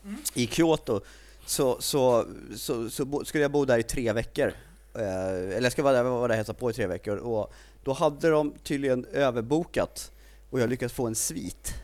Mm. 0.04 0.16
i 0.34 0.46
Kyoto. 0.46 1.00
Så, 1.46 1.76
så, 1.80 2.26
så, 2.56 2.90
så 2.90 3.24
skulle 3.24 3.42
jag 3.44 3.50
bo 3.50 3.64
där 3.64 3.78
i 3.78 3.82
tre 3.82 4.12
veckor. 4.12 4.52
Eh, 4.94 5.28
eller 5.28 5.62
jag 5.62 5.72
ska 5.72 5.82
vara 5.82 5.94
där, 5.94 6.02
vara 6.02 6.28
där 6.28 6.28
och 6.28 6.36
hälsa 6.36 6.54
på 6.54 6.70
i 6.70 6.72
tre 6.72 6.86
veckor. 6.86 7.16
Och 7.16 7.52
då 7.84 7.92
hade 7.92 8.30
de 8.30 8.54
tydligen 8.62 9.04
överbokat 9.04 10.10
och 10.50 10.60
jag 10.60 10.70
lyckades 10.70 10.92
få 10.92 11.06
en 11.06 11.14
svit. 11.14 11.74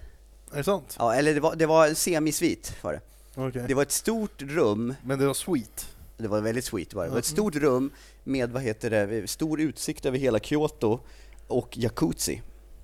Är 0.53 0.57
det 0.57 0.65
sant? 0.65 0.97
Ja, 0.99 1.15
eller 1.15 1.35
det 1.35 1.41
var, 1.41 1.57
det 1.57 1.67
var 1.67 1.87
en 1.89 1.95
semisvit 1.95 2.75
var 2.83 2.93
det. 2.93 3.01
Okej. 3.35 3.65
Det 3.69 3.75
var 3.75 3.83
ett 3.83 3.93
stort 3.93 4.43
rum, 4.43 4.95
Men 5.05 5.19
det 5.19 5.27
var 5.27 5.35
sweet. 5.35 5.89
det 6.17 6.29
var 6.29 6.41
väldigt 6.41 6.65
sweet 6.65 6.95
var 6.95 7.03
det. 7.03 7.09
Det 7.09 7.13
var 7.13 7.19
ett 7.19 7.25
stort 7.25 7.57
rum 7.57 7.91
med, 8.25 8.51
vad 8.51 8.63
heter 8.63 8.91
det, 8.91 9.31
stor 9.31 9.61
utsikt 9.61 10.07
över 10.07 10.19
hela 10.19 10.39
Kyoto 10.39 11.01
och 11.47 11.79
jacuzzi. 11.79 12.43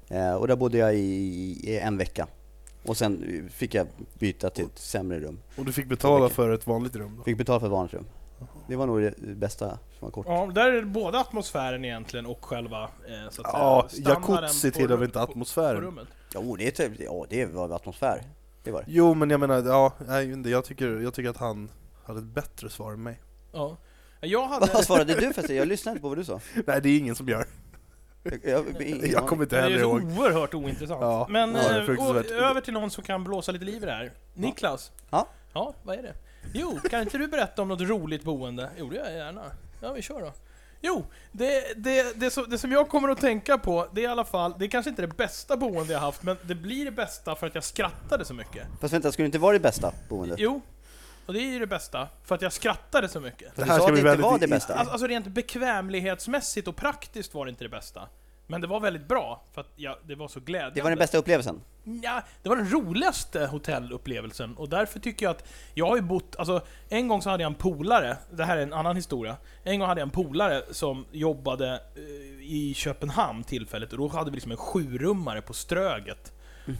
Eh, 0.08 0.34
och 0.34 0.48
där 0.48 0.56
bodde 0.56 0.78
jag 0.78 0.94
i, 0.94 0.98
i 1.62 1.78
en 1.78 1.98
vecka. 1.98 2.26
Och 2.88 2.96
sen 2.96 3.48
fick 3.52 3.74
jag 3.74 3.86
byta 4.18 4.50
till 4.50 4.64
ett 4.64 4.78
sämre 4.78 5.20
rum. 5.20 5.38
Och 5.56 5.64
du 5.64 5.72
fick 5.72 5.86
betala 5.86 6.28
för 6.28 6.50
ett 6.50 6.66
vanligt 6.66 6.96
rum 6.96 7.14
då? 7.16 7.22
Fick 7.22 7.38
betala 7.38 7.60
för 7.60 7.66
ett 7.66 7.72
vanligt 7.72 7.94
rum. 7.94 8.06
Det 8.68 8.76
var 8.76 8.86
nog 8.86 9.00
det 9.00 9.14
bästa 9.18 9.68
som 9.68 9.78
var 10.00 10.10
kort. 10.10 10.26
Ja, 10.28 10.50
där 10.54 10.68
är 10.72 10.80
det 10.80 10.86
både 10.86 11.20
atmosfären 11.20 11.84
egentligen 11.84 12.26
och 12.26 12.44
själva 12.44 12.82
eh, 12.82 13.30
så 13.30 13.42
att 13.42 13.48
Ja, 13.52 13.88
jacuzzi 13.92 14.70
på 14.70 14.76
tillhör 14.78 14.96
väl 14.96 15.04
inte 15.04 15.18
på- 15.18 15.26
På 15.26 15.32
atmosfären? 15.32 15.80
rummet. 15.82 16.08
Jo, 16.34 16.56
det, 16.56 16.66
är 16.66 16.70
typ- 16.70 17.00
ja, 17.00 17.26
det 17.30 17.46
var 17.46 17.70
atmosfär. 17.70 18.22
Det 18.64 18.70
var 18.70 18.80
det. 18.80 18.86
Jo 18.88 19.14
men 19.14 19.30
jag 19.30 19.40
menar, 19.40 19.62
ja, 19.66 19.92
nej, 20.06 20.50
jag 20.50 20.64
tycker, 20.64 21.00
jag 21.00 21.14
tycker 21.14 21.30
att 21.30 21.36
han 21.36 21.70
hade 22.04 22.18
ett 22.18 22.24
bättre 22.24 22.70
svar 22.70 22.92
än 22.92 23.02
mig. 23.02 23.20
Ja. 23.52 23.76
Jag 24.20 24.46
hade... 24.48 24.66
Vad 24.74 24.84
svarade 24.84 25.14
du 25.14 25.32
förresten? 25.32 25.56
Jag 25.56 25.68
lyssnade 25.68 25.92
inte 25.92 26.02
på 26.02 26.08
vad 26.08 26.18
du 26.18 26.24
sa. 26.24 26.40
Nej 26.66 26.80
det 26.82 26.88
är 26.88 26.98
ingen 26.98 27.14
som 27.14 27.28
gör. 27.28 27.46
Jag, 28.30 28.64
jag, 28.80 29.06
Jag 29.06 29.26
kommer 29.26 29.42
inte 29.42 29.56
det 29.56 29.60
är 29.60 29.62
heller 29.62 29.78
så 29.78 29.84
ihåg. 29.84 30.18
oerhört 30.18 30.54
ointressant. 30.54 31.00
Ja, 31.00 31.26
Men 31.30 31.54
ja, 31.54 31.60
eh, 31.62 32.48
över 32.50 32.60
till 32.60 32.72
någon 32.74 32.90
som 32.90 33.04
kan 33.04 33.24
blåsa 33.24 33.52
lite 33.52 33.64
liv 33.64 33.82
i 33.82 33.86
det 33.86 33.92
här. 33.92 34.12
Niklas? 34.34 34.92
Ja? 35.10 35.28
Ja, 35.52 35.74
vad 35.82 35.98
är 35.98 36.02
det? 36.02 36.14
Jo, 36.54 36.78
kan 36.90 37.00
inte 37.02 37.18
du 37.18 37.28
berätta 37.28 37.62
om 37.62 37.68
något 37.68 37.80
roligt 37.80 38.22
boende? 38.22 38.70
Jo, 38.78 38.90
det 38.90 38.96
gör 38.96 39.04
jag 39.04 39.14
gärna. 39.14 39.42
Ja, 39.80 39.92
vi 39.92 40.02
kör 40.02 40.20
då. 40.20 40.32
Jo, 40.80 41.04
det, 41.32 41.64
det, 41.76 42.20
det, 42.20 42.30
som, 42.30 42.50
det 42.50 42.58
som 42.58 42.72
jag 42.72 42.88
kommer 42.88 43.08
att 43.08 43.20
tänka 43.20 43.58
på, 43.58 43.86
det 43.92 44.00
är 44.00 44.04
i 44.04 44.06
alla 44.06 44.24
fall, 44.24 44.54
det 44.58 44.64
är 44.64 44.68
kanske 44.68 44.90
inte 44.90 45.02
det 45.02 45.16
bästa 45.16 45.56
boende 45.56 45.92
jag 45.92 46.00
haft, 46.00 46.22
men 46.22 46.36
det 46.42 46.54
blir 46.54 46.84
det 46.84 46.90
bästa 46.90 47.34
för 47.34 47.46
att 47.46 47.54
jag 47.54 47.64
skrattade 47.64 48.24
så 48.24 48.34
mycket. 48.34 48.66
Fast 48.80 48.94
vänta, 48.94 49.12
skulle 49.12 49.24
det 49.24 49.26
inte 49.26 49.38
vara 49.38 49.52
det 49.52 49.60
bästa 49.60 49.92
boendet? 50.08 50.38
Jo, 50.38 50.60
och 51.26 51.32
det 51.32 51.40
är 51.40 51.52
ju 51.52 51.58
det 51.58 51.66
bästa, 51.66 52.08
för 52.24 52.34
att 52.34 52.42
jag 52.42 52.52
skrattade 52.52 53.08
så 53.08 53.20
mycket. 53.20 53.56
Det 53.56 53.64
här 53.64 53.78
ska 53.80 53.92
bli 53.92 54.02
väldigt 54.02 54.24
var 54.26 54.38
det 54.38 54.48
bästa. 54.48 54.74
Alltså, 54.74 54.92
alltså 54.92 55.06
rent 55.06 55.26
bekvämlighetsmässigt 55.26 56.68
och 56.68 56.76
praktiskt 56.76 57.34
var 57.34 57.46
det 57.46 57.50
inte 57.50 57.64
det 57.64 57.68
bästa. 57.68 58.08
Men 58.46 58.60
det 58.60 58.66
var 58.66 58.80
väldigt 58.80 59.08
bra, 59.08 59.44
för 59.54 59.60
att 59.60 59.70
jag, 59.76 59.96
det 60.04 60.14
var 60.14 60.28
så 60.28 60.40
glädjande. 60.40 60.74
Det 60.74 60.82
var 60.82 60.90
den 60.90 60.98
bästa 60.98 61.18
upplevelsen? 61.18 61.60
Ja, 62.02 62.22
det 62.42 62.48
var 62.48 62.56
den 62.56 62.70
roligaste 62.70 63.46
hotellupplevelsen 63.46 64.56
och 64.56 64.68
därför 64.68 65.00
tycker 65.00 65.26
jag 65.26 65.30
att 65.30 65.44
jag 65.74 65.86
har 65.86 65.96
ju 65.96 66.02
bott, 66.02 66.36
alltså 66.36 66.60
en 66.88 67.08
gång 67.08 67.22
så 67.22 67.30
hade 67.30 67.42
jag 67.42 67.50
en 67.50 67.58
polare, 67.58 68.16
det 68.30 68.44
här 68.44 68.56
är 68.56 68.62
en 68.62 68.72
annan 68.72 68.96
historia. 68.96 69.36
En 69.64 69.78
gång 69.78 69.88
hade 69.88 70.00
jag 70.00 70.06
en 70.06 70.10
polare 70.10 70.62
som 70.70 71.06
jobbade 71.12 71.80
eh, 71.96 72.02
i 72.40 72.74
Köpenhamn 72.76 73.44
tillfället 73.44 73.92
och 73.92 73.98
då 73.98 74.08
hade 74.08 74.30
vi 74.30 74.34
liksom 74.34 74.52
en 74.52 74.58
sjurummare 74.58 75.42
på 75.42 75.52
Ströget. 75.52 76.32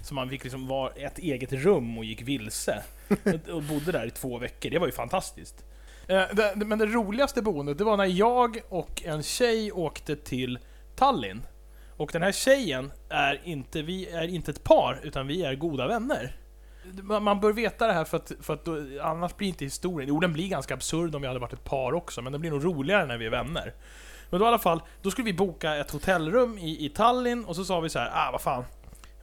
Så 0.02 0.14
man 0.14 0.30
fick 0.30 0.44
liksom 0.44 0.66
vara 0.68 0.90
ett 0.90 1.18
eget 1.18 1.52
rum 1.52 1.98
och 1.98 2.04
gick 2.04 2.22
vilse. 2.22 2.82
Och- 3.52 3.62
bodde 3.62 3.92
där 3.92 4.06
i 4.06 4.10
två 4.10 4.38
veckor, 4.38 4.70
det 4.70 4.78
var 4.78 4.86
ju 4.86 4.92
fantastiskt. 4.92 5.64
Eh, 6.08 6.22
men 6.56 6.78
det 6.78 6.86
roligaste 6.86 7.42
boendet, 7.42 7.78
det 7.78 7.84
var 7.84 7.96
när 7.96 8.04
jag 8.04 8.60
och 8.68 9.02
en 9.04 9.22
tjej 9.22 9.72
åkte 9.72 10.16
till 10.16 10.58
Tallinn. 10.96 11.42
Och 11.96 12.10
den 12.12 12.22
här 12.22 12.32
tjejen 12.32 12.92
är 13.08 13.40
inte, 13.44 13.82
vi 13.82 14.08
är 14.08 14.28
inte 14.28 14.50
ett 14.50 14.64
par, 14.64 15.00
utan 15.02 15.26
vi 15.26 15.44
är 15.44 15.54
goda 15.54 15.86
vänner. 15.86 16.36
Man 17.02 17.22
man 17.22 17.40
bör 17.40 17.52
veta 17.52 17.86
det 17.86 17.92
här 17.92 18.04
för 18.04 18.16
att, 18.16 18.32
för 18.40 18.54
att 18.54 18.64
då, 18.64 18.76
annars 19.02 19.36
blir 19.36 19.48
inte 19.48 19.64
historien... 19.64 20.08
Jo, 20.08 20.20
den 20.20 20.32
blir 20.32 20.48
ganska 20.48 20.74
absurd 20.74 21.14
om 21.14 21.22
vi 21.22 21.28
hade 21.28 21.40
varit 21.40 21.52
ett 21.52 21.64
par 21.64 21.92
också, 21.94 22.22
men 22.22 22.32
den 22.32 22.40
blir 22.40 22.50
nog 22.50 22.64
roligare 22.64 23.06
när 23.06 23.16
vi 23.18 23.26
är 23.26 23.30
vänner. 23.30 23.74
Men 24.30 24.40
då 24.40 24.46
i 24.46 24.48
alla 24.48 24.58
fall, 24.58 24.82
då 25.02 25.10
skulle 25.10 25.24
vi 25.24 25.32
boka 25.32 25.74
ett 25.76 25.90
hotellrum 25.90 26.58
i, 26.58 26.86
i 26.86 26.88
Tallinn 26.88 27.44
och 27.44 27.56
så 27.56 27.64
sa 27.64 27.80
vi 27.80 27.88
så 27.88 27.98
här, 27.98 28.10
ah 28.14 28.28
vad 28.32 28.40
fan. 28.40 28.64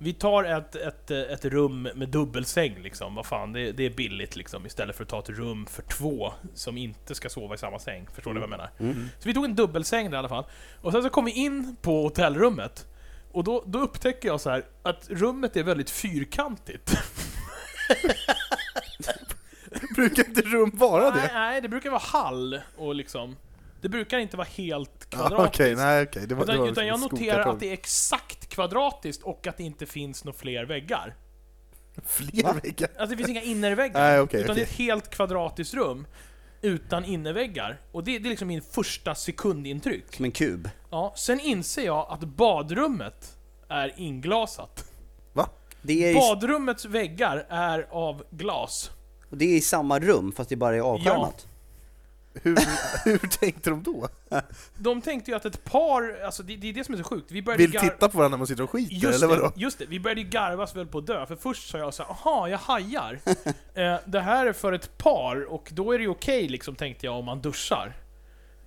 Vi 0.04 0.14
tar 0.14 0.44
ett, 0.44 0.76
ett, 0.76 1.12
ett 1.12 1.46
rum 1.46 1.90
med 1.96 2.10
dubbelsäng 2.10 2.82
liksom, 2.82 3.16
vad 3.16 3.26
fan, 3.26 3.54
det, 3.54 3.72
det 3.72 3.84
är 3.84 3.90
billigt 3.90 4.36
liksom. 4.36 4.66
Istället 4.66 4.96
för 4.96 5.04
att 5.04 5.10
ta 5.10 5.20
ett 5.20 5.30
rum 5.30 5.66
för 5.66 5.82
två 5.82 6.34
som 6.54 6.78
inte 6.78 7.16
ska 7.16 7.30
sova 7.30 7.56
i 7.56 7.58
samma 7.58 7.80
säng. 7.80 8.08
Förstår 8.14 8.34
du 8.34 8.40
vad 8.40 8.44
jag 8.44 8.50
menar? 8.50 8.70
Mm. 8.80 9.10
Så 9.20 9.28
vi 9.28 9.34
tog 9.34 9.46
en 9.46 9.56
dubbelsäng 9.56 10.10
där 10.10 10.18
i 10.18 10.20
alla 10.20 10.30
fall. 10.30 10.46
Och 10.82 10.92
sen 10.92 11.04
så 11.04 11.10
kom 11.10 11.26
vi 11.26 11.32
in 11.32 11.76
på 11.82 12.02
hotellrummet. 12.02 12.88
Och 13.32 13.44
då, 13.44 13.64
då 13.66 13.80
upptäcker 13.80 14.28
jag 14.28 14.42
så 14.42 14.50
här 14.50 14.64
att 14.84 15.10
rummet 15.10 15.58
är 15.58 15.64
väldigt 15.64 15.90
fyrkantigt. 15.90 16.98
Brukar 19.96 20.28
inte 20.28 20.42
rum 20.42 20.72
vara 20.74 21.10
Nej, 21.10 21.22
det? 21.28 21.34
nej, 21.34 21.62
det 21.62 21.70
brukar 21.70 21.90
vara 21.90 22.02
hall 22.02 22.62
och 22.78 22.96
liksom... 22.96 23.36
Det 23.82 23.90
brukar 23.90 24.20
inte 24.20 24.38
vara 24.38 24.48
helt 24.52 25.08
Ja, 25.10 25.18
kvadratiskt. 25.18 25.56
Okej, 25.62 25.76
nej 25.76 26.04
okej. 26.04 26.28
Det 26.28 26.36
var, 26.36 26.46
det 26.46 26.52
utan, 26.52 26.62
var 26.62 26.72
utan 26.72 26.88
jag 26.88 27.00
noterar 27.00 27.52
att 27.52 27.60
det 27.60 27.70
är 27.70 27.74
exakt 27.74 28.33
kvadratiskt 28.54 29.24
och 29.24 29.48
att 29.48 29.58
det 29.58 29.64
inte 29.64 29.86
finns 29.86 30.24
några 30.24 30.38
fler 30.38 30.66
väggar. 30.66 31.16
Fler 32.06 32.44
Va? 32.44 32.56
väggar? 32.64 32.90
Alltså 32.98 33.16
det 33.16 33.18
finns 33.18 33.30
inga 33.30 33.42
innerväggar. 33.42 34.00
Nej, 34.02 34.20
okej, 34.20 34.42
utan 34.42 34.56
det 34.56 34.62
är 34.62 34.66
ett 34.66 34.72
helt 34.72 35.10
kvadratiskt 35.10 35.74
rum. 35.74 36.08
Utan 36.62 37.06
innerväggar. 37.06 37.82
Och 37.92 38.04
det, 38.04 38.20
det 38.20 38.28
är 38.28 38.30
liksom 38.30 38.48
min 38.48 38.62
första 38.62 39.16
sekundintryck. 39.16 40.16
Som 40.16 40.26
en 40.26 40.32
kub. 40.32 40.70
Ja, 40.92 41.14
sen 41.18 41.40
inser 41.40 41.86
jag 41.86 42.08
att 42.10 42.20
badrummet 42.24 43.38
är 43.70 43.94
inglasat. 43.98 44.86
Det 45.86 46.10
är, 46.10 46.14
Badrummets 46.14 46.86
väggar 46.86 47.46
är 47.50 47.88
av 47.92 48.24
glas. 48.32 48.92
och 49.30 49.38
det 49.38 49.46
är 49.46 49.58
i 49.58 49.62
samma 49.62 50.00
rum, 50.00 50.32
fast 50.32 50.50
det 50.50 50.56
bara 50.56 50.76
är 50.76 50.80
avskärmat. 50.80 51.48
Hur, 52.34 52.58
hur 53.06 53.28
tänkte 53.28 53.70
de 53.70 53.84
då? 53.84 54.08
De 54.78 55.02
tänkte 55.02 55.32
ju 55.32 55.38
att 55.38 55.46
ett 55.46 55.64
par, 55.64 56.22
alltså 56.26 56.44
det, 56.44 56.56
det 56.56 56.70
är 56.70 56.74
det 56.74 56.84
som 56.84 56.94
är 56.94 56.98
så 56.98 57.04
sjukt. 57.04 57.32
Vi 57.32 57.42
började 57.42 57.64
Vill 57.64 57.74
gar- 57.74 57.80
titta 57.80 58.10
på 58.10 58.18
varandra 58.18 58.36
när 58.36 58.38
man 58.38 58.48
sitter 58.48 58.64
och 58.64 58.70
skiter, 58.70 58.96
Just 58.96 59.24
eller 59.24 59.36
det, 59.36 59.42
vadå? 59.42 59.54
just 59.56 59.80
det, 59.80 59.86
vi 59.86 60.00
började 60.00 60.22
ju 60.22 60.28
garvas 60.28 60.76
väl 60.76 60.88
på 60.88 60.98
att 60.98 61.08
dö, 61.08 61.26
för 61.26 61.36
först 61.36 61.70
sa 61.70 61.78
jag 61.78 61.94
så 61.94 62.04
här, 62.04 62.10
aha, 62.12 62.48
jag 62.48 62.58
hajar. 62.58 63.20
eh, 63.74 63.96
det 64.06 64.20
här 64.20 64.46
är 64.46 64.54
för 64.54 64.74
ett 64.74 64.98
par, 64.98 65.54
och 65.54 65.70
då 65.72 65.92
är 65.92 65.98
det 65.98 66.04
ju 66.04 66.10
okej 66.10 66.48
liksom, 66.50 66.76
tänkte 66.76 67.06
jag, 67.06 67.16
om 67.16 67.26
man 67.26 67.42
duschar. 67.42 67.94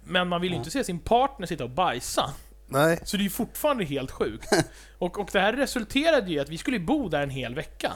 Men 0.04 0.28
man 0.28 0.40
vill 0.40 0.50
ju 0.50 0.56
inte 0.58 0.70
se 0.70 0.84
sin 0.84 0.98
partner 0.98 1.46
sitta 1.46 1.64
och 1.64 1.70
bajsa. 1.70 2.30
Nej. 2.68 3.00
Så 3.04 3.16
det 3.16 3.20
är 3.20 3.24
ju 3.24 3.30
fortfarande 3.30 3.84
helt 3.84 4.10
sjukt. 4.10 4.48
Och, 4.98 5.18
och 5.18 5.28
det 5.32 5.40
här 5.40 5.52
resulterade 5.52 6.30
ju 6.30 6.36
i 6.36 6.40
att 6.40 6.48
vi 6.48 6.58
skulle 6.58 6.78
bo 6.78 7.08
där 7.08 7.22
en 7.22 7.30
hel 7.30 7.54
vecka. 7.54 7.92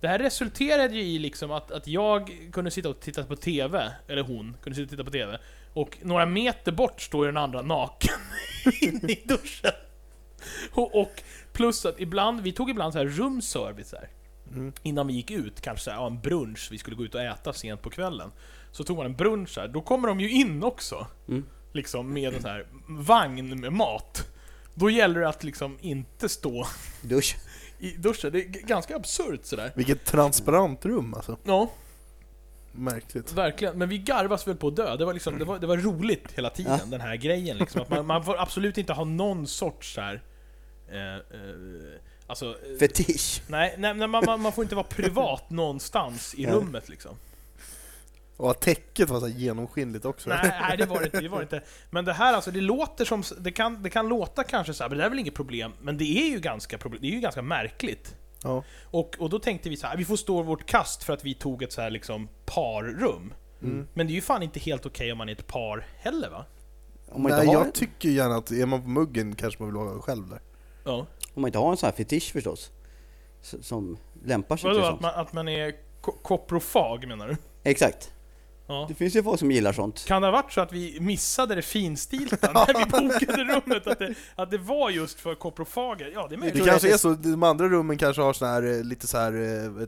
Det 0.00 0.08
här 0.08 0.18
resulterade 0.18 0.94
ju 0.94 1.02
i 1.02 1.18
liksom 1.18 1.50
att, 1.50 1.70
att 1.70 1.86
jag 1.86 2.48
kunde 2.52 2.70
sitta 2.70 2.88
och 2.88 3.00
titta 3.00 3.24
på 3.24 3.36
TV, 3.36 3.92
eller 4.08 4.22
hon 4.22 4.56
kunde 4.62 4.76
sitta 4.76 4.84
och 4.84 4.90
titta 4.90 5.04
på 5.04 5.10
TV, 5.10 5.38
och 5.72 5.98
några 6.02 6.26
meter 6.26 6.72
bort 6.72 7.00
står 7.00 7.26
ju 7.26 7.32
den 7.32 7.42
andra 7.42 7.62
naken 7.62 8.20
inne 8.80 9.12
i 9.12 9.22
duschen. 9.24 9.72
Och, 10.72 11.00
och 11.00 11.22
plus 11.52 11.86
att 11.86 12.00
ibland, 12.00 12.40
vi 12.40 12.52
tog 12.52 12.70
ibland 12.70 12.92
så 12.92 12.98
här 12.98 13.06
rumservice 13.06 13.92
här. 13.92 14.08
Mm. 14.52 14.72
Innan 14.82 15.06
vi 15.06 15.12
gick 15.12 15.30
ut, 15.30 15.60
kanske 15.60 15.84
så 15.84 15.90
här, 15.90 15.98
ja, 15.98 16.06
en 16.06 16.20
brunch, 16.20 16.68
vi 16.70 16.78
skulle 16.78 16.96
gå 16.96 17.04
ut 17.04 17.14
och 17.14 17.22
äta 17.22 17.52
sent 17.52 17.82
på 17.82 17.90
kvällen. 17.90 18.32
Så 18.72 18.84
tog 18.84 18.96
man 18.96 19.06
en 19.06 19.16
brunch 19.16 19.58
här, 19.58 19.68
då 19.68 19.80
kommer 19.80 20.08
de 20.08 20.20
ju 20.20 20.30
in 20.30 20.62
också. 20.64 21.06
Mm. 21.28 21.44
Liksom 21.72 22.12
med 22.12 22.34
en 22.34 22.42
så 22.42 22.48
här 22.48 22.66
vagn 22.88 23.60
med 23.60 23.72
mat. 23.72 24.26
Då 24.74 24.90
gäller 24.90 25.20
det 25.20 25.28
att 25.28 25.44
liksom 25.44 25.78
inte 25.80 26.28
stå 26.28 26.66
Dusch. 27.02 27.36
I 27.78 27.90
duschen. 27.90 28.32
Det 28.32 28.38
är 28.38 28.44
ganska 28.44 28.96
absurt 28.96 29.44
sådär. 29.44 29.72
Vilket 29.74 30.04
transparent 30.04 30.84
rum 30.84 31.14
alltså. 31.14 31.36
Ja, 31.44 31.70
Märkligt. 32.72 33.32
verkligen. 33.32 33.78
Men 33.78 33.88
vi 33.88 33.98
garvas 33.98 34.48
väl 34.48 34.56
på 34.56 34.68
att 34.68 34.76
dö. 34.76 34.96
Det 34.96 35.04
var, 35.04 35.12
liksom, 35.14 35.38
det 35.38 35.44
var, 35.44 35.58
det 35.58 35.66
var 35.66 35.76
roligt 35.76 36.32
hela 36.34 36.50
tiden, 36.50 36.90
den 36.90 37.00
här 37.00 37.16
grejen. 37.16 37.56
Liksom. 37.56 37.80
Att 37.80 37.90
man, 37.90 38.06
man 38.06 38.24
får 38.24 38.40
absolut 38.40 38.78
inte 38.78 38.92
ha 38.92 39.04
någon 39.04 39.46
sorts 39.46 39.94
så 39.94 40.00
här. 40.00 40.22
Eh, 40.90 41.14
eh, 41.14 41.20
alltså... 42.26 42.46
eh, 42.46 42.78
Fetisch. 42.78 43.42
nej, 43.46 43.74
nej, 43.78 43.94
nej 43.94 44.08
man, 44.08 44.24
man, 44.26 44.40
man 44.42 44.52
får 44.52 44.64
inte 44.64 44.74
vara 44.74 44.86
privat 44.86 45.50
någonstans 45.50 46.34
i 46.34 46.46
rummet 46.46 46.88
liksom. 46.88 47.16
Och 48.38 48.50
att 48.50 48.60
täcket 48.60 49.10
var 49.10 49.20
så 49.20 49.28
genomskinligt 49.28 50.04
också. 50.04 50.28
Nej, 50.28 50.54
nej 50.60 50.76
det 50.76 50.86
var 50.86 50.98
det 50.98 51.04
inte. 51.04 51.20
Det 51.20 51.28
var 51.28 51.38
det 51.38 51.42
inte. 51.42 51.62
Men 51.90 52.04
det 52.04 52.12
här 52.12 52.34
alltså, 52.34 52.50
det 52.50 52.60
låter 52.60 53.04
som... 53.04 53.22
Det 53.38 53.52
kan, 53.52 53.82
det 53.82 53.90
kan 53.90 54.08
låta 54.08 54.44
kanske 54.44 54.74
så 54.74 54.84
här, 54.84 54.88
men 54.88 54.98
det 54.98 55.04
är 55.04 55.08
väl 55.10 55.18
inget 55.18 55.34
problem. 55.34 55.72
Men 55.80 55.96
det 55.98 56.04
är 56.04 56.30
ju 56.30 56.40
ganska, 56.40 56.78
problem, 56.78 57.00
det 57.02 57.08
är 57.08 57.12
ju 57.12 57.20
ganska 57.20 57.42
märkligt. 57.42 58.16
Ja. 58.42 58.64
Och, 58.84 59.16
och 59.18 59.30
då 59.30 59.38
tänkte 59.38 59.68
vi 59.68 59.76
så 59.76 59.86
här, 59.86 59.96
vi 59.96 60.04
får 60.04 60.16
stå 60.16 60.42
vårt 60.42 60.66
kast 60.66 61.04
för 61.04 61.12
att 61.12 61.24
vi 61.24 61.34
tog 61.34 61.62
ett 61.62 61.72
så 61.72 61.80
här 61.80 61.90
liksom 61.90 62.28
parrum. 62.46 63.34
Mm. 63.62 63.86
Men 63.94 64.06
det 64.06 64.12
är 64.12 64.14
ju 64.14 64.20
fan 64.20 64.42
inte 64.42 64.60
helt 64.60 64.86
okej 64.86 65.12
om 65.12 65.18
man 65.18 65.28
är 65.28 65.32
ett 65.32 65.46
par 65.46 65.86
heller 65.98 66.30
va? 66.30 66.44
Om 67.08 67.22
man, 67.22 67.32
Nej, 67.32 67.46
jag 67.46 67.74
tycker 67.74 68.08
gärna 68.08 68.36
att 68.36 68.50
är 68.50 68.66
man 68.66 68.82
på 68.82 68.88
muggen 68.88 69.34
kanske 69.34 69.62
man 69.62 69.72
vill 69.72 69.84
vara 69.86 70.02
själv 70.02 70.28
där. 70.28 70.40
Ja. 70.84 71.06
om 71.34 71.42
man 71.42 71.48
inte 71.48 71.58
har 71.58 71.70
en 71.70 71.76
sån 71.76 71.86
här 71.86 71.96
fetisch 71.96 72.32
förstås. 72.32 72.70
Som 73.42 73.98
lämpar 74.24 74.56
sig 74.56 74.70
till 74.70 74.80
Vadå, 74.80 74.80
att 74.80 74.90
sånt. 74.90 75.00
man, 75.00 75.14
att 75.14 75.32
man 75.32 75.48
är 75.48 75.72
ko- 76.00 76.18
koprofag 76.22 77.08
menar 77.08 77.28
du? 77.28 77.36
Exakt. 77.62 78.12
Ja. 78.70 78.84
Det 78.88 78.94
finns 78.94 79.16
ju 79.16 79.22
folk 79.22 79.38
som 79.38 79.50
gillar 79.50 79.72
sånt. 79.72 80.04
Kan 80.06 80.22
det 80.22 80.28
ha 80.28 80.32
varit 80.32 80.52
så 80.52 80.60
att 80.60 80.72
vi 80.72 81.00
missade 81.00 81.54
det 81.54 81.62
finstilta 81.62 82.52
när 82.52 82.66
vi 82.78 82.84
bokade 83.08 83.44
rummet? 83.44 83.86
Att 83.86 83.98
det, 83.98 84.14
att 84.36 84.50
det 84.50 84.58
var 84.58 84.90
just 84.90 85.20
för 85.20 85.34
koprofager? 85.34 86.10
Ja, 86.14 86.20
det 86.20 86.26
är 86.26 86.28
Det 86.28 86.36
möjligt. 86.36 86.56
tror 86.56 86.66
kanske 86.66 86.88
det- 86.88 86.94
är 86.94 86.98
så, 86.98 87.08
de 87.14 87.42
andra 87.42 87.68
rummen 87.68 87.98
kanske 87.98 88.22
har 88.22 88.32
såna 88.32 88.50
här, 88.50 88.62
eh, 88.78 88.84
lite 88.84 89.06
så 89.06 89.18
här, 89.18 89.32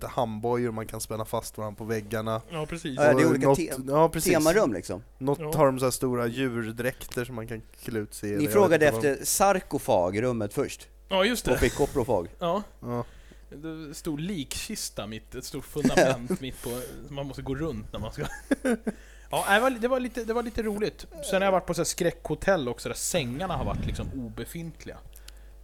eh, 0.02 0.08
handbojor 0.10 0.72
man 0.72 0.86
kan 0.86 1.00
spänna 1.00 1.24
fast 1.24 1.58
varandra 1.58 1.78
på 1.78 1.84
väggarna. 1.84 2.40
Ja, 2.50 2.66
precis. 2.66 2.96
Ja, 2.96 3.02
det 3.02 3.08
är 3.08 3.24
Och 3.24 3.30
olika 3.30 3.46
något, 3.48 3.58
te- 3.58 3.72
ja, 3.88 4.08
precis. 4.08 4.32
Temarum 4.32 4.72
liksom. 4.72 5.02
Ja. 5.18 5.24
Något 5.24 5.54
har 5.54 5.66
de 5.66 5.78
så 5.78 5.84
här 5.86 5.90
stora 5.90 6.26
djurdräkter 6.26 7.24
som 7.24 7.34
man 7.34 7.46
kan 7.48 7.62
klä 7.84 7.98
ut 8.00 8.14
sig 8.14 8.30
i. 8.32 8.36
Ni 8.36 8.48
frågade 8.48 8.86
efter 8.86 9.18
sarkofag, 9.24 10.22
rummet 10.22 10.54
först. 10.54 10.88
Ja, 11.08 11.24
just 11.24 11.46
Och 11.46 11.52
det. 11.52 11.58
fick 11.58 11.74
koprofag. 11.74 12.28
Ja. 12.38 12.62
Ja. 12.82 13.04
Det 13.50 13.94
stod 13.94 14.20
likkista 14.20 15.06
mitt, 15.06 15.34
ett 15.34 15.44
stort 15.44 15.64
fundament 15.64 16.40
mitt 16.40 16.62
på, 16.62 16.80
som 17.06 17.16
man 17.16 17.26
måste 17.26 17.42
gå 17.42 17.54
runt 17.54 17.92
när 17.92 18.00
man 18.00 18.12
ska... 18.12 18.24
Ja, 19.32 19.70
det 19.70 19.88
var, 19.88 20.00
lite, 20.00 20.24
det 20.24 20.32
var 20.32 20.42
lite 20.42 20.62
roligt. 20.62 21.06
Sen 21.30 21.42
har 21.42 21.46
jag 21.46 21.52
varit 21.52 21.66
på 21.66 21.74
så 21.74 21.80
här 21.80 21.84
skräckhotell 21.84 22.68
också, 22.68 22.88
där 22.88 22.96
sängarna 22.96 23.56
har 23.56 23.64
varit 23.64 23.86
liksom 23.86 24.10
obefintliga. 24.14 24.98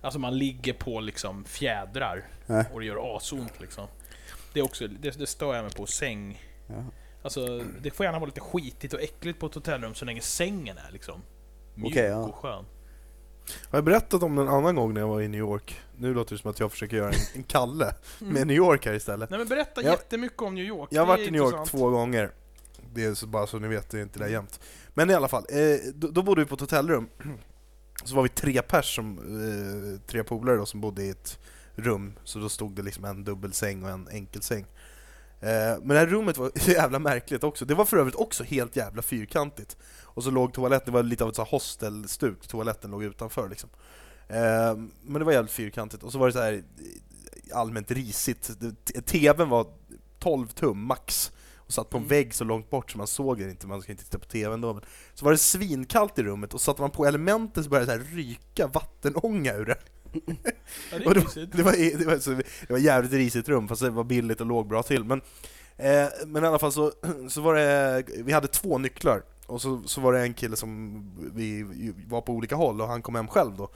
Alltså 0.01 0.19
man 0.19 0.39
ligger 0.39 0.73
på 0.73 1.01
liksom 1.01 1.45
fjädrar, 1.45 2.29
och 2.73 2.81
det 2.81 2.87
gör 2.87 3.17
asont 3.17 3.61
liksom. 3.61 3.87
Det 4.53 4.61
är 4.61 4.65
också, 4.65 4.89
det, 4.89 5.19
det 5.19 5.27
stör 5.27 5.55
jag 5.55 5.63
mig 5.63 5.73
på, 5.73 5.87
säng. 5.87 6.43
Ja. 6.67 6.85
Alltså, 7.23 7.65
det 7.83 7.91
får 7.91 8.07
gärna 8.07 8.19
vara 8.19 8.27
lite 8.27 8.41
skitigt 8.41 8.95
och 8.95 9.01
äckligt 9.01 9.39
på 9.39 9.47
ett 9.47 9.55
hotellrum 9.55 9.95
så 9.95 10.05
länge 10.05 10.21
sängen 10.21 10.79
är 10.79 10.93
liksom 10.93 11.23
mjuk 11.75 11.93
Okej, 11.93 12.07
ja. 12.07 12.17
och 12.17 12.35
skön. 12.35 12.65
Har 13.71 13.77
jag 13.77 13.85
berättat 13.85 14.23
om 14.23 14.39
en 14.39 14.49
annan 14.49 14.75
gång 14.75 14.95
när 14.95 15.01
jag 15.01 15.09
var 15.09 15.21
i 15.21 15.29
New 15.29 15.39
York? 15.41 15.81
Nu 15.99 16.15
låter 16.15 16.35
det 16.37 16.43
som 16.43 16.51
att 16.51 16.61
jag 16.61 16.71
försöker 16.73 16.97
göra 16.97 17.09
en, 17.11 17.15
en 17.35 17.43
Kalle 17.43 17.95
Mm. 18.21 18.35
med 18.35 18.47
New 18.47 18.57
York 18.57 18.87
här 18.87 18.95
istället. 18.95 19.31
Nej 19.31 19.39
men 19.39 19.49
berätta 19.49 19.83
Jag- 19.83 19.91
jättemycket 19.93 20.43
om 20.43 20.55
New 20.55 20.65
York. 20.65 20.89
Jag 20.93 21.03
har 21.03 21.07
varit 21.07 21.29
i 21.29 21.31
New 21.31 21.41
York 21.41 21.69
två 21.71 21.91
gånger. 21.91 22.31
Det 22.95 23.05
är 23.05 23.15
så 23.15 23.27
bara 23.27 23.47
så 23.47 23.59
ni 23.59 23.69
vet, 23.69 23.91
det 23.91 23.99
är 23.99 24.03
inte 24.03 24.19
där 24.19 24.29
jämt. 24.29 24.61
Men 24.95 25.11
i 25.11 25.15
alla 25.15 25.29
fall, 25.29 25.45
eh, 25.49 25.59
då, 25.95 26.09
då 26.09 26.23
bodde 26.23 26.41
vi 26.41 26.47
på 26.47 26.55
ett 26.55 26.61
hotellrum. 26.61 27.09
Så 28.05 28.15
var 28.17 28.23
vi 28.23 28.29
tre 28.29 28.63
pers, 28.63 28.95
som, 28.97 29.19
eh, 29.19 30.01
tre 30.07 30.25
polare 30.25 30.57
då, 30.57 30.67
som 30.67 30.81
bodde 30.81 31.03
i 31.03 31.11
ett 31.11 31.39
rum. 31.75 32.13
Så 32.25 32.39
då 32.39 32.49
stod 32.49 32.73
det 32.73 32.83
liksom 32.83 33.05
en 33.05 33.25
dubbelsäng 33.25 33.83
och 33.85 33.91
en 33.91 34.09
enkelsäng. 34.13 34.67
Eh, 35.41 35.49
men 35.79 35.89
det 35.89 35.99
här 35.99 36.07
rummet 36.07 36.39
var 36.39 36.51
jävla 36.69 36.99
märkligt 36.99 37.45
också. 37.45 37.65
Det 37.65 37.75
var 37.75 37.85
för 37.85 37.97
övrigt 37.97 38.15
också 38.15 38.45
helt 38.45 38.77
jävla 38.77 39.03
fyrkantigt. 39.03 39.77
Och 40.17 40.25
så 40.25 40.31
låg 40.31 40.53
toaletten, 40.53 40.85
det 40.87 40.91
var 40.93 41.03
lite 41.03 41.25
av 41.25 41.31
ett 41.31 41.37
så 41.37 41.45
hostelstuk, 41.45 42.47
toaletten 42.49 42.91
låg 42.91 43.05
utanför 43.05 43.49
liksom. 43.49 43.71
Eh, 44.29 44.77
men 45.03 45.19
det 45.19 45.25
var 45.25 45.33
jävligt 45.33 45.53
fyrkantigt. 45.53 46.03
Och 46.03 46.13
så 46.13 46.19
var 46.19 46.27
det 46.27 46.33
så 46.33 46.41
här 46.41 46.63
allmänt 47.55 47.91
risigt. 47.91 48.51
TVn 49.07 49.49
var 49.49 49.67
12 50.19 50.49
tum 50.49 50.87
max 50.87 51.33
och 51.57 51.73
satt 51.73 51.91
på 51.91 51.97
en 51.97 52.03
Mm. 52.03 52.09
vägg 52.09 52.35
så 52.35 52.45
långt 52.45 52.71
bort 52.71 52.91
så 52.91 52.99
man 52.99 53.07
såg 53.07 53.39
den 53.39 53.51
inte, 53.51 53.67
man 53.67 53.83
ska 53.83 53.93
inte 53.93 54.05
titta 54.05 54.19
på 54.19 54.25
TVn 54.25 54.61
då. 54.61 54.75
Men 54.75 54.83
så 55.15 55.25
var 55.25 55.33
det 55.33 55.39
svinkallt 55.39 56.19
i 56.19 56.23
rummet 56.23 56.55
och 56.55 56.61
satte 56.61 56.81
man 56.81 56.91
på 56.91 57.07
elementen 57.07 57.65
så 57.65 57.71
började 57.71 57.93
det 57.93 57.99
så 57.99 58.05
här 58.11 58.17
ryka 58.17 58.67
vattenånga 58.67 59.55
ur 59.55 59.65
det. 59.65 59.79
Ja, 60.93 60.99
det 60.99 61.05
det, 61.05 61.05
var, 61.05 61.47
det, 61.57 61.63
var, 61.63 61.99
det, 61.99 62.07
var, 62.07 62.19
så, 62.19 62.31
det 62.31 62.71
var 62.71 62.79
jävligt 62.79 63.13
risigt 63.13 63.49
rum 63.49 63.69
fast 63.69 63.83
det 63.83 63.91
var 63.91 64.05
billigt 64.05 64.41
och 64.41 64.47
låg 64.47 64.69
bra 64.69 64.83
till. 64.83 65.05
Men, 65.05 65.21
eh, 65.77 66.07
men 66.27 66.45
i 66.45 66.47
alla 66.47 66.59
fall 66.59 66.73
så, 66.73 66.93
så 67.29 67.41
var 67.41 67.55
det, 67.55 68.05
vi 68.25 68.33
hade 68.33 68.49
två 68.49 68.79
nycklar 68.79 69.23
och 69.47 69.63
så, 69.63 69.83
så 69.87 70.01
var 70.01 70.13
det 70.13 70.21
en 70.21 70.35
kille 70.35 70.57
som 70.57 71.03
vi 71.35 71.63
var 72.09 72.21
på 72.21 72.33
olika 72.33 72.57
håll 72.57 72.81
och 72.81 72.89
han 72.89 73.03
kom 73.03 73.15
hem 73.15 73.29
själv 73.29 73.57
då. 73.57 73.69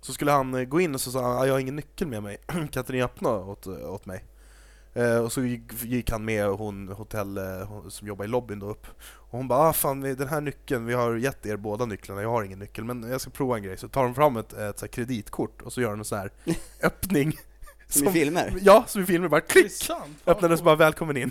Så 0.00 0.12
skulle 0.12 0.30
han 0.32 0.54
eh, 0.54 0.64
gå 0.64 0.80
in 0.80 0.94
och 0.94 1.00
så 1.00 1.10
sa 1.10 1.22
han 1.22 1.36
"Ah, 1.38 1.46
jag 1.46 1.54
har 1.54 1.60
ingen 1.60 1.76
nyckel 1.76 2.08
med 2.08 2.22
mig, 2.22 2.38
kan 2.46 2.62
inte 2.62 2.92
ni 2.92 3.02
öppna 3.02 3.28
åt, 3.30 3.66
åt 3.66 4.06
mig? 4.06 4.24
Eh, 4.94 5.18
och 5.18 5.32
så 5.32 5.42
gick, 5.44 5.72
gick 5.84 6.10
han 6.10 6.24
med 6.24 6.46
hon, 6.46 6.88
hotell, 6.88 7.38
eh, 7.38 7.44
hon, 7.68 7.90
som 7.90 8.08
jobbar 8.08 8.24
i 8.24 8.28
lobbyn 8.28 8.58
då 8.58 8.66
upp 8.70 8.86
Och 9.12 9.38
hon 9.38 9.48
bara 9.48 9.58
ah, 9.68 9.72
fan 9.72 10.02
vi- 10.02 10.14
den 10.14 10.28
här 10.28 10.40
nyckeln, 10.40 10.86
vi 10.86 10.94
har 10.94 11.16
gett 11.16 11.46
er 11.46 11.56
båda 11.56 11.86
nycklarna, 11.86 12.22
jag 12.22 12.30
har 12.30 12.42
ingen 12.42 12.58
nyckel 12.58 12.84
men 12.84 13.02
jag 13.10 13.20
ska 13.20 13.30
prova 13.30 13.56
en 13.56 13.62
grej 13.62 13.76
Så 13.76 13.88
tar 13.88 14.02
de 14.04 14.14
fram 14.14 14.36
ett, 14.36 14.52
ett 14.52 14.78
så 14.78 14.84
här 14.84 14.92
kreditkort 14.92 15.62
och 15.62 15.72
så 15.72 15.80
gör 15.80 15.90
de 15.90 15.98
en 15.98 16.04
sån 16.04 16.18
här 16.18 16.30
öppning 16.82 17.36
Som 17.88 18.08
i 18.08 18.12
filmer. 18.12 18.58
Ja, 18.62 18.84
som 18.86 19.02
i 19.02 19.06
filmer, 19.06 19.28
bara 19.28 19.40
klick! 19.40 19.72
sant. 19.72 20.18
Öppnade 20.26 20.52
och 20.54 20.58
så 20.58 20.64
bara 20.64 20.76
välkommen 20.76 21.16
in 21.16 21.30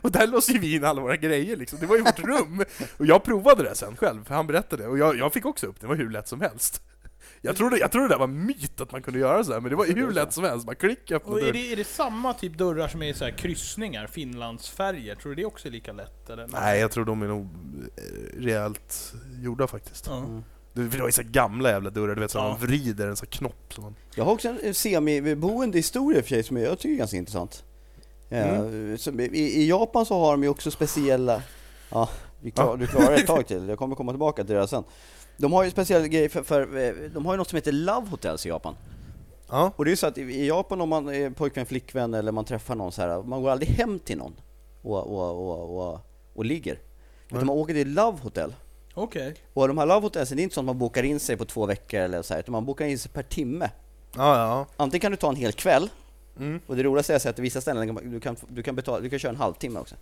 Och 0.00 0.12
där 0.12 0.26
låser 0.26 0.52
ju 0.52 0.58
vi 0.58 0.74
in 0.74 0.84
alla 0.84 1.02
våra 1.02 1.16
grejer 1.16 1.56
liksom, 1.56 1.78
det 1.80 1.86
var 1.86 1.96
ju 1.96 2.02
vårt 2.02 2.18
rum! 2.24 2.64
Och 2.96 3.06
jag 3.06 3.24
provade 3.24 3.62
det 3.62 3.74
sen 3.74 3.96
själv, 3.96 4.24
för 4.24 4.34
han 4.34 4.46
berättade 4.46 4.86
och 4.86 4.98
jag, 4.98 5.16
jag 5.16 5.32
fick 5.32 5.46
också 5.46 5.66
upp 5.66 5.80
det, 5.80 5.86
det 5.86 5.88
var 5.88 5.96
hur 5.96 6.10
lätt 6.10 6.28
som 6.28 6.40
helst 6.40 6.82
jag 7.44 7.56
trodde, 7.56 7.78
jag 7.78 7.92
trodde 7.92 8.08
det 8.08 8.14
där 8.14 8.18
var 8.18 8.26
myt 8.26 8.80
att 8.80 8.92
man 8.92 9.02
kunde 9.02 9.20
göra 9.20 9.44
så 9.44 9.52
här, 9.52 9.60
men 9.60 9.70
det 9.70 9.76
var 9.76 9.86
hur 9.86 10.10
lätt 10.10 10.32
som 10.32 10.44
helst, 10.44 10.66
bara 10.66 10.74
klick 10.74 11.10
öppna 11.10 11.32
Och 11.32 11.40
är 11.40 11.52
det, 11.52 11.72
är 11.72 11.76
det 11.76 11.84
samma 11.84 12.34
typ 12.34 12.58
dörrar 12.58 12.88
som 12.88 13.02
är 13.02 13.12
så 13.12 13.24
här 13.24 13.32
kryssningar, 13.32 14.06
Finlandsfärger? 14.06 15.14
Tror 15.14 15.34
du 15.34 15.42
det 15.42 15.44
också 15.44 15.68
är 15.68 15.72
lika 15.72 15.92
lätt? 15.92 16.30
Eller? 16.30 16.46
Nej, 16.46 16.80
jag 16.80 16.90
tror 16.90 17.04
de 17.04 17.22
är 17.22 17.26
nog 17.26 17.48
eh, 17.96 18.40
rejält 18.42 19.14
gjorda 19.42 19.66
faktiskt. 19.66 20.08
Mm. 20.08 20.42
Det 20.72 20.98
var 20.98 21.06
ju 21.06 21.12
så 21.12 21.22
gamla 21.24 21.70
jävla 21.70 21.90
dörrar, 21.90 22.14
du 22.14 22.20
vet 22.20 22.30
så 22.30 22.38
Ja. 22.38 22.48
man 22.48 22.60
vrider 22.60 23.08
en 23.08 23.16
sån 23.16 23.28
knopp 23.28 23.74
som 23.74 23.84
man... 23.84 23.94
Jag 24.14 24.24
har 24.24 24.32
också 24.32 24.48
en 24.62 24.74
semi-boende 24.74 25.78
historia 25.78 26.22
för 26.22 26.28
sig 26.28 26.42
som 26.42 26.56
jag 26.56 26.78
tycker 26.78 26.94
är 26.94 26.98
ganska 26.98 27.16
intressant. 27.16 27.64
Eh, 28.32 28.96
som 28.96 29.20
i, 29.20 29.24
I 29.38 29.68
Japan 29.68 30.06
så 30.06 30.18
har 30.18 30.30
de 30.32 30.42
ju 30.42 30.48
också 30.48 30.70
speciella... 30.70 31.42
Ja, 31.90 32.08
vi 32.40 32.50
klar, 32.50 32.66
Ja. 32.66 32.76
du 32.76 32.86
klarar 32.86 33.14
ett 33.14 33.26
tag 33.26 33.46
till. 33.46 33.68
Jag 33.68 33.78
kommer 33.78 33.96
komma 33.96 34.12
tillbaka 34.12 34.44
till 34.44 34.54
det 34.54 34.68
sen. 34.68 34.84
De 35.36 35.52
har 35.52 35.64
ju 35.64 35.70
speciella 35.70 36.06
grejer 36.06 36.28
för, 36.28 36.42
för 36.42 36.76
eh, 36.86 36.92
de 37.14 37.26
har 37.26 37.32
ju 37.32 37.36
något 37.38 37.48
som 37.48 37.56
heter 37.56 37.72
Love 37.72 38.06
Hotels 38.10 38.46
i 38.46 38.48
Japan. 38.48 38.74
Ja. 39.48 39.72
Och 39.76 39.84
det 39.84 39.88
är 39.88 39.92
ju 39.92 39.96
så 39.96 40.06
att 40.06 40.18
i- 40.18 40.46
Japan 40.46 40.80
om 40.80 40.88
man 40.88 41.08
är 41.08 41.30
pojkvän, 41.30 41.66
flickvän 41.66 42.14
eller 42.14 42.32
man 42.32 42.44
träffar 42.44 42.74
någon 42.74 42.92
så 42.92 43.02
här, 43.02 43.22
man 43.22 43.42
går 43.42 43.50
aldrig 43.50 43.68
hem 43.68 43.98
till 43.98 44.18
någon 44.18 44.34
och, 44.82 44.98
och, 44.98 45.48
och, 45.48 45.88
och, 45.92 46.00
och 46.34 46.44
ligger. 46.44 46.78
Utan 47.28 47.46
man 47.46 47.56
åker 47.56 47.74
till 47.74 47.94
Love 47.94 48.18
Hotel. 48.22 48.54
Okej. 48.94 49.34
Och 49.52 49.68
de 49.68 49.78
här 49.78 49.86
Love 49.86 50.00
Hotelsen, 50.00 50.36
det 50.36 50.40
är 50.40 50.44
inte 50.44 50.54
så 50.54 50.60
att 50.60 50.64
man 50.66 50.78
bokar 50.78 51.02
in 51.02 51.20
sig 51.20 51.36
på 51.36 51.44
två 51.44 51.66
veckor 51.66 52.00
eller 52.00 52.22
så 52.22 52.34
här, 52.34 52.40
utan 52.40 52.52
man 52.52 52.64
bokar 52.64 52.86
in 52.86 52.98
sig 52.98 53.10
per 53.12 53.22
timme. 53.22 53.70
Ja, 54.16 54.36
ja. 54.38 54.66
Antingen 54.76 55.00
kan 55.00 55.10
du 55.10 55.16
ta 55.16 55.28
en 55.28 55.36
hel 55.36 55.52
kväll, 55.52 55.88
Mm. 56.38 56.60
och 56.66 56.76
det 56.76 56.82
roligaste 56.82 57.14
är 57.14 57.28
att 57.30 57.38
vissa 57.38 57.60
ställen 57.60 57.94
du 58.04 58.20
kan, 58.20 58.36
du 58.48 58.62
kan, 58.62 58.76
betala, 58.76 59.00
du 59.00 59.10
kan 59.10 59.18
köra 59.18 59.30
en 59.30 59.36
halvtimme 59.36 59.80
också. 59.80 59.94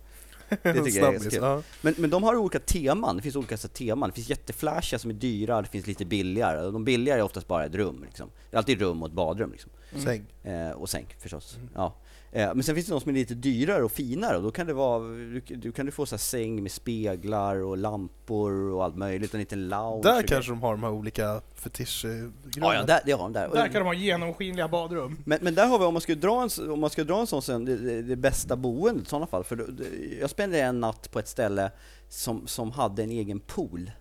Det 0.63 0.83
tycker 0.83 0.99
jag 0.99 1.15
är 1.15 1.19
kul. 1.19 1.39
ja. 1.41 1.63
Men, 1.81 1.95
men 1.97 2.09
de 2.09 2.23
har 2.23 2.35
olika 2.35 2.59
teman, 2.59 3.15
det 3.15 3.21
finns 3.21 3.35
olika 3.35 3.57
teman. 3.57 4.09
Det 4.09 4.15
finns 4.15 4.29
jätteflashiga 4.29 4.99
som 4.99 5.09
är 5.11 5.15
dyra, 5.15 5.61
det 5.61 5.67
finns 5.67 5.87
lite 5.87 6.05
billigare. 6.05 6.71
De 6.71 6.85
billigare 6.85 7.19
är 7.19 7.23
oftast 7.23 7.47
bara 7.47 7.65
ett 7.65 7.75
rum 7.75 8.03
liksom. 8.05 8.29
Det 8.49 8.55
är 8.55 8.57
alltid 8.57 8.79
rum 8.81 9.01
och 9.01 9.07
ett 9.09 9.13
badrum 9.13 9.51
liksom. 9.51 9.71
Säng. 10.03 10.25
Eh, 10.43 10.71
och 10.71 10.89
säng 10.89 11.05
förstås. 11.19 11.57
Ja. 11.75 11.93
Eh, 12.33 12.53
men 12.53 12.63
sen 12.63 12.75
finns 12.75 12.87
det 12.87 12.93
de 12.93 13.01
som 13.01 13.09
är 13.09 13.13
lite 13.13 13.33
dyrare 13.33 13.83
och 13.83 13.91
finare 13.91 14.37
och 14.37 14.43
då 14.43 14.51
kan 14.51 14.67
det 14.67 14.73
vara, 14.73 14.99
du, 14.99 15.41
du 15.47 15.71
kan 15.71 15.85
du 15.85 15.91
få 15.91 16.05
så 16.05 16.15
här 16.15 16.19
säng 16.19 16.63
med 16.63 16.71
speglar 16.71 17.55
och 17.55 17.77
lampor 17.77 18.51
och 18.51 18.83
allt 18.83 18.95
möjligt, 18.95 19.33
en 19.33 19.39
liten 19.39 19.69
lounge. 19.69 20.03
Där 20.03 20.23
kanske 20.23 20.51
de 20.51 20.61
har 20.61 20.71
de 20.71 20.83
här 20.83 20.91
olika 20.91 21.41
fetischgrunderna. 21.55 22.33
Ja, 22.55 22.73
ja, 22.73 22.83
där, 22.83 22.99
det 23.05 23.11
har 23.11 23.23
de 23.23 23.33
där. 23.33 23.49
Där 23.49 23.67
kan 23.67 23.73
de 23.73 23.83
ha 23.83 23.93
genomskinliga 23.93 24.67
badrum. 24.67 25.17
Men, 25.25 25.39
men 25.41 25.55
där 25.55 25.67
har 25.67 25.79
vi, 25.79 25.85
om 25.85 25.93
man 25.93 26.01
ska 26.01 26.15
dra 26.15 26.43
en, 26.43 26.71
om 26.71 26.79
man 26.79 26.89
ska 26.89 27.03
dra 27.03 27.19
en 27.19 27.27
sån 27.27 27.41
sen, 27.41 27.65
det, 27.65 27.77
det, 27.77 28.01
det 28.01 28.15
bästa 28.15 28.55
boendet 28.55 29.07
i 29.07 29.09
sådana 29.09 29.27
fall. 29.27 29.43
För 29.43 29.55
det, 29.55 29.85
jag 30.19 30.29
spenderade 30.29 30.67
en 30.67 30.79
natt 30.79 31.11
på 31.11 31.19
ett 31.19 31.27
ställe 31.27 31.71
som, 32.09 32.47
som 32.47 32.71
hade 32.71 33.03
en 33.03 33.11
egen 33.11 33.39
pool. 33.39 33.91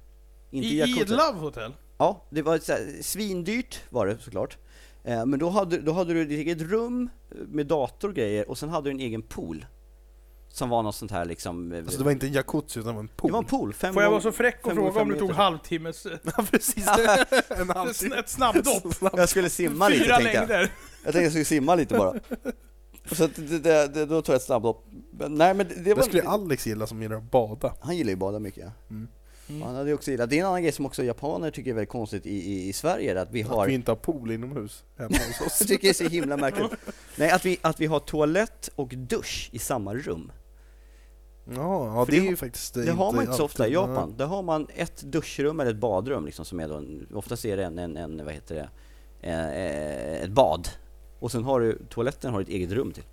Inte 0.50 0.68
I, 0.68 0.80
I 0.80 1.04
Love 1.06 1.38
Hotel? 1.38 1.72
Ja, 1.98 2.24
det 2.30 2.42
var 2.42 2.58
så 2.58 2.72
här, 2.72 3.02
svindyrt 3.02 3.80
var 3.90 4.06
det 4.06 4.18
såklart. 4.18 4.58
Eh, 5.04 5.26
men 5.26 5.38
då 5.38 5.48
hade, 5.50 5.78
då 5.78 5.92
hade 5.92 6.14
du 6.14 6.24
ditt 6.24 6.38
eget 6.38 6.60
rum 6.70 7.08
med 7.48 7.66
dator 7.66 8.08
och 8.08 8.14
grejer 8.14 8.50
och 8.50 8.58
sen 8.58 8.68
hade 8.68 8.88
du 8.90 8.94
en 8.94 9.00
egen 9.00 9.22
pool. 9.22 9.66
Som 10.52 10.68
var 10.68 10.82
något 10.82 10.94
sånt 10.94 11.10
här 11.10 11.24
liksom... 11.24 11.72
eh, 11.72 11.78
Alltså 11.78 11.98
det 11.98 12.04
var 12.04 12.10
inte 12.12 12.26
en 12.26 12.32
jacuzzi 12.32 12.80
utan 12.80 12.94
det 12.94 13.00
en 13.00 13.08
pool. 13.08 13.28
det 13.28 13.32
var 13.32 13.38
en 13.38 13.44
pool, 13.44 13.72
fem 13.72 13.94
Får 13.94 14.02
jag 14.02 14.10
vara 14.10 14.20
så 14.20 14.32
fräck 14.32 14.66
och 14.66 14.72
fråga 14.72 15.00
om 15.00 15.08
du 15.08 15.18
tog 15.18 15.30
halvtimmes... 15.30 16.06
Ja 16.36 16.44
precis, 16.50 16.86
en 17.48 17.70
halvtimme. 17.74 18.16
Ett 18.16 18.28
snabbdopp? 18.30 18.94
Jag 19.16 19.28
skulle 19.28 19.50
simma 19.50 19.88
lite 19.88 20.04
Fyra 20.04 20.16
tänkte 20.16 20.34
jag. 20.34 20.40
längder? 20.48 20.60
Jag 21.04 21.12
tänkte 21.12 21.20
jag 21.20 21.32
skulle 21.32 21.44
simma 21.44 21.74
lite 21.74 21.94
bara. 21.94 22.14
Så 23.12 23.24
att 23.24 23.34
det, 23.36 23.58
det, 23.58 23.86
det, 23.94 24.06
då 24.06 24.22
tog 24.22 24.32
jag 24.32 24.36
ett 24.36 24.42
snabbdopp. 24.46 24.86
Nej 25.28 25.54
men 25.54 25.68
det, 25.68 25.74
det 25.74 25.80
Det 25.82 25.94
var... 25.94 26.02
skulle 26.02 26.22
Alex 26.22 26.66
gilla 26.66 26.86
som 26.86 27.02
gillar 27.02 27.16
att 27.16 27.30
bada. 27.30 27.74
Han 27.80 27.96
gillar 27.96 28.10
ju 28.10 28.16
bada 28.16 28.38
mycket 28.38 28.64
ja. 28.64 28.72
Mm. 28.90 29.08
Mm. 29.50 29.62
Han 29.62 29.74
hade 29.74 29.94
också 29.94 30.10
gillat, 30.10 30.30
det 30.30 30.36
är 30.36 30.40
en 30.40 30.46
annan 30.46 30.62
grej 30.62 30.72
som 30.72 30.86
också 30.86 31.04
japaner 31.04 31.50
tycker 31.50 31.70
är 31.70 31.74
väldigt 31.74 31.88
konstigt 31.90 32.26
i, 32.26 32.30
i, 32.52 32.68
i 32.68 32.72
Sverige, 32.72 33.20
att 33.20 33.30
vi 33.30 33.42
har... 33.42 33.62
Att 33.62 33.68
vi 33.68 33.74
inte 33.74 33.90
har 33.90 33.96
pool 33.96 34.30
inomhus 34.30 34.84
hemma 34.96 35.16
hos 35.28 35.40
oss. 35.46 35.56
Jag 35.60 35.68
tycker 35.68 35.82
det 35.82 35.88
är 35.88 36.08
så 36.08 36.08
himla 36.08 36.36
märkligt. 36.36 36.72
Nej, 37.16 37.30
att 37.30 37.44
vi, 37.44 37.58
att 37.62 37.80
vi 37.80 37.86
har 37.86 38.00
toalett 38.00 38.70
och 38.76 38.88
dusch 38.88 39.48
i 39.52 39.58
samma 39.58 39.94
rum. 39.94 40.32
Ja, 41.44 41.86
ja 41.86 42.04
det 42.04 42.12
det 42.12 42.16
är 42.18 42.20
har- 42.22 42.30
ju 42.30 42.36
faktiskt 42.36 42.74
Det 42.74 42.90
har 42.92 43.12
man 43.12 43.24
inte 43.24 43.36
så 43.36 43.44
ofta 43.44 43.68
i 43.68 43.72
Japan. 43.72 44.14
Där 44.16 44.26
har 44.26 44.42
man 44.42 44.66
ett 44.74 45.02
duschrum 45.02 45.60
eller 45.60 45.70
ett 45.70 45.76
badrum 45.76 46.26
liksom 46.26 46.44
som 46.44 46.60
är 46.60 46.68
då, 46.68 46.74
en, 46.74 47.06
oftast 47.14 47.44
är 47.44 47.56
det 47.56 47.64
en, 47.64 47.78
en, 47.78 47.96
en 47.96 48.24
vad 48.24 48.34
heter 48.34 48.54
det, 48.54 48.68
eh, 49.28 50.22
ett 50.24 50.30
bad. 50.30 50.68
Och 51.20 51.32
sen 51.32 51.44
har 51.44 51.60
du, 51.60 51.78
toaletten 51.88 52.32
har 52.32 52.40
ett 52.40 52.48
eget 52.48 52.70
rum 52.72 52.92
till. 52.92 53.04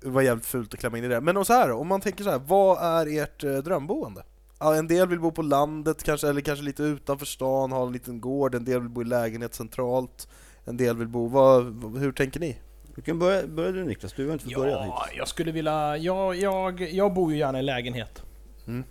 Det 0.00 0.08
var 0.08 0.22
jävligt 0.22 0.46
fult 0.46 0.74
att 0.74 0.80
klämma 0.80 0.98
in 0.98 1.04
i 1.04 1.08
det. 1.08 1.20
Men 1.20 1.44
så 1.44 1.52
här, 1.52 1.70
om 1.72 1.86
man 1.88 2.00
tänker 2.00 2.24
så 2.24 2.30
här, 2.30 2.38
vad 2.46 2.78
är 2.82 3.22
ert 3.22 3.44
eh, 3.44 3.56
drömboende? 3.56 4.22
Ja, 4.62 4.74
en 4.74 4.88
del 4.88 5.08
vill 5.08 5.20
bo 5.20 5.32
på 5.32 5.42
landet 5.42 6.02
kanske, 6.04 6.28
eller 6.28 6.40
kanske 6.40 6.64
lite 6.64 6.82
utanför 6.82 7.26
stan, 7.26 7.72
ha 7.72 7.86
en 7.86 7.92
liten 7.92 8.20
gård, 8.20 8.54
en 8.54 8.64
del 8.64 8.80
vill 8.80 8.88
bo 8.88 9.02
i 9.02 9.04
lägenhet 9.04 9.54
centralt, 9.54 10.28
en 10.64 10.76
del 10.76 10.96
vill 10.96 11.08
bo... 11.08 11.26
Vad, 11.26 11.64
hur 11.98 12.12
tänker 12.12 12.40
ni? 12.40 12.56
Du 12.94 13.02
kan 13.02 13.18
börja, 13.18 13.46
börja 13.46 13.72
du 13.72 13.84
Niklas, 13.84 14.12
du 14.12 14.26
har 14.26 14.32
inte 14.32 14.44
fått 14.44 14.54
börja 14.54 14.72
Ja, 14.72 14.82
hittills. 14.82 15.18
jag 15.18 15.28
skulle 15.28 15.52
vilja... 15.52 15.96
Jag, 15.96 16.36
jag, 16.36 16.80
jag 16.80 17.14
bor 17.14 17.32
ju 17.32 17.38
gärna 17.38 17.58
i 17.58 17.62
lägenhet. 17.62 18.22
Mm. 18.66 18.84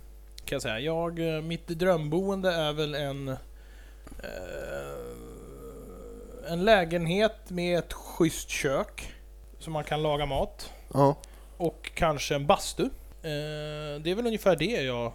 Kan 0.44 0.56
jag 0.56 0.62
säga. 0.62 0.80
Jag, 0.80 1.36
eh, 1.36 1.42
mitt 1.42 1.68
drömboende 1.68 2.52
är 2.54 2.72
väl 2.72 2.94
en... 2.94 3.28
Eh, 3.28 3.36
en 6.48 6.64
lägenhet 6.64 7.50
med 7.50 7.78
ett 7.78 7.92
schysst 7.92 8.48
kök. 8.48 9.12
Så 9.58 9.70
man 9.70 9.84
kan 9.84 10.02
laga 10.02 10.26
mat. 10.26 10.70
Ja. 10.94 11.16
Och 11.56 11.90
kanske 11.94 12.34
en 12.34 12.46
bastu. 12.46 12.82
Eh, 12.82 12.90
det 14.02 14.10
är 14.10 14.14
väl 14.14 14.26
ungefär 14.26 14.56
det 14.56 14.82
jag... 14.82 15.12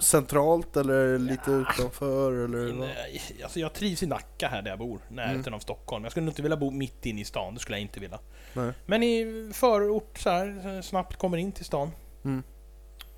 Centralt 0.00 0.76
eller 0.76 1.18
lite 1.18 1.50
utanför 1.50 2.32
eller? 2.44 2.72
Nej, 2.72 3.22
alltså 3.42 3.60
jag 3.60 3.72
trivs 3.72 4.02
i 4.02 4.06
Nacka 4.06 4.48
här 4.48 4.62
där 4.62 4.70
jag 4.70 4.78
bor, 4.78 5.00
närheten 5.08 5.40
Mm. 5.40 5.54
av 5.54 5.58
Stockholm. 5.58 6.04
Jag 6.04 6.10
skulle 6.12 6.26
inte 6.28 6.42
vilja 6.42 6.56
bo 6.56 6.70
mitt 6.70 7.06
inne 7.06 7.20
i 7.20 7.24
stan, 7.24 7.54
det 7.54 7.60
skulle 7.60 7.76
jag 7.76 7.82
inte 7.82 8.00
vilja. 8.00 8.18
Nej. 8.54 8.72
Men 8.86 9.02
i 9.02 9.50
förort 9.54 10.18
så 10.18 10.30
här, 10.30 10.82
snabbt 10.82 11.16
kommer 11.16 11.36
in 11.36 11.52
till 11.52 11.64
stan. 11.64 11.90
Mm. 12.24 12.42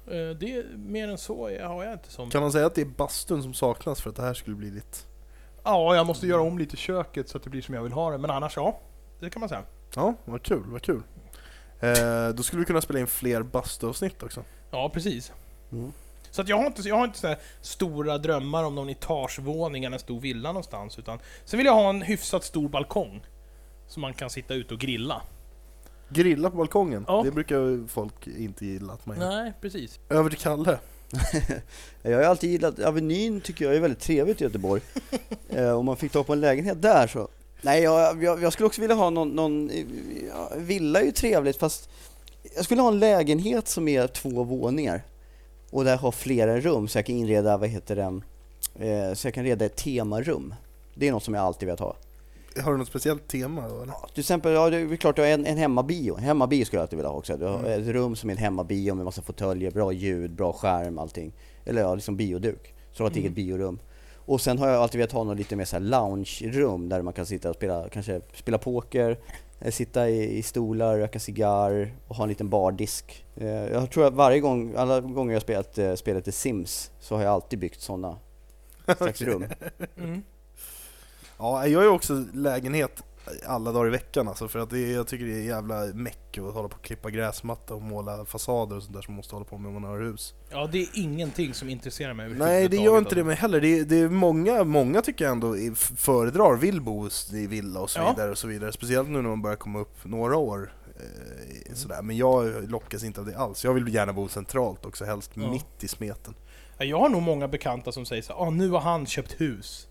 Eh, 0.07 0.37
Det, 0.37 0.65
mer 0.77 1.09
än 1.09 1.19
så 1.19 1.43
har 1.63 1.85
jag 1.85 1.93
inte 1.93 2.11
som... 2.13 2.31
Kan 2.31 2.43
man 2.43 2.53
säga 2.53 2.67
att 2.67 2.75
det 2.75 2.81
är 2.81 2.87
bastun 2.87 3.43
som 3.43 3.55
saknas 3.55 4.01
för 4.01 4.11
att 4.11 4.17
det 4.17 4.23
här 4.23 4.35
skulle 4.35 4.57
bli 4.57 4.71
ditt... 4.71 5.07
Ja, 5.65 5.97
jag 5.97 6.07
måste 6.07 6.27
göra 6.27 6.41
om 6.43 6.59
lite 6.59 6.77
köket 6.77 7.29
så 7.29 7.37
att 7.39 7.45
det 7.45 7.51
blir 7.51 7.63
som 7.63 7.75
jag 7.75 7.83
vill 7.83 7.93
ha 7.93 8.11
det. 8.11 8.19
Men 8.19 8.31
annars 8.31 8.57
ja, 8.57 8.79
det 9.21 9.31
kan 9.31 9.41
man 9.41 9.49
säga. 9.49 9.63
Ja, 9.95 10.15
vad 10.25 10.43
kul, 10.43 10.63
vad 10.67 10.83
kul. 10.83 11.03
Eh, 11.81 12.29
då 12.35 12.43
skulle 12.43 12.61
vi 12.61 12.67
kunna 12.67 12.81
spela 12.81 12.99
in 12.99 13.07
fler 13.07 13.43
bastuavsnitt 13.43 14.23
också. 14.23 14.45
Ja, 14.71 14.89
precis. 14.95 15.33
Mm. 15.73 15.93
Så 16.33 16.43
att 16.43 16.49
jag 16.49 16.57
har 16.57 16.67
inte, 16.67 16.89
jag 16.89 16.97
har 16.97 17.05
inte 17.05 17.19
så 17.19 17.27
här 17.27 17.39
stora 17.61 18.19
drömmar 18.19 18.65
om 18.65 18.75
någon 18.75 18.91
etagevåning 18.91 19.85
eller 19.85 19.95
en 19.95 20.01
stor 20.01 20.21
villa 20.21 20.49
någonstans. 20.49 20.99
Utan, 20.99 21.19
sen 21.45 21.57
vill 21.59 21.67
jag 21.67 21.75
ha 21.75 21.91
en 21.91 22.03
hyfsat 22.03 22.45
stor 22.45 22.69
balkong. 22.69 23.23
Så 23.87 24.01
man 24.01 24.15
kan 24.15 24.31
sitta 24.31 24.55
ute 24.55 24.75
och 24.75 24.81
grilla. 24.81 25.23
Grilla 26.09 26.51
på 26.51 26.57
balkongen, 26.57 27.05
Ja. 27.09 27.23
det 27.25 27.31
brukar 27.31 27.89
folk 27.89 28.27
inte 28.27 28.67
gilla 28.67 28.93
att 28.93 29.07
man 29.07 29.21
gör. 29.21 29.29
Nej, 29.31 29.53
precis. 29.61 30.01
Över 30.09 30.31
till 30.31 30.39
Kalle. 30.39 30.79
Jag 32.03 32.17
har 32.17 32.25
alltid 32.25 32.51
gillat, 32.51 32.79
Avenyn 32.79 33.41
tycker 33.41 33.65
jag 33.65 33.75
är 33.75 33.81
väldigt 33.81 34.01
trevligt 34.01 34.41
i 34.41 34.45
Göteborg. 34.45 34.83
eh, 35.49 35.71
om 35.71 35.87
man 35.87 35.97
fick 35.97 36.13
ta 36.13 36.25
på 36.25 36.33
en 36.33 36.41
lägenhet 36.41 36.83
där 36.83 37.07
så. 37.07 37.29
Nej, 37.63 37.83
jag, 37.83 38.23
jag, 38.23 38.43
jag 38.43 38.53
skulle 38.53 38.67
också 38.67 38.81
vilja 38.81 38.97
ha 38.97 39.11
någon, 39.11 39.29
någon 39.29 39.71
ja, 40.29 40.53
villa 40.57 41.01
är 41.01 41.05
ju 41.05 41.13
trevligt 41.13 41.57
fast 41.57 41.91
jag 42.57 42.65
skulle 42.65 42.83
ha 42.83 42.89
en 42.89 42.99
lägenhet 42.99 43.69
som 43.69 43.89
är 43.89 44.07
två 44.07 44.45
våningar. 44.45 45.03
Och 45.73 45.85
där 45.85 45.97
har 45.97 46.13
flera 46.13 46.61
rum 46.61 46.89
så 46.89 46.99
jag 46.99 47.07
kan 47.07 47.17
inreda, 47.17 47.57
vad 47.57 47.69
heter 47.69 47.97
det, 47.97 48.03
eh, 48.89 49.15
så 49.15 49.27
jag 49.27 49.35
kan 49.35 49.45
reda 49.45 49.65
ett 49.65 49.77
temarum. 49.77 50.55
Det 50.95 51.09
är 51.09 51.13
något 51.13 51.23
som 51.25 51.35
jag 51.35 51.43
alltid 51.45 51.67
velat 51.67 51.81
ha. 51.81 51.97
Har 52.65 52.73
du 52.73 52.79
något 52.79 52.89
speciellt 52.89 53.29
tema 53.29 53.69
då 53.69 53.83
eller? 53.83 53.95
Till 54.15 54.21
exempel, 54.21 54.53
ja 54.53 54.71
det 54.71 54.77
är 54.77 54.97
klart 54.97 55.17
du 55.17 55.23
har 55.23 55.29
en, 55.29 55.47
en 55.47 55.57
hemmabio. 55.59 56.17
En 56.17 56.23
hemmabio 56.25 56.65
skulle 56.65 56.79
jag 56.79 56.83
alltid 56.83 56.97
vilja 56.97 57.11
ha 57.11 57.17
också. 57.19 57.37
Du 57.37 57.45
har 57.45 57.59
Mm. 57.59 57.83
ett 57.83 57.89
rum 57.89 58.17
som 58.17 58.31
är 58.31 58.35
en 58.35 58.39
hemmabio 58.39 58.95
med 58.95 59.05
massa 59.05 59.23
fåtöljer, 59.23 59.71
bra 59.71 59.93
ljud, 59.93 60.31
bra 60.31 60.53
skärm, 60.53 60.99
allting. 60.99 61.33
Eller 61.65 61.81
ja, 61.83 61.95
liksom 61.95 62.17
bioduk. 62.17 62.75
Så 62.93 62.97
du 62.99 63.03
har 63.03 63.11
ett 63.11 63.17
Mm. 63.17 63.25
eget 63.25 63.37
biorum. 63.37 63.79
Och 64.27 64.41
sen 64.41 64.59
har 64.59 64.69
jag 64.69 64.83
alltid 64.83 64.99
velat 64.99 65.13
ha 65.13 65.25
något 65.25 65.37
lite 65.39 65.57
mer 65.57 65.65
så 65.65 65.77
här 65.77 65.83
lounge-rum 65.83 66.89
där 66.89 67.03
man 67.03 67.13
kan 67.13 67.27
sitta 67.27 67.51
och 67.51 67.57
spela, 67.57 67.89
kanske 67.89 68.21
spela 68.35 68.59
poker, 68.59 69.19
sitta 69.71 70.09
i, 70.09 70.39
i 70.39 70.43
stolar, 70.43 70.99
röka 70.99 71.19
cigarr 71.19 71.95
och 72.09 72.17
ha 72.17 72.23
en 72.23 72.29
liten 72.29 72.49
bardisk. 72.49 73.25
Eh, 73.37 73.47
Jag 73.49 73.91
tror 73.91 74.07
att 74.07 74.15
varje 74.15 74.41
gång, 74.41 74.75
alla 74.77 75.01
gånger 75.01 75.33
jag 75.33 75.43
spelat 75.43 75.79
eh, 75.79 75.95
spelet 75.95 76.25
The 76.25 76.33
Sims 76.33 76.91
så 77.01 77.17
har 77.17 77.23
jag 77.23 77.33
alltid 77.33 77.59
byggt 77.59 77.81
sådana 77.81 78.17
slags 78.97 79.21
rum. 79.23 79.45
Mm. 79.99 80.23
Ja, 81.39 81.67
jag 81.67 81.85
är 81.85 81.89
också 81.89 82.25
lägenhet 82.35 83.03
alla 83.47 83.73
dagar 83.73 83.87
i 83.87 83.91
veckan 83.91 84.29
alltså, 84.29 84.49
för 84.49 84.59
att 84.59 84.71
det 84.71 84.91
jag 84.91 85.07
tycker 85.07 85.25
det 85.27 85.33
är 85.33 85.43
jävla 85.43 85.85
meck 85.95 86.39
att 86.39 86.55
hålla 86.55 86.69
på 86.69 86.77
och 86.77 86.83
klippa 86.85 87.11
gräsmatta 87.11 87.75
och 87.75 87.83
måla 87.83 88.25
fasader 88.25 88.77
och 88.77 88.83
sånt 88.83 88.95
där 88.95 89.03
som 89.03 89.15
man 89.15 89.17
måste 89.17 89.35
hålla 89.35 89.45
på 89.45 89.59
med 89.59 89.69
om 89.69 89.83
man 89.83 89.85
har 89.91 90.01
hus. 90.01 90.35
Ja, 90.51 90.69
det 90.73 90.83
är 90.83 90.89
ingenting 90.95 91.55
som 91.55 91.69
intresserar 91.69 92.15
mig 92.15 92.29
Nej, 92.35 92.69
det 92.69 92.77
gör 92.77 92.99
inte 92.99 93.15
det 93.15 93.25
mig 93.25 93.37
heller. 93.37 93.61
Det 93.61 93.79
är, 93.79 93.85
det 93.85 93.97
är 93.99 94.09
många, 94.09 94.65
många 94.65 95.03
tycker 95.03 95.25
jag 95.25 95.33
ändå 95.33 95.55
föredrar, 95.97 96.57
vill 96.57 96.81
bo 96.81 97.09
i 97.33 97.47
villa 97.47 97.81
och 97.81 97.91
så 97.91 97.99
Ja. 98.01 98.11
vidare 98.11 98.31
och 98.31 98.39
så 98.39 98.47
vidare. 98.47 98.73
Speciellt 98.73 99.09
nu 99.09 99.23
när 99.23 99.29
man 99.29 99.43
börjar 99.43 99.57
komma 99.57 99.79
upp 99.81 100.05
några 100.05 100.37
år. 100.37 100.73
Eh, 100.97 101.75
sådär. 101.75 102.03
Men 102.03 102.17
jag 102.17 102.71
lockas 102.71 103.05
inte 103.05 103.21
av 103.21 103.27
det 103.27 103.37
alls. 103.37 103.65
Jag 103.65 103.75
vill 103.75 103.95
gärna 103.95 104.13
bo 104.13 104.29
centralt 104.29 104.87
också, 104.87 105.05
helst 105.05 105.31
Ja. 105.35 105.51
mitt 105.51 105.85
i 105.85 105.89
smeten. 105.89 106.35
Ja, 106.79 106.85
Jag 106.85 106.99
har 106.99 107.09
nog 107.09 107.23
många 107.23 107.49
bekanta 107.49 107.93
som 107.93 108.07
säger 108.07 108.23
så 108.23 108.33
ah, 108.33 108.51
nu 108.51 108.71
har 108.71 108.81
han 108.81 109.07
köpt 109.07 109.41
hus. 109.41 109.89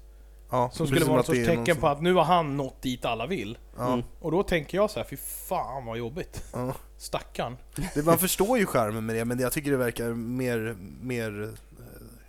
Ja, 0.52 0.70
Som 0.74 0.88
skulle 0.88 1.06
vara 1.06 1.18
det 1.18 1.24
sorts 1.24 1.46
tecken 1.46 1.78
på 1.78 1.88
att 1.88 2.02
nu 2.02 2.14
har 2.14 2.24
han 2.24 2.58
nått 2.58 2.82
dit 2.82 3.06
alla 3.06 3.26
vill. 3.26 3.58
Ja, 3.78 3.88
Mm. 3.94 4.06
Och 4.20 4.32
då 4.32 4.44
tänker 4.44 4.78
jag 4.78 4.90
så 4.90 5.00
här, 5.00 5.08
fy 5.10 5.18
fan 5.18 5.86
vad 5.86 5.98
jobbigt. 5.98 6.44
ja. 6.54 6.74
Stackarn. 6.98 7.58
Det, 7.94 8.06
man 8.06 8.18
förstår 8.18 8.58
ju 8.58 8.66
skärmen 8.66 9.06
med 9.06 9.16
det, 9.16 9.26
men 9.26 9.40
jag 9.40 9.52
tycker 9.52 9.72
det 9.72 9.78
verkar 9.78 10.10
mer, 10.10 10.76
mer 11.02 11.44
eh, 11.44 11.50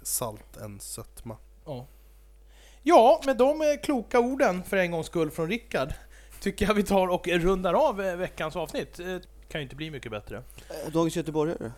salt 0.03 0.57
än 0.57 0.81
sötma. 0.81 1.37
Ja. 1.67 1.87
Ja, 2.83 3.21
med 3.27 3.37
de 3.37 3.61
eh, 3.61 3.67
kloka 3.83 4.21
orden 4.21 4.63
för 4.63 4.77
en 4.77 4.91
gångs 4.91 5.07
skull 5.07 5.31
från 5.31 5.49
Rickard 5.49 5.95
tycker 6.41 6.67
jag 6.67 6.75
vi 6.75 6.83
tar 6.83 7.09
och 7.09 7.29
rundar 7.29 7.75
av 7.75 8.03
eh, 8.03 8.17
veckans 8.17 8.57
avsnitt. 8.57 8.97
Kan 9.49 9.61
ju 9.61 9.63
inte 9.63 9.77
bli 9.77 9.91
mycket 9.91 10.11
bättre. 10.11 10.43
Dagens 10.93 11.17
Göteborgare. 11.17 11.73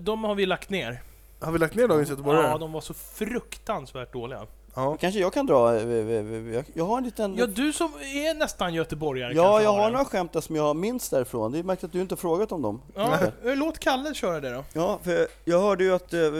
De 0.00 0.24
har 0.24 0.34
vi 0.34 0.46
lagt 0.46 0.70
ner. 0.70 1.02
Har 1.40 1.52
vi 1.52 1.58
lagt 1.58 1.74
ner 1.74 1.88
dagens 1.88 2.10
göteborgare? 2.10 2.46
Ja, 2.46 2.58
de 2.58 2.72
var 2.72 2.80
så 2.80 2.94
fruktansvärt 2.94 4.12
dåliga. 4.12 4.46
Ja. 4.76 4.96
Kanske 5.00 5.20
jag 5.20 5.32
kan 5.32 5.46
dra, 5.46 5.74
eh, 5.76 5.82
eh, 5.82 6.54
jag, 6.54 6.64
jag 6.72 6.84
har 6.84 6.98
en 6.98 7.04
liten... 7.04 7.36
Ja, 7.36 7.46
du 7.46 7.72
som 7.72 7.86
är 7.94 8.34
nästan 8.34 8.74
göteborgare 8.74 9.32
Ja, 9.34 9.62
jag 9.62 9.72
har 9.72 9.90
några 9.90 10.04
skämt 10.04 10.32
där 10.32 10.40
som 10.40 10.56
jag 10.56 10.76
minns 10.76 11.08
därifrån. 11.10 11.52
Det 11.52 11.58
är 11.58 11.62
märkligt 11.62 11.84
att 11.84 11.92
du 11.92 12.00
inte 12.00 12.12
har 12.12 12.16
frågat 12.16 12.52
om 12.52 12.62
dem. 12.62 12.82
Ja, 12.94 13.18
eh, 13.44 13.56
låt 13.56 13.78
Kalle 13.78 14.14
köra 14.14 14.40
det 14.40 14.50
då. 14.54 14.64
Ja, 14.72 14.98
för 15.02 15.26
jag 15.44 15.60
hörde 15.60 15.84
ju 15.84 15.94
att 15.94 16.14
uh, 16.14 16.30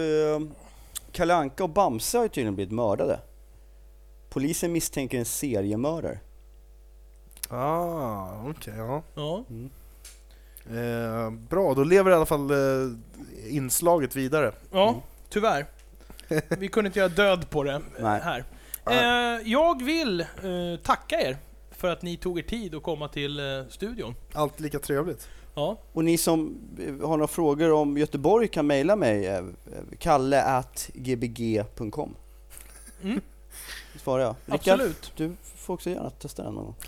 Kalle 1.12 1.35
Anka 1.35 1.64
och 1.64 1.70
Bamse 1.70 2.18
har 2.18 2.25
ju 2.25 2.29
tydligen 2.29 2.55
blivit 2.55 2.72
mördade. 2.72 3.20
Polisen 4.31 4.72
misstänker 4.72 5.18
en 5.18 5.25
seriemördare. 5.25 6.18
Ah, 7.51 8.29
okej, 8.51 8.75
ja. 8.77 9.03
Ja. 9.14 9.44
Eh, 10.77 11.31
bra, 11.31 11.75
då 11.75 11.85
lever 11.85 12.11
i 12.11 12.14
alla 12.14 12.27
fall 12.27 12.51
eh, 12.51 12.57
inslaget 13.57 14.16
vidare. 14.16 14.53
Ja, 14.72 14.88
Mm. 14.88 15.01
tyvärr. 15.29 15.66
Vi 16.58 16.68
kunde 16.68 16.88
inte 16.88 16.98
göra 16.98 17.08
död 17.08 17.50
på 17.50 17.62
det 17.62 17.72
eh, 17.72 17.80
Nej. 17.98 18.20
här. 18.20 18.44
Eh, 18.90 19.40
jag 19.44 19.84
vill 19.84 20.20
eh, 20.20 20.26
tacka 20.82 21.20
er 21.20 21.36
för 21.70 21.88
att 21.88 22.02
ni 22.02 22.16
tog 22.16 22.38
er 22.38 22.42
tid 22.42 22.74
att 22.74 22.82
komma 22.82 23.08
till 23.08 23.40
eh, 23.40 23.44
studion. 23.68 24.14
Alltid 24.32 24.60
lika 24.60 24.78
trevligt. 24.78 25.28
Ja. 25.54 25.78
Och 25.92 26.04
ni 26.04 26.18
som 26.18 26.58
eh, 26.78 26.86
har 27.08 27.16
några 27.16 27.26
frågor 27.26 27.72
om 27.72 27.98
Göteborg 27.98 28.48
kan 28.48 28.66
mejla 28.66 28.96
mig, 28.96 29.26
eh, 29.26 29.44
kalle.gbg.com. 29.98 32.16
Mm. 33.02 33.20
Svarar 33.96 34.22
jag. 34.22 34.34
Rickard, 34.46 34.74
Absolut. 34.74 35.12
du 35.16 35.32
får 35.56 35.74
också 35.74 35.90
gärna 35.90 36.10
testa 36.10 36.42
den 36.42 36.54
någon 36.54 36.64
gång. 36.64 36.74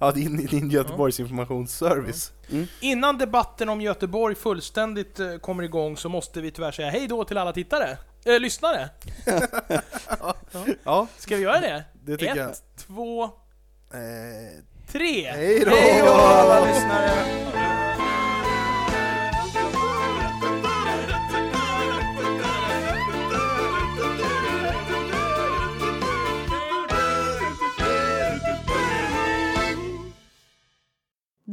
Ja, 0.00 0.12
din, 0.12 0.46
din 0.46 0.70
Göteborgs 0.70 1.20
informationsservice. 1.20 2.32
Innan 2.80 3.18
debatten 3.18 3.68
om 3.68 3.80
Göteborg 3.80 4.34
fullständigt 4.34 5.20
eh, 5.20 5.36
kommer 5.36 5.62
igång 5.62 5.96
så 5.96 6.08
måste 6.08 6.40
vi 6.40 6.50
tyvärr 6.50 6.72
säga 6.72 6.90
hej 6.90 7.08
då 7.08 7.24
till 7.24 7.38
alla 7.38 7.52
tittare. 7.52 7.98
Eh, 8.24 8.40
lyssnare. 8.40 8.88
Ja, 10.84 11.06
Ska 11.18 11.36
vi 11.36 11.42
göra 11.42 11.60
det? 11.60 11.84
det 12.04 12.16
tycker 12.16 12.36
jag. 12.36 12.50
Ett, 12.50 12.62
två, 12.86 13.24
Eh, 13.24 13.30
tre. 14.92 15.30
Hej 15.32 15.60
då, 16.04 16.10
alla 16.12 16.64
lyssnare! 16.66 17.10